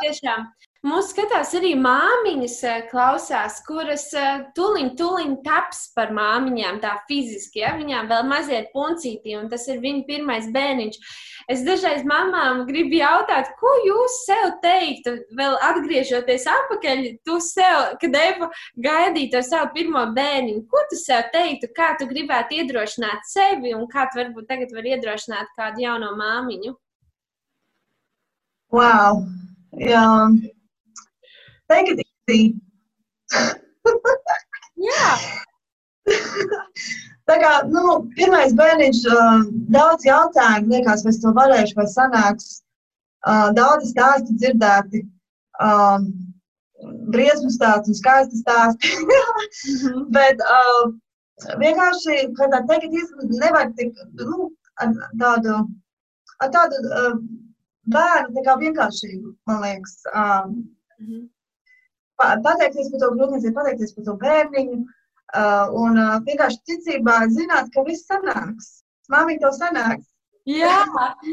Tiešām. 0.05 0.47
Mūsu 0.81 1.11
skatās 1.11 1.51
arī 1.59 1.75
māmiņas, 1.77 2.55
eh, 2.65 2.77
klausās, 2.89 3.59
kuras 3.67 4.07
eh, 4.17 4.47
tuliņ, 4.57 4.87
tuliņ 4.97 5.33
taps 5.45 5.91
par 5.93 6.09
māmiņām, 6.17 6.79
tā 6.81 6.95
fiziski. 7.09 7.61
Ja? 7.61 7.75
Viņām 7.77 8.07
vēl 8.09 8.23
mazie 8.25 8.61
puncīti, 8.73 9.35
un 9.37 9.51
tas 9.53 9.67
ir 9.69 9.83
viņa 9.83 10.07
pirmais 10.07 10.47
bērniņš. 10.55 10.97
Es 11.53 11.65
dažreiz 11.67 12.07
mamām 12.09 12.63
gribu 12.65 12.97
jautāt, 12.97 13.51
ko 13.61 13.73
jūs 13.85 14.15
sev 14.25 14.55
teiktu, 14.63 15.19
vēl 15.37 15.59
atgriežoties 15.67 16.47
atpakaļ, 16.49 17.03
tu 17.29 17.37
sev, 17.45 17.99
kad 18.01 18.17
Eva 18.17 18.49
gaidītu 18.87 19.37
ar 19.37 19.45
savu 19.45 19.69
pirmo 19.75 20.07
bērniņu, 20.17 20.63
ko 20.71 20.81
tu 20.89 20.97
sev 20.97 21.29
teiktu, 21.35 21.69
kā 21.77 21.91
tu 22.01 22.09
gribētu 22.09 22.57
iedrošināt 22.57 23.29
sevi 23.29 23.75
un 23.77 23.85
kā 23.91 24.07
tu 24.09 24.23
varbūt 24.23 24.49
tagad 24.49 24.73
var 24.73 24.89
iedrošināt 24.95 25.53
kādu 25.61 25.85
jauno 25.85 26.15
māmiņu? 26.23 26.73
Wow! 28.73 29.21
Jā. 29.77 30.07
Take 31.71 31.93
it 31.95 32.01
easy. 32.03 32.61
Jā. 34.81 35.11
Tā 37.31 37.37
kā 37.39 37.51
nu, 37.71 37.83
pirmais 38.17 38.57
bērniņš, 38.59 39.03
uh, 39.07 39.45
daudz 39.71 40.07
jautājumu, 40.09 40.73
liekas, 40.75 41.05
vai 41.07 41.13
es 41.15 41.21
to 41.23 41.31
varēšu, 41.37 41.77
vai 41.79 41.87
sanāks. 41.93 42.49
Uh, 43.21 43.53
daudz 43.55 43.93
stāstu 43.93 44.35
dzirdēti, 44.41 45.05
uh, 45.63 46.01
briesmu 47.15 47.53
stāstu 47.55 47.93
un 47.93 48.01
skaistu 48.01 48.41
stāstu. 48.41 48.91
Mhm. 49.05 50.07
Bet 50.17 50.43
uh, 50.43 50.91
vienkārši, 51.63 52.23
kā 52.39 52.51
tā 52.51 52.65
teikt, 52.73 52.99
nevar 53.37 53.71
tik, 53.79 53.95
nu, 54.19 54.51
ar 54.83 54.97
tādu, 55.23 55.61
ar 56.43 56.55
tādu 56.57 56.83
uh, 56.89 57.13
bērnu 57.95 58.41
tā 58.41 58.49
kā 58.49 58.63
vienkāršību, 58.65 59.37
man 59.47 59.69
liekas. 59.69 60.01
Um, 60.11 60.57
mm 60.99 61.07
-hmm 61.07 61.29
pateikties 62.21 62.91
par 62.93 63.03
to 63.03 63.11
grūtniecību, 63.17 63.57
pateikties 63.57 63.97
par 63.97 64.09
to 64.09 64.17
bērniņu. 64.25 64.81
Uh, 65.31 65.67
un 65.79 65.99
uh, 66.01 66.17
vienkārši 66.27 66.59
ticībā 66.67 67.21
zināt, 67.31 67.69
ka 67.75 67.85
viss 67.87 68.09
sanāks. 68.11 68.81
Māmiņa 69.13 69.43
to 69.45 69.51
sanāks. 69.59 70.09
Jā, 70.49 70.81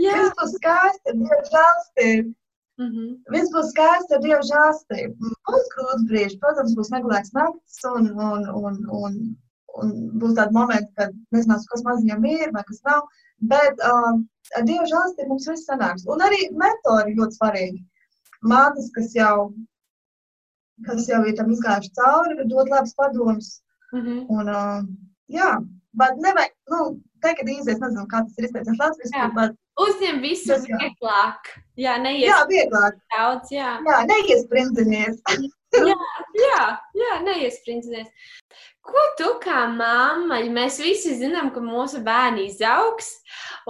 jā. 0.04 0.18
Viss 0.20 0.36
būs 0.38 0.54
skaisti, 0.60 1.16
Dieva 1.18 1.40
žēlstība. 1.48 2.34
Mm 2.78 2.90
-hmm. 2.94 3.14
Viss 3.34 3.54
būs 3.56 3.72
skaisti 3.74 4.16
ar 4.16 4.22
Dieva 4.26 4.42
žēlstību. 4.52 5.32
Būs 5.50 5.70
grūti 5.74 6.08
brīži, 6.12 6.40
protams, 6.44 6.76
būs 6.78 6.92
neglēks 6.94 7.34
naktis 7.34 7.80
un, 7.92 8.10
un, 8.28 8.46
un, 8.62 8.76
un, 9.02 9.16
un 9.82 9.94
būs 10.22 10.36
tādi 10.38 10.54
momenti, 10.54 10.92
kad 11.00 11.16
nezinās, 11.34 11.66
kas 11.72 11.86
maziņam 11.88 12.26
ir 12.26 12.52
vai 12.54 12.64
kas 12.68 12.84
nav. 12.90 13.02
Bet 13.54 13.82
uh, 13.94 14.14
ar 14.58 14.68
Dieva 14.70 14.86
žēlstību 14.94 15.30
mums 15.34 15.50
viss 15.50 15.70
sanāks. 15.70 16.06
Un 16.06 16.22
arī 16.28 16.44
mentori 16.64 17.18
ļoti 17.18 17.40
svarīgi. 17.40 17.82
Mātes, 18.54 18.92
kas 18.94 19.16
jau 19.18 19.50
kas 20.86 21.08
jau 21.10 21.24
ir 21.26 21.36
tam 21.38 21.52
izgājuši 21.54 21.94
cauri, 21.98 22.38
dod 22.52 22.70
labus 22.70 22.94
padomus. 22.98 23.62
Mm 23.94 24.02
-hmm. 24.02 24.26
Un, 24.30 24.50
uh, 24.50 24.82
jā, 25.32 25.52
bet 26.00 26.20
nevajag, 26.26 26.54
nu, 26.72 26.80
teikt, 27.24 27.40
ka 27.40 27.52
īsi, 27.52 27.72
es 27.74 27.80
nezinu, 27.80 28.06
kā 28.12 28.24
tas 28.26 28.38
ir 28.38 28.50
izteicies 28.50 28.80
Latvijas 28.82 29.34
bet... 29.40 29.56
Uzņem 29.78 30.22
visu 30.22 30.48
tas, 30.50 30.66
vieglāk. 30.66 31.50
Jā, 31.78 31.98
neies. 32.02 32.26
Jā, 32.26 32.40
vieglāk. 32.50 32.98
Daudz, 33.14 33.52
jā. 33.54 33.76
Jā, 33.86 33.98
neiesprindinies. 34.10 35.20
jā, 35.92 35.98
jā, 36.42 36.64
jā, 37.02 37.20
neiesprindinies. 37.28 38.10
Ko 38.88 39.04
tu 39.20 39.28
kā 39.44 39.66
mamma, 39.68 40.38
ja 40.40 40.52
mēs 40.54 40.78
visi 40.80 41.18
zinām, 41.20 41.50
ka 41.52 41.60
mūsu 41.64 42.00
bērni 42.06 42.46
izaugs 42.48 43.10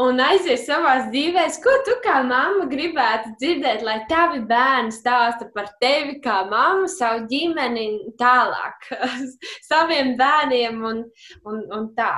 un 0.03 0.21
aizies 0.21 0.67
savā 0.67 0.93
dzīvē, 1.07 1.47
ko 1.63 1.73
tu 1.87 1.95
kā 2.03 2.19
mamma 2.27 2.67
gribētu 2.69 3.33
dzirdēt, 3.41 3.81
lai 3.87 3.97
tavi 4.11 4.43
bērni 4.51 4.93
stāsta 4.93 5.49
par 5.55 5.71
tevi 5.81 6.19
kā 6.21 6.43
mammu, 6.51 6.85
savu 6.93 7.25
ģimeni 7.31 7.87
tālāk, 8.21 8.89
saviem 9.71 10.13
bērniem 10.21 10.81
un, 10.91 11.03
un, 11.49 11.63
un 11.79 11.89
tā? 11.97 12.13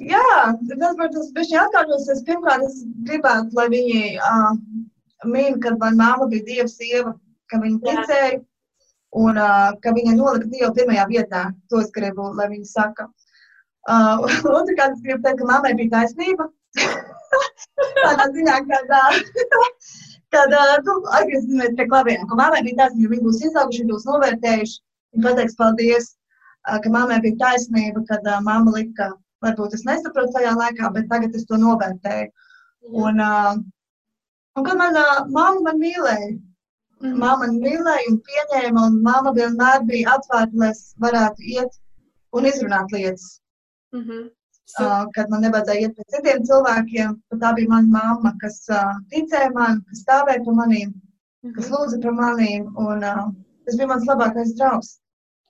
Jā, 0.00 0.28
tas 0.80 0.94
var 0.98 1.10
tas 1.12 1.32
bišķi 1.36 1.56
atkārtosies. 1.60 2.22
Pirmkārt, 2.26 2.64
es 2.64 2.82
gribētu, 3.06 3.52
lai 3.58 3.66
viņi 3.72 3.98
uh, 4.16 4.54
min, 5.28 5.58
kad 5.60 5.76
man 5.82 5.98
māma 6.00 6.28
bija 6.30 6.46
dieva 6.46 6.70
sieva, 6.72 7.12
ka 7.52 7.60
viņa 7.60 7.82
ticēja 7.84 8.38
un 9.16 9.38
uh, 9.40 9.70
ka 9.82 9.92
viņa 9.96 10.16
nolika 10.16 10.50
dievu 10.52 10.72
pirmajā 10.76 11.06
vietā. 11.08 11.44
To 11.70 11.80
es 11.82 11.90
gribu, 11.94 12.32
lai 12.36 12.48
viņi 12.52 12.68
saka. 12.68 13.08
Uh, 13.88 14.26
Otrakārt, 14.58 14.96
es 14.96 15.04
gribu 15.04 15.22
teikt, 15.24 15.40
ka 15.40 15.48
mammai 15.48 15.74
bija 15.78 15.94
taisnība. 15.96 16.48
Tādā 18.02 18.28
ziņā, 18.34 18.58
kad, 18.70 18.92
uh, 18.98 19.70
kad 20.34 20.58
uh, 20.58 20.74
nu, 20.84 20.98
atgriezīsimies 21.20 21.78
pie 21.78 21.88
klavieriem, 21.88 22.28
ka 22.28 22.40
mammai 22.40 22.64
bija 22.66 22.84
taisnība, 22.84 23.14
viņi 23.14 23.26
būs 23.28 23.40
izauguši, 23.48 23.84
viņi 23.84 23.94
būs 23.94 24.10
novērtējuši. 24.10 24.76
Viņi 25.14 25.24
pateiks 25.24 25.56
paldies, 25.62 26.10
uh, 26.68 26.76
ka 26.84 26.92
mammai 26.92 27.22
bija 27.24 27.40
taisnība, 27.46 28.04
kad 28.10 28.28
uh, 28.28 28.42
mamma 28.44 28.76
lika 28.76 29.14
varbūt 29.44 29.74
es 29.78 29.86
nesapratu 29.86 30.34
tajā 30.34 30.52
laikā, 30.58 30.92
bet 30.94 31.08
tagad 31.10 31.34
es 31.38 31.46
to 31.48 31.56
novērtēju. 31.60 32.28
Un, 33.06 33.20
uh, 33.22 33.56
un 34.58 34.66
kad 34.66 34.80
man 34.80 34.96
uh, 34.98 35.24
mamma 35.32 35.68
man 35.68 35.80
mīlēja, 35.80 36.32
mamma 37.02 37.36
man 37.42 37.58
mīlēja 37.62 38.10
un 38.10 38.18
pieņēma, 38.28 38.86
un 38.90 38.96
mamma 39.02 39.32
vienmēr 39.36 39.84
bija 39.90 40.16
atvērta, 40.16 40.60
lai 40.62 40.70
es 40.74 40.82
varētu 41.04 41.46
iet 41.54 41.78
un 42.36 42.48
izrunāt 42.50 42.92
lietas. 42.92 43.40
Mm 43.94 44.02
-hmm. 44.02 44.26
Uh, 44.78 45.06
kad 45.16 45.30
man 45.32 45.40
nevajadzēja 45.40 45.80
iet 45.80 45.94
pie 45.96 46.04
citiem 46.14 46.42
cilvēkiem, 46.44 47.12
tad 47.30 47.38
tā 47.42 47.52
bija 47.56 47.68
mana 47.68 47.88
mamma, 47.92 48.34
kas 48.40 48.58
uh, 48.68 48.98
ticēja 49.12 49.50
man, 49.54 49.80
kas 49.88 50.02
stāvēja 50.04 50.44
par 50.44 50.54
maniem, 50.54 50.90
mm 50.90 51.48
-hmm. 51.48 51.54
kas 51.56 51.70
lūdza 51.72 52.00
par 52.02 52.12
maniem, 52.18 52.66
un 52.76 53.04
uh, 53.12 53.22
tas 53.64 53.76
bija 53.76 53.88
mans 53.92 54.04
labākais 54.10 54.52
draugs. 54.58 54.90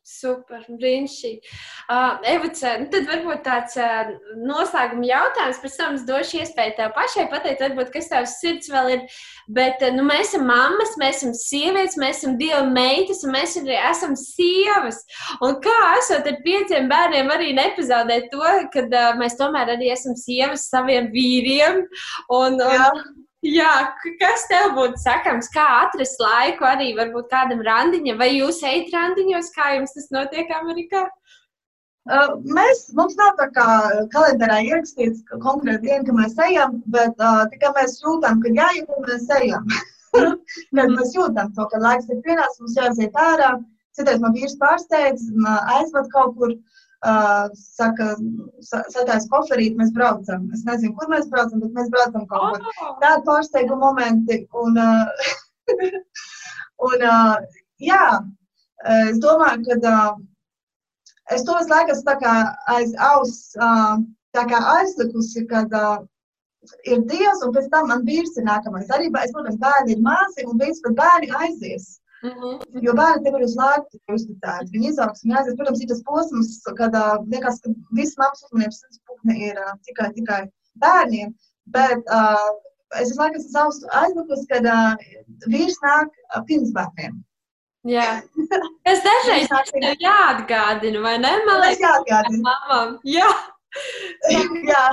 Super, 0.08 0.62
brīnišķīgi. 0.72 1.50
Uh, 1.92 2.14
Evice, 2.30 2.70
nu 2.80 2.86
tad 2.94 3.04
varbūt 3.10 3.42
tāds 3.44 3.74
uh, 3.76 4.14
noslēguma 4.40 5.04
jautājums, 5.04 5.58
pēc 5.60 5.76
tam 5.76 5.98
es 5.98 6.06
došu 6.08 6.38
iespēju 6.40 6.74
tev 6.78 6.94
pašai 6.96 7.26
pateikt, 7.28 7.60
varbūt, 7.66 7.90
kas 7.92 8.08
tavs 8.08 8.38
sirds 8.40 8.70
vēl 8.72 8.88
ir. 8.94 9.18
Bet 9.52 9.84
uh, 9.84 9.92
nu, 9.92 10.06
mēs 10.08 10.30
esam 10.30 10.48
mammas, 10.48 10.96
mēs 11.02 11.20
esam 11.20 11.36
sievietes, 11.36 11.98
mēs 12.00 12.22
esam 12.22 12.38
divi 12.40 12.62
meitas, 12.72 13.20
un 13.28 13.36
mēs 13.36 13.58
arī 13.60 13.76
esam 13.90 14.16
sievas. 14.16 15.04
Un 15.44 15.60
kā 15.68 15.76
esot 15.98 16.32
ar 16.32 16.40
pieciem 16.46 16.88
bērniem, 16.88 17.28
arī 17.36 17.52
nepazaudēt 17.60 18.32
to, 18.32 18.48
ka 18.72 18.88
uh, 18.88 19.12
mēs 19.20 19.36
tomēr 19.36 19.76
arī 19.76 19.92
esam 19.92 20.16
sievas 20.16 20.70
saviem 20.72 21.12
vīriem. 21.12 21.84
Un, 22.32 22.56
un, 22.56 22.78
Jā. 22.80 22.92
Jā, 23.46 23.94
kas 24.18 24.48
tev 24.50 24.72
būtu 24.74 24.98
sakams, 24.98 25.46
kā 25.54 25.64
atrast 25.84 26.18
laiku 26.18 26.66
arī 26.66 26.88
varbūt 26.96 27.28
kādam 27.30 27.60
randiņam, 27.62 28.18
vai 28.18 28.32
jūs 28.32 28.64
ejat 28.66 28.90
randiņos, 28.94 29.52
kā 29.54 29.76
jums 29.76 29.94
tas 29.94 30.08
notiek 30.10 30.50
Amerikā? 30.56 31.04
Uh, 32.08 32.34
mēs, 32.42 32.88
mums 32.98 33.14
nav 33.20 33.36
tā 33.38 33.46
kā 33.54 33.66
kalendārā 34.10 34.58
ierakstīts 34.64 35.22
konkrēti 35.44 35.86
diena, 35.86 36.02
ka 36.08 36.16
mēs 36.16 36.34
ejam, 36.48 36.80
bet 36.90 37.14
uh, 37.20 37.44
tikai 37.52 37.70
mēs 37.76 37.98
jūtam, 38.02 38.40
ka 38.42 38.54
jāiet 38.58 38.90
un 38.96 39.06
mēs 39.06 39.28
ejam. 39.38 39.70
Kad 40.18 40.94
mēs 40.96 41.12
jūtam 41.14 41.52
to, 41.54 41.66
ka 41.68 41.78
laiks 41.84 42.08
ir 42.08 42.22
pienācis, 42.24 42.62
mums 42.64 42.78
jāiziet 42.80 43.18
ārā. 43.22 43.52
Citais 43.94 44.22
man 44.22 44.32
vīrs 44.34 44.56
pārsteidz, 44.58 45.28
aizved 45.76 46.08
kaut 46.14 46.34
kur. 46.40 46.56
Uh, 46.56 46.77
Uh, 47.06 47.46
saka, 47.54 48.16
sataisa 48.66 49.28
koferīt, 49.30 49.76
mēs 49.78 49.92
braucam. 49.94 50.48
Es 50.56 50.64
nezinu, 50.66 50.96
kur 50.98 51.06
mēs 51.12 51.28
braucam, 51.30 51.60
bet 51.62 51.76
mēs 51.76 51.92
braucam 51.94 52.24
kaut 52.26 52.56
kur. 52.56 52.64
Oh. 52.82 52.96
Tādi 53.04 53.22
pārsteiguma 53.28 53.92
momenti. 53.92 54.40
Un, 54.58 54.80
uh, 54.82 55.06
un 56.88 57.06
uh, 57.06 57.62
jā, 57.78 58.02
es 59.06 59.22
domāju, 59.22 59.62
ka 59.68 59.78
uh, 59.92 60.18
es 61.30 61.46
to 61.46 61.54
visu 61.60 61.70
laiku 61.70 61.94
esmu 61.94 62.16
aiz 62.74 62.94
auss 63.12 63.54
uh, 63.62 64.02
aizlikusi, 64.34 65.46
kad 65.46 65.70
uh, 65.78 66.02
ir 66.82 67.06
Dievs, 67.06 67.46
un 67.46 67.54
pēc 67.54 67.70
tam 67.70 67.88
man 67.92 68.04
vīrs 68.10 68.34
ir 68.36 68.46
nākamais. 68.50 68.90
Arī, 68.90 69.06
es, 69.22 69.32
protams, 69.36 69.62
bērni 69.62 69.94
ir 69.94 70.02
māsi, 70.02 70.46
un 70.50 70.58
viss, 70.58 70.82
bet 70.82 70.98
bērni 70.98 71.30
aizies. 71.44 72.00
-hmm. 72.26 72.82
Jo 72.86 72.94
bērni 72.98 73.24
tev 73.24 73.36
ir 73.38 73.44
uz 73.46 73.56
laiku 73.58 74.00
uzticēti. 74.14 74.72
Viņi 74.74 74.88
izaugs 74.92 75.24
un 75.24 75.36
aizies. 75.36 75.58
Protams, 75.58 75.82
ir 75.82 75.90
tas 75.92 76.02
posms, 76.08 76.54
kad 76.80 76.96
uh, 76.98 77.18
liekas, 77.34 77.60
ka 77.62 77.74
viss 77.98 78.18
mammas 78.18 78.42
uzmanības 78.46 79.00
putni 79.06 79.36
ir 79.50 79.60
uh, 79.62 79.74
tikai, 79.86 80.10
tikai 80.18 80.40
bērniem. 80.84 81.34
Bet 81.76 82.02
uh, 82.20 82.48
es 82.98 83.12
visu 83.12 83.20
laiku 83.22 83.42
esmu 83.42 83.90
aizlikusi, 84.02 84.48
kad 84.52 84.66
uh, 84.66 85.08
vīrs 85.52 85.78
nāk 85.84 86.10
uh, 86.10 86.42
pirms 86.50 86.74
bērniem. 86.76 87.16
Jā. 87.88 88.08
Es 88.88 89.02
dažreiz 89.04 89.50
tev 89.68 90.00
jāatgādina, 90.00 91.00
vai 91.04 91.18
ne? 91.20 91.30
Man 91.46 91.60
liekas, 91.60 91.82
jāatgādina. 91.84 92.40
Mamam. 92.46 92.94
Jā. 93.04 93.28
jā. 94.72 94.84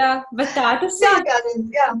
jā, 0.00 0.08
bet 0.34 0.56
tā 0.56 0.72
tas 0.82 0.98
ir. 0.98 1.06
Jāatgādina, 1.06 1.68
jā. 1.76 1.92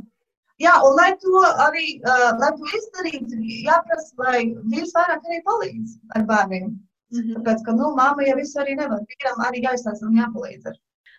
Jā, 0.60 0.74
un 0.84 0.96
lai 0.98 1.10
to 1.22 1.40
arī 1.64 1.86
uh, 2.04 2.30
lai 2.40 2.50
to 2.58 2.70
izdarītu, 2.78 3.38
jāprasa, 3.64 4.12
lai 4.20 4.40
vīrs 4.72 4.92
vairāk 4.96 5.24
arī 5.28 5.40
palīdz 5.46 5.96
ar 6.18 6.26
bērniem. 6.28 6.66
Mm 7.10 7.20
-hmm. 7.20 7.36
Tāpēc, 7.38 7.64
ka, 7.66 7.72
nu, 7.78 7.94
māma 7.96 8.26
jau 8.26 8.36
visu 8.38 8.60
arī 8.62 8.76
nevar. 8.76 9.00
Vīram 9.12 9.40
arī 9.46 9.64
jāizstāsta 9.64 10.06
un 10.06 10.18
jāpalīdz. 10.20 10.66
Ar. 10.72 10.76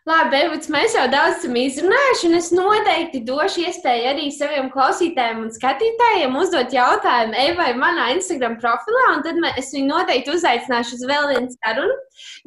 Labi, 0.09 0.33
Evuds, 0.33 0.65
mēs 0.73 0.95
jau 0.97 1.03
daudz 1.13 1.43
esam 1.43 1.53
izrunājuši, 1.61 2.23
un 2.25 2.37
es 2.39 2.47
noteikti 2.57 3.19
došu 3.21 3.67
iespēju 3.67 4.07
arī 4.09 4.31
saviem 4.33 4.71
klausītājiem 4.73 5.43
un 5.43 5.51
skatītājiem 5.53 6.37
uzdot 6.41 6.71
jautājumu 6.73 7.37
Evai 7.37 7.67
manā 7.77 8.07
Instagram 8.15 8.55
profilā, 8.63 9.03
un 9.11 9.21
tad 9.21 9.37
es 9.61 9.69
viņu 9.75 9.91
noteikti 9.91 10.33
uzaicināšu 10.33 10.97
uz 10.97 11.03
vēl 11.05 11.27
vienu 11.29 11.53
sarunu, 11.53 11.97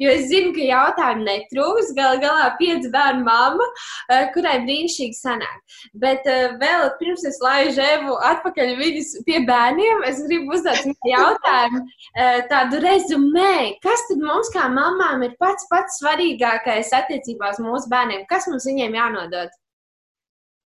jo 0.03 0.11
es 0.11 0.27
zinu, 0.33 0.51
ka 0.57 0.65
jautājumu 0.67 1.23
netrūks. 1.29 1.93
Galu 1.95 2.19
galā 2.25 2.49
pieci 2.59 2.91
bērnu 2.91 3.23
mamma, 3.23 3.69
eh, 4.11 4.25
kurai 4.35 4.57
brīnišķīgi 4.67 5.15
sanāk. 5.15 5.79
Bet 6.03 6.27
eh, 6.27 6.57
vēl 6.59 6.89
pirms 6.99 7.23
es 7.31 7.39
laižu 7.39 7.79
Evu 7.85 8.19
atpakaļ 8.33 8.73
viņas 8.81 9.13
pie 9.23 9.39
bērniem, 9.47 10.03
es 10.11 10.19
gribu 10.27 10.57
uzdot 10.59 10.91
jautājumu 11.07 11.85
eh, 11.85 12.43
tādu 12.51 12.83
rezumē. 12.83 13.79
Kas 13.79 14.03
tad 14.11 14.27
mums 14.27 14.51
kā 14.51 14.67
mamām 14.75 15.23
ir 15.23 15.39
pats 15.39 15.71
pats 15.71 16.01
svarīgākais 16.03 16.91
attiecībā 16.99 17.44
attiecībās 17.45 17.61
mūsu 17.63 17.89
bērniem? 17.91 18.25
Kas 18.29 18.47
mums 18.47 18.65
viņiem 18.65 18.95
jānodod? 18.95 19.49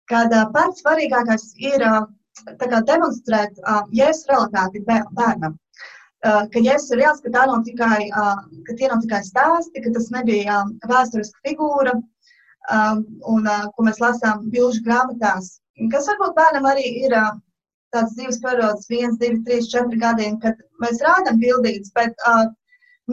Kad 0.09 0.33
pats 0.55 0.83
svarīgākais 0.83 1.55
ir 1.59 1.83
kā, 1.83 2.81
demonstrēt 2.87 3.59
jēzus 3.93 4.29
realitāti 4.29 4.85
bērnam. 4.87 5.59
Ka 6.23 6.59
jēzus 6.59 6.93
ir 6.93 7.03
reāls, 7.03 7.21
ka, 7.23 7.31
nav 7.31 7.63
tikai, 7.65 8.09
ka 8.11 8.77
tie 8.79 8.89
nav 8.89 9.03
tikai 9.03 9.23
stāsti, 9.23 9.83
ka 9.85 9.93
tas 9.95 10.11
nebija 10.11 10.65
vēsturiska 10.89 11.39
figūra, 11.47 11.95
un 13.35 13.51
ko 13.75 13.85
mēs 13.85 14.01
lasām 14.01 14.49
bilžu 14.51 14.83
grāmatās. 14.87 15.61
Kas 15.93 16.09
varbūt 16.11 16.35
bērnam 16.35 16.67
arī 16.67 16.87
ir 17.05 17.15
tāds 17.95 18.17
dzīves 18.17 18.41
periods, 18.43 18.89
viens, 18.91 19.17
divi, 19.21 19.39
trīs, 19.47 19.71
četri 19.71 19.97
gadiem, 20.01 20.41
kad 20.43 20.59
mēs 20.83 20.99
rādām 21.01 21.39
bildītas, 21.41 21.93
bet 21.95 22.27
uh, 22.29 22.51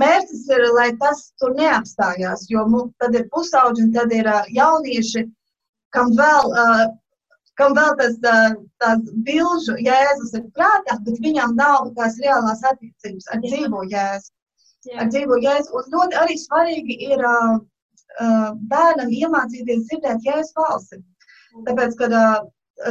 Mērķis 0.01 0.43
ir, 0.51 0.65
lai 0.75 0.89
tas 0.99 1.21
tur 1.39 1.55
neapstājās, 1.55 2.45
jo 2.51 2.65
tad 2.99 3.15
ir 3.15 3.27
pusauģi 3.31 3.85
un 3.85 3.91
tad 3.95 4.13
ir 4.15 4.27
jaunieši, 4.57 5.23
kam 5.95 6.11
vēl, 6.17 6.55
kam 7.59 7.75
vēl 7.77 7.95
tas 8.01 8.17
tās 8.23 9.05
bilžu 9.27 9.77
jēzus 9.79 10.33
ir 10.39 10.47
prātā, 10.57 10.97
bet 11.05 11.21
viņam 11.23 11.55
nav 11.59 11.93
tās 11.99 12.19
reālās 12.23 12.63
attiecības 12.71 13.31
ar 13.31 13.43
dzīvo 13.45 13.85
jēzu. 13.93 14.31
Ar 14.99 15.07
dzīvo 15.09 15.39
jēzu. 15.41 15.71
Un 15.79 15.87
ļoti 15.95 16.19
arī 16.21 16.35
svarīgi 16.37 16.97
ir 17.07 17.23
bērnam 18.73 19.15
iemācīties 19.21 19.87
dzirdēt 19.87 20.27
jēzus 20.27 20.51
balsi. 20.59 20.99
Tāpēc, 21.65 21.95
kad 22.01 22.13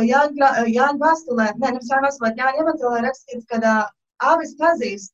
Jāņa 0.08 0.88
Vastulē, 1.04 1.50
ne, 1.60 1.68
nevis 1.68 1.92
Jāņa 1.92 2.08
Vastulē, 2.08 2.32
Jāņa 2.40 2.64
Evangelē 2.64 3.04
rakstīts, 3.04 3.44
uh, 3.60 3.84
avis 4.24 4.54
pazīst 4.56 5.13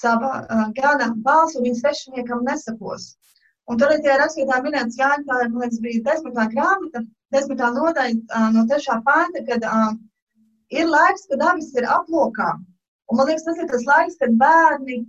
sava 0.00 0.32
uh, 0.42 0.66
gana 0.76 1.12
balsu, 1.26 1.60
un 1.60 1.68
viņš 1.68 1.82
svešiniekam 1.82 2.44
nesakos. 2.48 3.14
Un 3.66 3.80
tur 3.80 3.92
ir 3.94 4.02
tie 4.04 4.14
rakstītā 4.20 4.60
minēts 4.62 4.98
Jāņa, 5.00 5.24
tā 5.26 5.38
man 5.42 5.62
liekas, 5.64 5.80
bija 5.82 6.02
desmitā 6.06 6.46
grāmata, 6.52 7.02
desmitā 7.34 7.72
nodaļa 7.74 8.14
uh, 8.14 8.48
no 8.54 8.66
trešā 8.70 9.00
panta, 9.06 9.42
kad 9.48 9.66
uh, 9.66 9.92
ir 10.70 10.90
laiks, 10.90 11.26
kad 11.30 11.42
avis 11.50 11.72
ir 11.74 11.88
aplokā. 11.98 12.52
Un 13.10 13.20
man 13.20 13.30
liekas, 13.30 13.46
tas 13.48 13.62
ir 13.62 13.70
tas 13.72 13.86
laiks, 13.88 14.18
kad 14.20 14.36
bērni, 14.42 15.00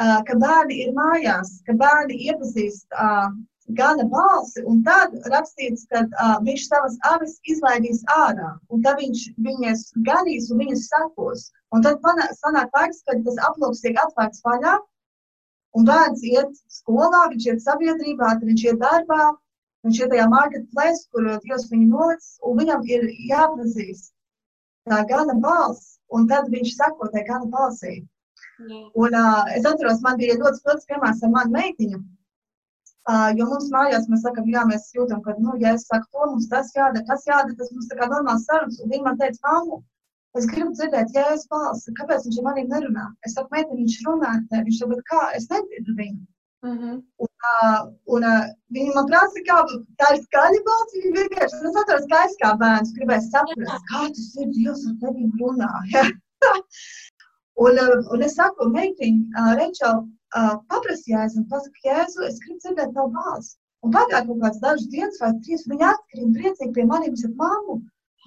uh, 0.00 0.18
kad 0.26 0.42
bērni 0.42 0.80
ir 0.86 0.96
mājās, 0.96 1.60
kad 1.68 1.78
bērni 1.82 2.18
iepazīst 2.30 2.98
uh, 2.98 3.30
gana 3.68 4.04
balsi, 4.10 4.62
un 4.70 4.82
tad 4.86 5.14
rakstīts, 5.32 5.86
ka 5.90 6.04
uh, 6.06 6.36
viņš 6.46 6.66
savas 6.68 6.98
avis 7.10 7.36
izlaidīs 7.50 8.04
ārā, 8.14 8.52
un 8.70 8.82
tad 8.82 9.00
viņš 9.02 9.22
viņas 9.46 9.86
ganīs 10.06 10.50
un 10.50 10.62
viņas 10.62 10.88
sakos. 10.92 11.50
Un 11.74 11.82
tad 11.82 11.98
sanāk 12.38 12.70
laiks, 12.76 13.02
kad 13.08 13.24
tas 13.26 13.40
aploks 13.48 13.82
tiek 13.82 13.98
atvērts 13.98 14.44
vaļā, 14.46 14.76
un 15.76 15.88
bērns 15.88 16.22
iet 16.24 16.54
skolā, 16.72 17.26
viņš 17.32 17.48
iet 17.50 17.64
sabiedrībā, 17.64 18.36
tad 18.36 18.46
viņš 18.48 18.66
iet 18.68 18.82
darbā, 18.82 19.32
viņš 19.86 20.02
iet 20.02 20.12
tajā 20.14 20.26
marketplace, 20.32 21.08
kur 21.12 21.26
Dievs 21.44 21.70
viņu 21.72 21.88
nolicis, 21.90 22.36
un 22.46 22.60
viņam 22.62 22.86
ir 22.86 23.08
jāpazīst 23.30 24.12
tā 24.86 25.02
gana 25.10 25.34
balss, 25.42 25.96
un 26.14 26.28
tad 26.30 26.52
viņš 26.54 26.76
sako 26.78 27.10
tai 27.12 27.26
gana 27.26 27.50
balsī. 27.50 27.98
Mm. 28.60 28.84
Un 28.94 29.16
uh, 29.18 29.42
es 29.56 29.66
atceros, 29.68 30.00
man 30.04 30.16
bija 30.20 30.38
ļoti 30.38 30.62
spilgts 30.62 30.88
piemērs 30.88 31.24
ar 31.26 31.32
manu 31.34 31.58
meitiņu, 31.58 31.98
Uh, 33.06 33.28
jo 33.38 33.44
mums 33.46 33.68
mājās 33.70 34.08
mēs 34.10 34.24
sakām, 34.26 34.48
jā, 34.50 34.64
mēs 34.66 34.88
jūtam, 34.96 35.20
ka, 35.22 35.36
nu, 35.38 35.52
ja 35.62 35.76
es 35.76 35.84
saku 35.86 36.08
to, 36.10 36.24
mums 36.32 36.48
tas 36.50 36.72
jādara, 36.74 37.04
tas 37.06 37.26
jādara, 37.28 37.54
tas 37.60 37.68
mums 37.74 37.86
tā 37.90 37.98
kā 38.00 38.08
normāls 38.10 38.46
sarunas. 38.48 38.80
Un 38.82 38.90
viņi 38.90 39.04
man 39.04 39.20
teica, 39.20 39.38
mammu, 39.46 39.78
es 40.40 40.48
gribu 40.50 40.72
dzirdēt, 40.74 41.12
ja 41.14 41.28
es 41.34 41.44
balsi, 41.52 41.94
kāpēc 42.00 42.26
viņš 42.26 42.40
ar 42.40 42.46
maniem 42.48 42.72
nerunā? 42.72 43.04
Es 43.28 43.36
saku, 43.38 43.52
meiteni, 43.54 43.84
viņš 43.84 44.00
runā 44.08 44.32
ar 44.32 44.40
tevi, 44.50 44.64
viņš 44.72 44.80
bet 44.94 45.04
kā, 45.12 45.20
es 45.38 45.46
nedzirdu 45.52 45.94
viņu. 46.00 46.24
Mm 46.66 46.78
-hmm. 46.78 46.96
Un, 47.22 47.30
uh, 47.52 47.80
un 48.14 48.24
uh, 48.32 48.44
viņi 48.74 48.94
man 48.94 49.06
prasa, 49.10 49.42
kā 49.48 49.56
tā 50.02 50.08
ir 50.14 50.22
skaļa 50.24 50.60
balss. 50.68 50.96
Viņi 50.96 51.12
vienkārši, 51.18 51.62
es 51.68 51.78
atceros, 51.82 52.08
kā 52.12 52.24
es 52.28 52.36
kā 52.42 52.50
bērns 52.62 52.94
gribēju 52.96 53.26
saprast, 53.28 53.86
kā 53.92 54.02
tas 54.16 54.28
ir, 54.42 54.48
Dievs 54.56 54.86
ar 54.88 54.96
tevi 55.02 55.30
runā. 55.42 55.70
Un, 57.64 57.78
uh, 57.80 58.12
un 58.12 58.22
es 58.26 58.34
saku, 58.36 58.66
meitiņ, 58.68 59.20
uh, 59.40 59.52
Rečel, 59.56 60.02
uh, 60.34 60.56
paprasti 60.70 61.14
Jēzu 61.14 61.42
un 61.42 61.48
pasaka, 61.50 61.82
Jēzu, 61.86 62.24
es 62.28 62.38
gribu 62.42 62.58
dzirdēt 62.62 62.94
tavu 62.96 63.12
balsi. 63.14 63.56
Un 63.84 63.92
pagāja 63.94 64.24
kaut 64.26 64.40
kāds 64.42 64.62
dažas 64.62 64.88
dienas 64.92 65.20
vai 65.22 65.32
trīs, 65.44 65.66
viņa 65.70 65.90
atkarīja 65.92 66.32
priecīgi 66.38 66.72
pie 66.78 66.86
maniem, 66.90 67.14
es 67.14 67.22
saku, 67.26 67.36
mammu, 67.42 67.76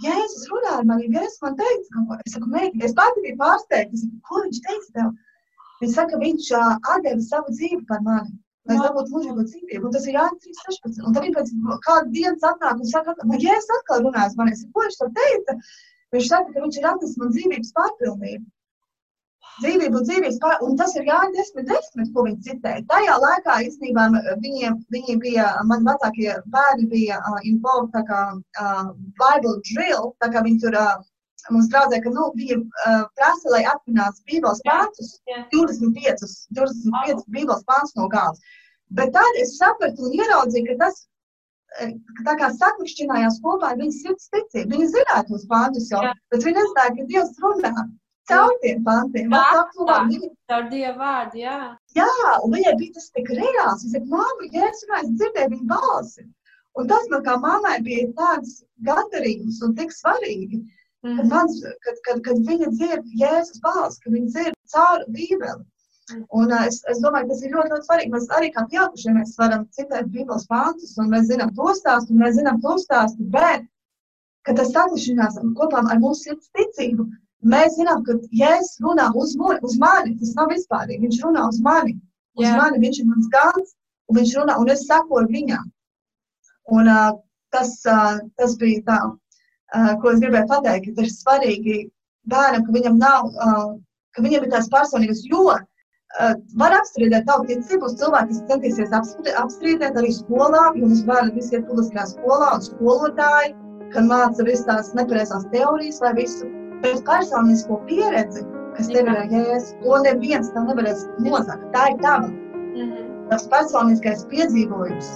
Jēzus 0.04 0.46
runā 0.52 0.76
ar 0.80 0.86
mani, 0.88 1.10
Jēzus 1.16 1.42
man 1.46 1.58
teica, 1.60 1.88
kaut 1.96 2.06
ko. 2.12 2.20
Es 2.26 2.36
saku, 2.36 2.52
meitiņ, 2.54 2.86
es 2.88 2.94
pati 3.00 3.24
biju 3.26 3.40
pārsteigta, 3.42 3.98
es 3.98 4.06
saku, 4.06 4.22
ko 4.30 4.44
viņš 4.46 4.62
teica 4.68 4.94
tev? 5.00 5.10
Viņš 5.82 5.98
saka, 5.98 6.22
viņš 6.22 6.52
uh, 6.60 6.70
atdeva 6.94 7.26
savu 7.26 7.56
dzīvi 7.58 7.82
par 7.90 8.06
mani. 8.06 8.38
Lai 8.70 8.76
es 8.78 8.86
dabūtu 8.86 9.16
mūžīgo 9.16 9.44
dzīvību, 9.50 9.88
un 9.90 9.94
tas 9.96 10.06
ir 10.08 10.16
Jānis 10.20 10.48
3.16. 10.48 11.04
Un 11.08 11.16
tad 11.16 11.26
viņš 11.26 11.38
pēc 11.40 11.52
kāda 11.88 12.14
dienas 12.16 12.48
atnāk 12.52 12.84
un 12.84 12.90
saka, 12.92 13.16
man 13.26 13.44
Jēzus 13.44 13.76
atkal 13.80 14.04
runājas 14.06 14.36
man, 14.40 14.52
es 14.54 14.64
saku, 14.64 14.76
ko 14.76 14.86
viņš 14.86 14.98
to 15.00 15.10
teica? 15.20 15.58
Viņš 16.16 16.32
saka, 16.32 16.54
ka 16.54 16.64
viņš 16.66 16.80
ir 16.80 16.90
atnesis 16.92 17.20
man 17.20 17.36
dzīvības 17.36 17.76
pārpilnību 17.80 18.46
dzīvību 19.62 20.02
dzīvības 20.08 20.40
pār, 20.44 20.58
un 20.66 20.78
tas 20.80 20.96
ir 20.98 21.08
Jānis 21.10 21.52
10, 21.56 21.68
10, 21.70 22.12
ko 22.16 22.26
viņi 22.28 22.46
citēja. 22.48 22.86
Tajā 22.92 23.18
laikā 23.24 23.58
īstenībā 23.68 24.08
viņiem, 24.44 24.80
viņi 24.96 25.16
bija, 25.24 25.50
mani 25.70 25.88
vecākie 25.88 26.36
bērni 26.56 26.88
bija 26.94 27.20
uh, 27.20 27.40
involved 27.52 27.92
tā 27.96 28.04
kā 28.10 28.22
uh, 28.36 28.92
Bible 29.22 29.58
drill, 29.72 30.14
tā 30.24 30.32
kā 30.34 30.44
viņi 30.48 30.64
tur 30.64 30.80
uh, 30.80 30.96
mums 31.54 31.70
draudzē, 31.74 32.02
ka, 32.04 32.14
nu, 32.16 32.30
viņi 32.40 32.58
uh, 32.62 33.04
prasa, 33.20 33.54
lai 33.54 33.62
atminās 33.74 34.24
Bībeles 34.30 34.64
pāntus, 34.68 35.18
25, 35.54 36.26
25 36.58 37.24
Bībeles 37.36 37.64
pāntus 37.70 37.96
no 38.00 38.10
gāles. 38.12 38.42
Bet 38.96 39.14
tad 39.14 39.44
es 39.44 39.58
sapratu 39.60 40.08
un 40.08 40.18
ieraudzīju, 40.18 40.72
ka 40.72 40.86
tas 40.86 41.06
tā 42.26 42.36
kā 42.40 42.50
saklikšķinājās 42.58 43.40
kopā 43.44 43.74
ar 43.74 43.80
viņas 43.80 44.02
sirds 44.04 44.30
ticību. 44.34 44.72
Viņi 44.74 44.88
zināja 44.96 45.26
tos 45.28 45.46
pāntus 45.50 45.90
jau, 45.92 46.02
Jā. 46.06 46.14
bet 46.34 46.46
viņi 46.46 46.58
nezināja, 46.58 46.94
ka 46.96 47.06
Dievs 47.12 47.36
runā 47.44 47.74
caur 48.32 48.58
tiem 48.64 48.84
pantiem. 48.88 49.32
Caur 50.52 50.68
Dieva 50.72 50.96
vārdu, 51.00 51.42
jā. 51.44 51.60
Jā, 51.98 52.10
un 52.44 52.54
viņai 52.56 52.76
bija 52.82 52.98
tas 52.98 53.08
tik 53.16 53.32
reāls. 53.38 53.86
Viņa 53.86 53.96
teica, 53.96 54.12
māmu, 54.16 54.50
es 54.70 54.84
runāju, 54.86 55.08
es 55.08 55.16
dzirdēju 55.22 55.54
viņu 55.56 55.70
balsi. 55.74 56.28
Un 56.80 56.92
tas 56.92 57.08
man 57.12 57.26
kā 57.26 57.36
mammai 57.44 57.80
bija 57.86 58.12
tāds 58.20 58.60
gandarījums 58.88 59.60
un 59.66 59.74
tik 59.80 59.92
svarīgi, 59.96 60.62
mm. 61.06 61.18
kad, 61.18 61.26
mans, 61.34 61.58
kad, 61.86 61.98
kad, 62.08 62.22
kad 62.28 62.46
viņa 62.50 62.70
dzird 62.78 63.18
Jēzus 63.22 63.62
balsi, 63.66 64.02
ka 64.04 64.14
viņa 64.16 64.34
dzird 64.36 64.60
caur 64.74 65.06
Bībeli. 65.16 65.66
Un 66.34 66.52
uh, 66.52 66.66
es, 66.66 66.80
es 66.90 67.02
domāju, 67.04 67.30
tas 67.30 67.42
ir 67.44 67.52
ļoti, 67.54 67.72
ļoti 67.74 67.88
svarīgi. 67.88 68.12
Mēs 68.16 68.30
arī 68.38 68.52
kā 68.56 68.64
pieaugušie 68.72 69.12
mēs 69.14 69.36
varam 69.38 69.66
citēt 69.76 70.10
Bībeles 70.14 70.48
pāntus, 70.50 70.96
un 71.02 71.12
mēs 71.14 71.28
zinām 71.30 71.52
to 71.58 71.74
stāstu, 71.78 72.16
un 72.16 72.24
mēs 72.24 72.38
zinām 72.40 72.62
to 72.64 72.78
stāstu, 72.82 73.28
bet, 73.36 73.68
kad 74.48 74.58
tas 74.58 74.72
saklišanās 74.74 75.38
kopā 75.60 75.84
ar 75.84 76.02
mūsu 76.02 76.30
sirds 76.30 76.50
ticību, 76.58 77.06
Mēs 77.48 77.78
zinām, 77.78 78.04
ka 78.04 78.18
Jēzus 78.36 78.82
runā 78.84 79.08
uz, 79.16 79.36
uz 79.64 79.78
mani. 79.80 80.18
Tas 80.20 80.36
nav 80.36 80.50
vispār. 80.52 80.92
Viņš 80.92 81.22
runā 81.24 81.46
uz 81.48 81.62
mani. 81.64 81.96
Uz 82.40 82.46
Jā. 82.46 82.58
mani 82.60 82.82
viņš 82.84 83.00
ir 83.00 83.08
mans 83.08 83.30
gans, 83.32 83.76
un 84.10 84.20
viņš 84.20 84.36
runā, 84.40 84.58
un 84.60 84.70
es 84.74 84.86
sekoju 84.88 85.28
viņam. 85.32 85.66
Un, 86.76 86.88
uh, 86.92 87.16
tas, 87.56 87.72
uh, 87.88 88.20
tas 88.38 88.56
bija 88.60 88.84
tā, 88.88 89.00
uh, 89.10 89.94
ko 90.02 90.12
es 90.12 90.22
gribēju 90.24 90.50
pateikt, 90.52 90.92
ka 90.96 91.06
ir 91.06 91.12
svarīgi 91.14 91.78
bērnam, 92.32 92.66
ka 92.68 92.76
viņam 92.76 93.00
nav, 93.02 93.32
uh, 93.32 93.74
ka 94.16 94.24
viņam 94.26 94.46
ir 94.46 94.54
tās 94.54 94.70
personības, 94.72 95.24
jo 95.32 95.48
uh, 95.56 96.36
var 96.62 96.78
apstrīdēt 96.78 97.28
tavu 97.32 97.48
ticību, 97.50 97.82
būs 97.86 97.98
cilvēki, 98.04 98.36
kas 98.36 98.46
centīsies 98.52 98.96
apstrīdēt 99.42 99.98
arī 100.00 100.14
skolā, 100.20 100.70
mums 100.78 101.04
bērni 101.10 101.40
visi 101.40 101.58
ir 101.58 101.66
publiskajā 101.72 102.08
skolā 102.14 102.54
un 102.60 102.66
skolotāji, 102.68 103.56
kad 103.96 104.06
māca 104.12 104.46
visas 104.46 104.68
tās 104.70 104.94
nepareizās 104.94 105.50
teorijas 105.56 106.04
vai 106.04 106.14
visu 106.22 106.59
Bet 106.84 107.02
personisko 107.08 107.80
pieredzi, 107.90 108.46
kas 108.78 108.92
tev 108.92 109.10
ir 109.12 109.34
jēzus, 109.34 109.74
to 109.84 109.98
neviens 110.06 110.52
tev 110.56 110.70
nevarēs 110.70 111.08
nozagt. 111.26 111.66
Tā 111.74 111.90
ir 111.94 111.98
tava. 112.04 112.30
Mm 112.30 112.86
-hmm. 112.86 113.10
Tas 113.30 113.48
personiskais 113.48 114.24
piedzīvojums, 114.32 115.10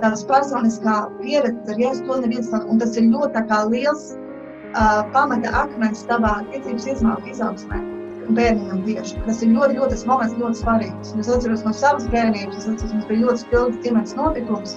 tavs 0.00 0.24
personiskā 0.32 0.96
pieredze 1.20 1.72
ar 1.72 1.78
jēzu, 1.84 2.06
to 2.06 2.20
neviens 2.24 2.50
tev, 2.50 2.66
un 2.68 2.78
tas 2.78 2.96
ir 2.96 3.08
ļoti 3.14 3.62
liels 3.70 4.10
uh, 4.74 5.00
pamata 5.12 5.50
akmens 5.62 6.04
tavā 6.10 6.34
ticības 6.52 6.86
izaugsmē 7.32 7.80
bērniem 8.36 8.82
tieši. 8.86 9.18
Tas 9.26 9.42
ir 9.42 9.52
ļoti, 9.54 9.76
ļoti 9.78 10.06
moments, 10.08 10.36
ļoti 10.40 10.62
svarīgs. 10.62 11.14
Es 11.18 11.30
atceros 11.34 11.64
no 11.66 11.72
savas 11.76 12.06
bērnības, 12.12 12.58
es 12.58 12.68
atceros, 12.68 12.92
mums 12.94 13.08
bija 13.10 13.26
ļoti 13.26 13.44
spilgts 13.44 13.82
ģimenes 13.86 14.16
notikums, 14.18 14.76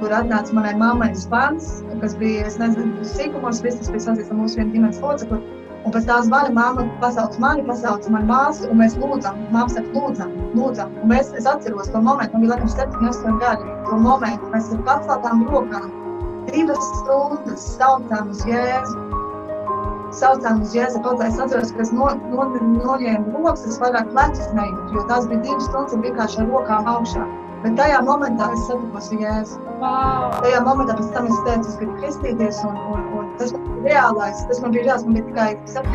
kur 0.00 0.12
atnāca 0.16 0.56
manai 0.56 0.74
mammai 0.80 1.10
zvans, 1.14 1.70
kas 2.02 2.16
bija, 2.20 2.46
es 2.48 2.58
nezinu, 2.60 3.06
sīkumos, 3.14 3.62
viss 3.64 3.80
tas 3.80 3.92
bija 3.92 4.06
saistīts 4.08 4.32
ar 4.32 4.40
mūsu 4.40 4.60
vienu 4.60 4.76
ģimenes 4.76 5.02
locekli. 5.04 5.40
Un 5.80 5.94
pēc 5.94 6.04
tās 6.08 6.26
zvana 6.28 6.50
mamma 6.52 6.82
pasauc 7.00 7.38
mani, 7.40 7.62
pasauc 7.68 8.04
manu 8.12 8.28
māsu, 8.28 8.66
un 8.68 8.82
mēs 8.82 8.98
lūdzam, 9.00 9.38
mamma 9.48 9.72
saka, 9.72 9.88
lūdzam, 9.94 10.34
lūdzam. 10.56 10.92
Un 11.00 11.14
mēs, 11.14 11.32
es 11.40 11.48
atceros 11.48 11.88
to 11.92 12.02
momentu, 12.04 12.36
man 12.36 12.44
bija 12.44 12.56
laikam 12.56 12.72
7, 12.74 13.06
8 13.12 13.40
gadi, 13.40 13.72
to 13.88 14.00
momentu, 14.04 14.50
mēs 14.52 14.68
ar 14.76 14.84
paceltām 14.90 15.46
rokām 15.48 15.88
divas 16.50 16.90
stundas 16.98 17.64
saucām 17.78 18.30
uz 18.34 18.44
Jēzu. 18.48 19.06
Saucām 20.20 20.60
uz 20.66 20.76
Jēzu, 20.76 21.00
kaut 21.04 21.20
kā 21.20 21.30
es 21.30 21.40
atceros, 21.40 21.72
ka 21.76 21.84
es 21.86 21.92
no, 21.96 22.12
no, 22.32 22.46
noņēmu 22.60 23.36
rokas, 23.38 23.66
es 23.70 23.80
vairāk 23.80 24.12
plecus 24.12 24.52
nejūtu, 24.58 24.98
jo 24.98 25.08
tās 25.08 25.28
bija 25.30 25.44
divas 25.48 25.68
stundas 25.70 25.96
un 25.96 26.04
vienkārši 26.04 26.42
ar 26.44 26.50
rokām 26.52 26.92
augšā. 26.96 27.26
Bet 27.64 27.76
tajā 27.80 28.00
momentā 28.04 28.52
es 28.56 28.66
satikos 28.68 29.12
Jēzu. 29.16 29.69
Wow. 29.80 30.34
Tajā 30.44 30.58
momentā 30.60 30.92
pēc 30.98 31.12
tam 31.14 31.28
es 31.30 31.38
teicu, 31.46 31.70
es 31.70 31.76
gribu 31.80 31.94
kristīties. 32.02 32.58
Un, 32.68 32.74
un, 32.92 33.04
un 33.16 33.28
tas 33.40 33.54
bija 33.56 33.84
reālais. 33.86 34.42
Tas 34.50 34.58
man 34.60 34.74
bija 34.74 34.90
reāls. 34.90 35.06
Man 35.06 35.16
bija 35.16 35.28
tikai, 35.30 35.46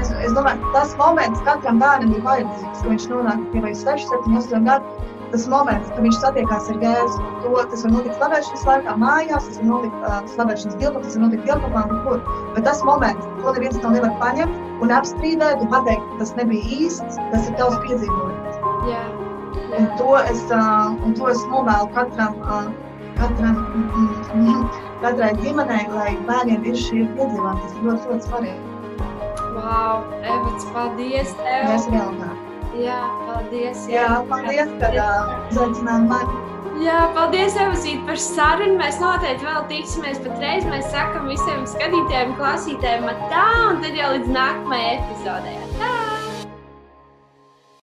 es, 0.01 0.13
es 0.25 0.33
domāju, 0.33 0.71
tas 0.73 0.95
moments 1.01 1.43
katram 1.45 1.81
bērnam 1.83 2.15
ir 2.15 2.23
vajadzīgs, 2.25 2.81
ka 2.81 2.93
viņš 2.93 3.05
nonāk 3.11 3.43
pie 3.51 3.61
vai 3.67 3.75
6, 3.77 4.07
7, 4.13 4.39
8 4.41 4.65
gadu. 4.69 5.11
Tas 5.33 5.45
moments, 5.51 5.89
kad 5.91 6.05
viņš 6.05 6.17
satiekās 6.21 6.67
ar 6.71 6.77
Jēzu, 6.79 7.23
to, 7.43 7.53
tas 7.71 7.81
var 7.83 7.91
notikt 7.91 8.17
slavēšanas 8.19 8.65
laikā, 8.69 8.93
mājās, 9.01 9.47
tas 9.49 9.57
var 9.59 9.67
notikt 9.67 10.05
uh, 10.05 10.17
slavēšanas 10.31 10.77
dilpā, 10.79 11.01
tas 11.03 11.17
var 11.17 11.23
notikt 11.25 11.49
dievkopā, 11.49 11.83
kur. 12.05 12.21
Bet 12.55 12.67
tas 12.69 12.81
moments, 12.87 13.27
to 13.41 13.55
neviens 13.57 13.81
tev 13.81 13.95
nevar 13.97 14.13
paņemt 14.21 14.85
un 14.85 14.93
apstrīdēt 14.95 15.65
un 15.65 15.71
pateikt, 15.73 16.15
tas 16.21 16.31
nebija 16.39 16.77
īsts, 16.77 17.19
tas 17.33 17.49
ir 17.49 17.57
tavs 17.59 17.81
piedzīvojums. 17.83 18.61
Yeah. 18.87 19.11
Un 19.75 19.91
to 19.99 20.15
es, 20.21 20.45
uh, 20.55 20.93
un 21.03 21.17
to 21.17 21.27
es 21.33 21.41
novēlu 21.51 21.91
katram, 21.97 22.37
uh, 22.45 22.69
katram, 23.19 23.59
katrai 25.03 25.33
ģimenei, 25.41 25.83
lai 25.91 26.15
bērniem 26.29 26.65
ir 26.71 26.79
šī 26.79 27.03
piedzīvojuma. 27.17 27.53
Tas 27.61 27.75
ir 27.75 27.85
ļoti, 27.89 28.09
ļoti 28.11 28.29
svarīgi. 28.29 28.73
Wow, 29.55 30.03
Evats, 30.21 30.67
paldies 30.75 31.31
tev! 31.39 31.69
Mēs 31.71 31.87
vēl 31.93 32.17
Jā, 32.75 32.99
paldies! 33.23 33.85
Jā, 33.87 34.09
paldies, 34.27 34.75
ka 34.81 34.91
uzaicinājāt 35.53 36.09
mani! 36.11 36.41
Jā, 36.83 37.05
paldies, 37.15 37.55
Evasīt, 37.55 38.01
par 38.07 38.19
sarunu. 38.19 38.75
Mēs 38.81 38.99
noteikti 38.99 39.47
vēl 39.47 39.61
tiksimies 39.69 40.19
patreiz. 40.25 40.67
Mēs 40.67 40.89
sakam 40.91 41.29
visiem 41.31 41.63
skatītājiem, 41.71 42.35
klausītājiem 42.39 43.07
tā, 43.31 43.47
un 43.69 43.79
tad 43.85 43.95
jau 43.95 44.11
līdz 44.17 44.35
nākamajai 44.35 44.97
epizodei. 44.97 45.64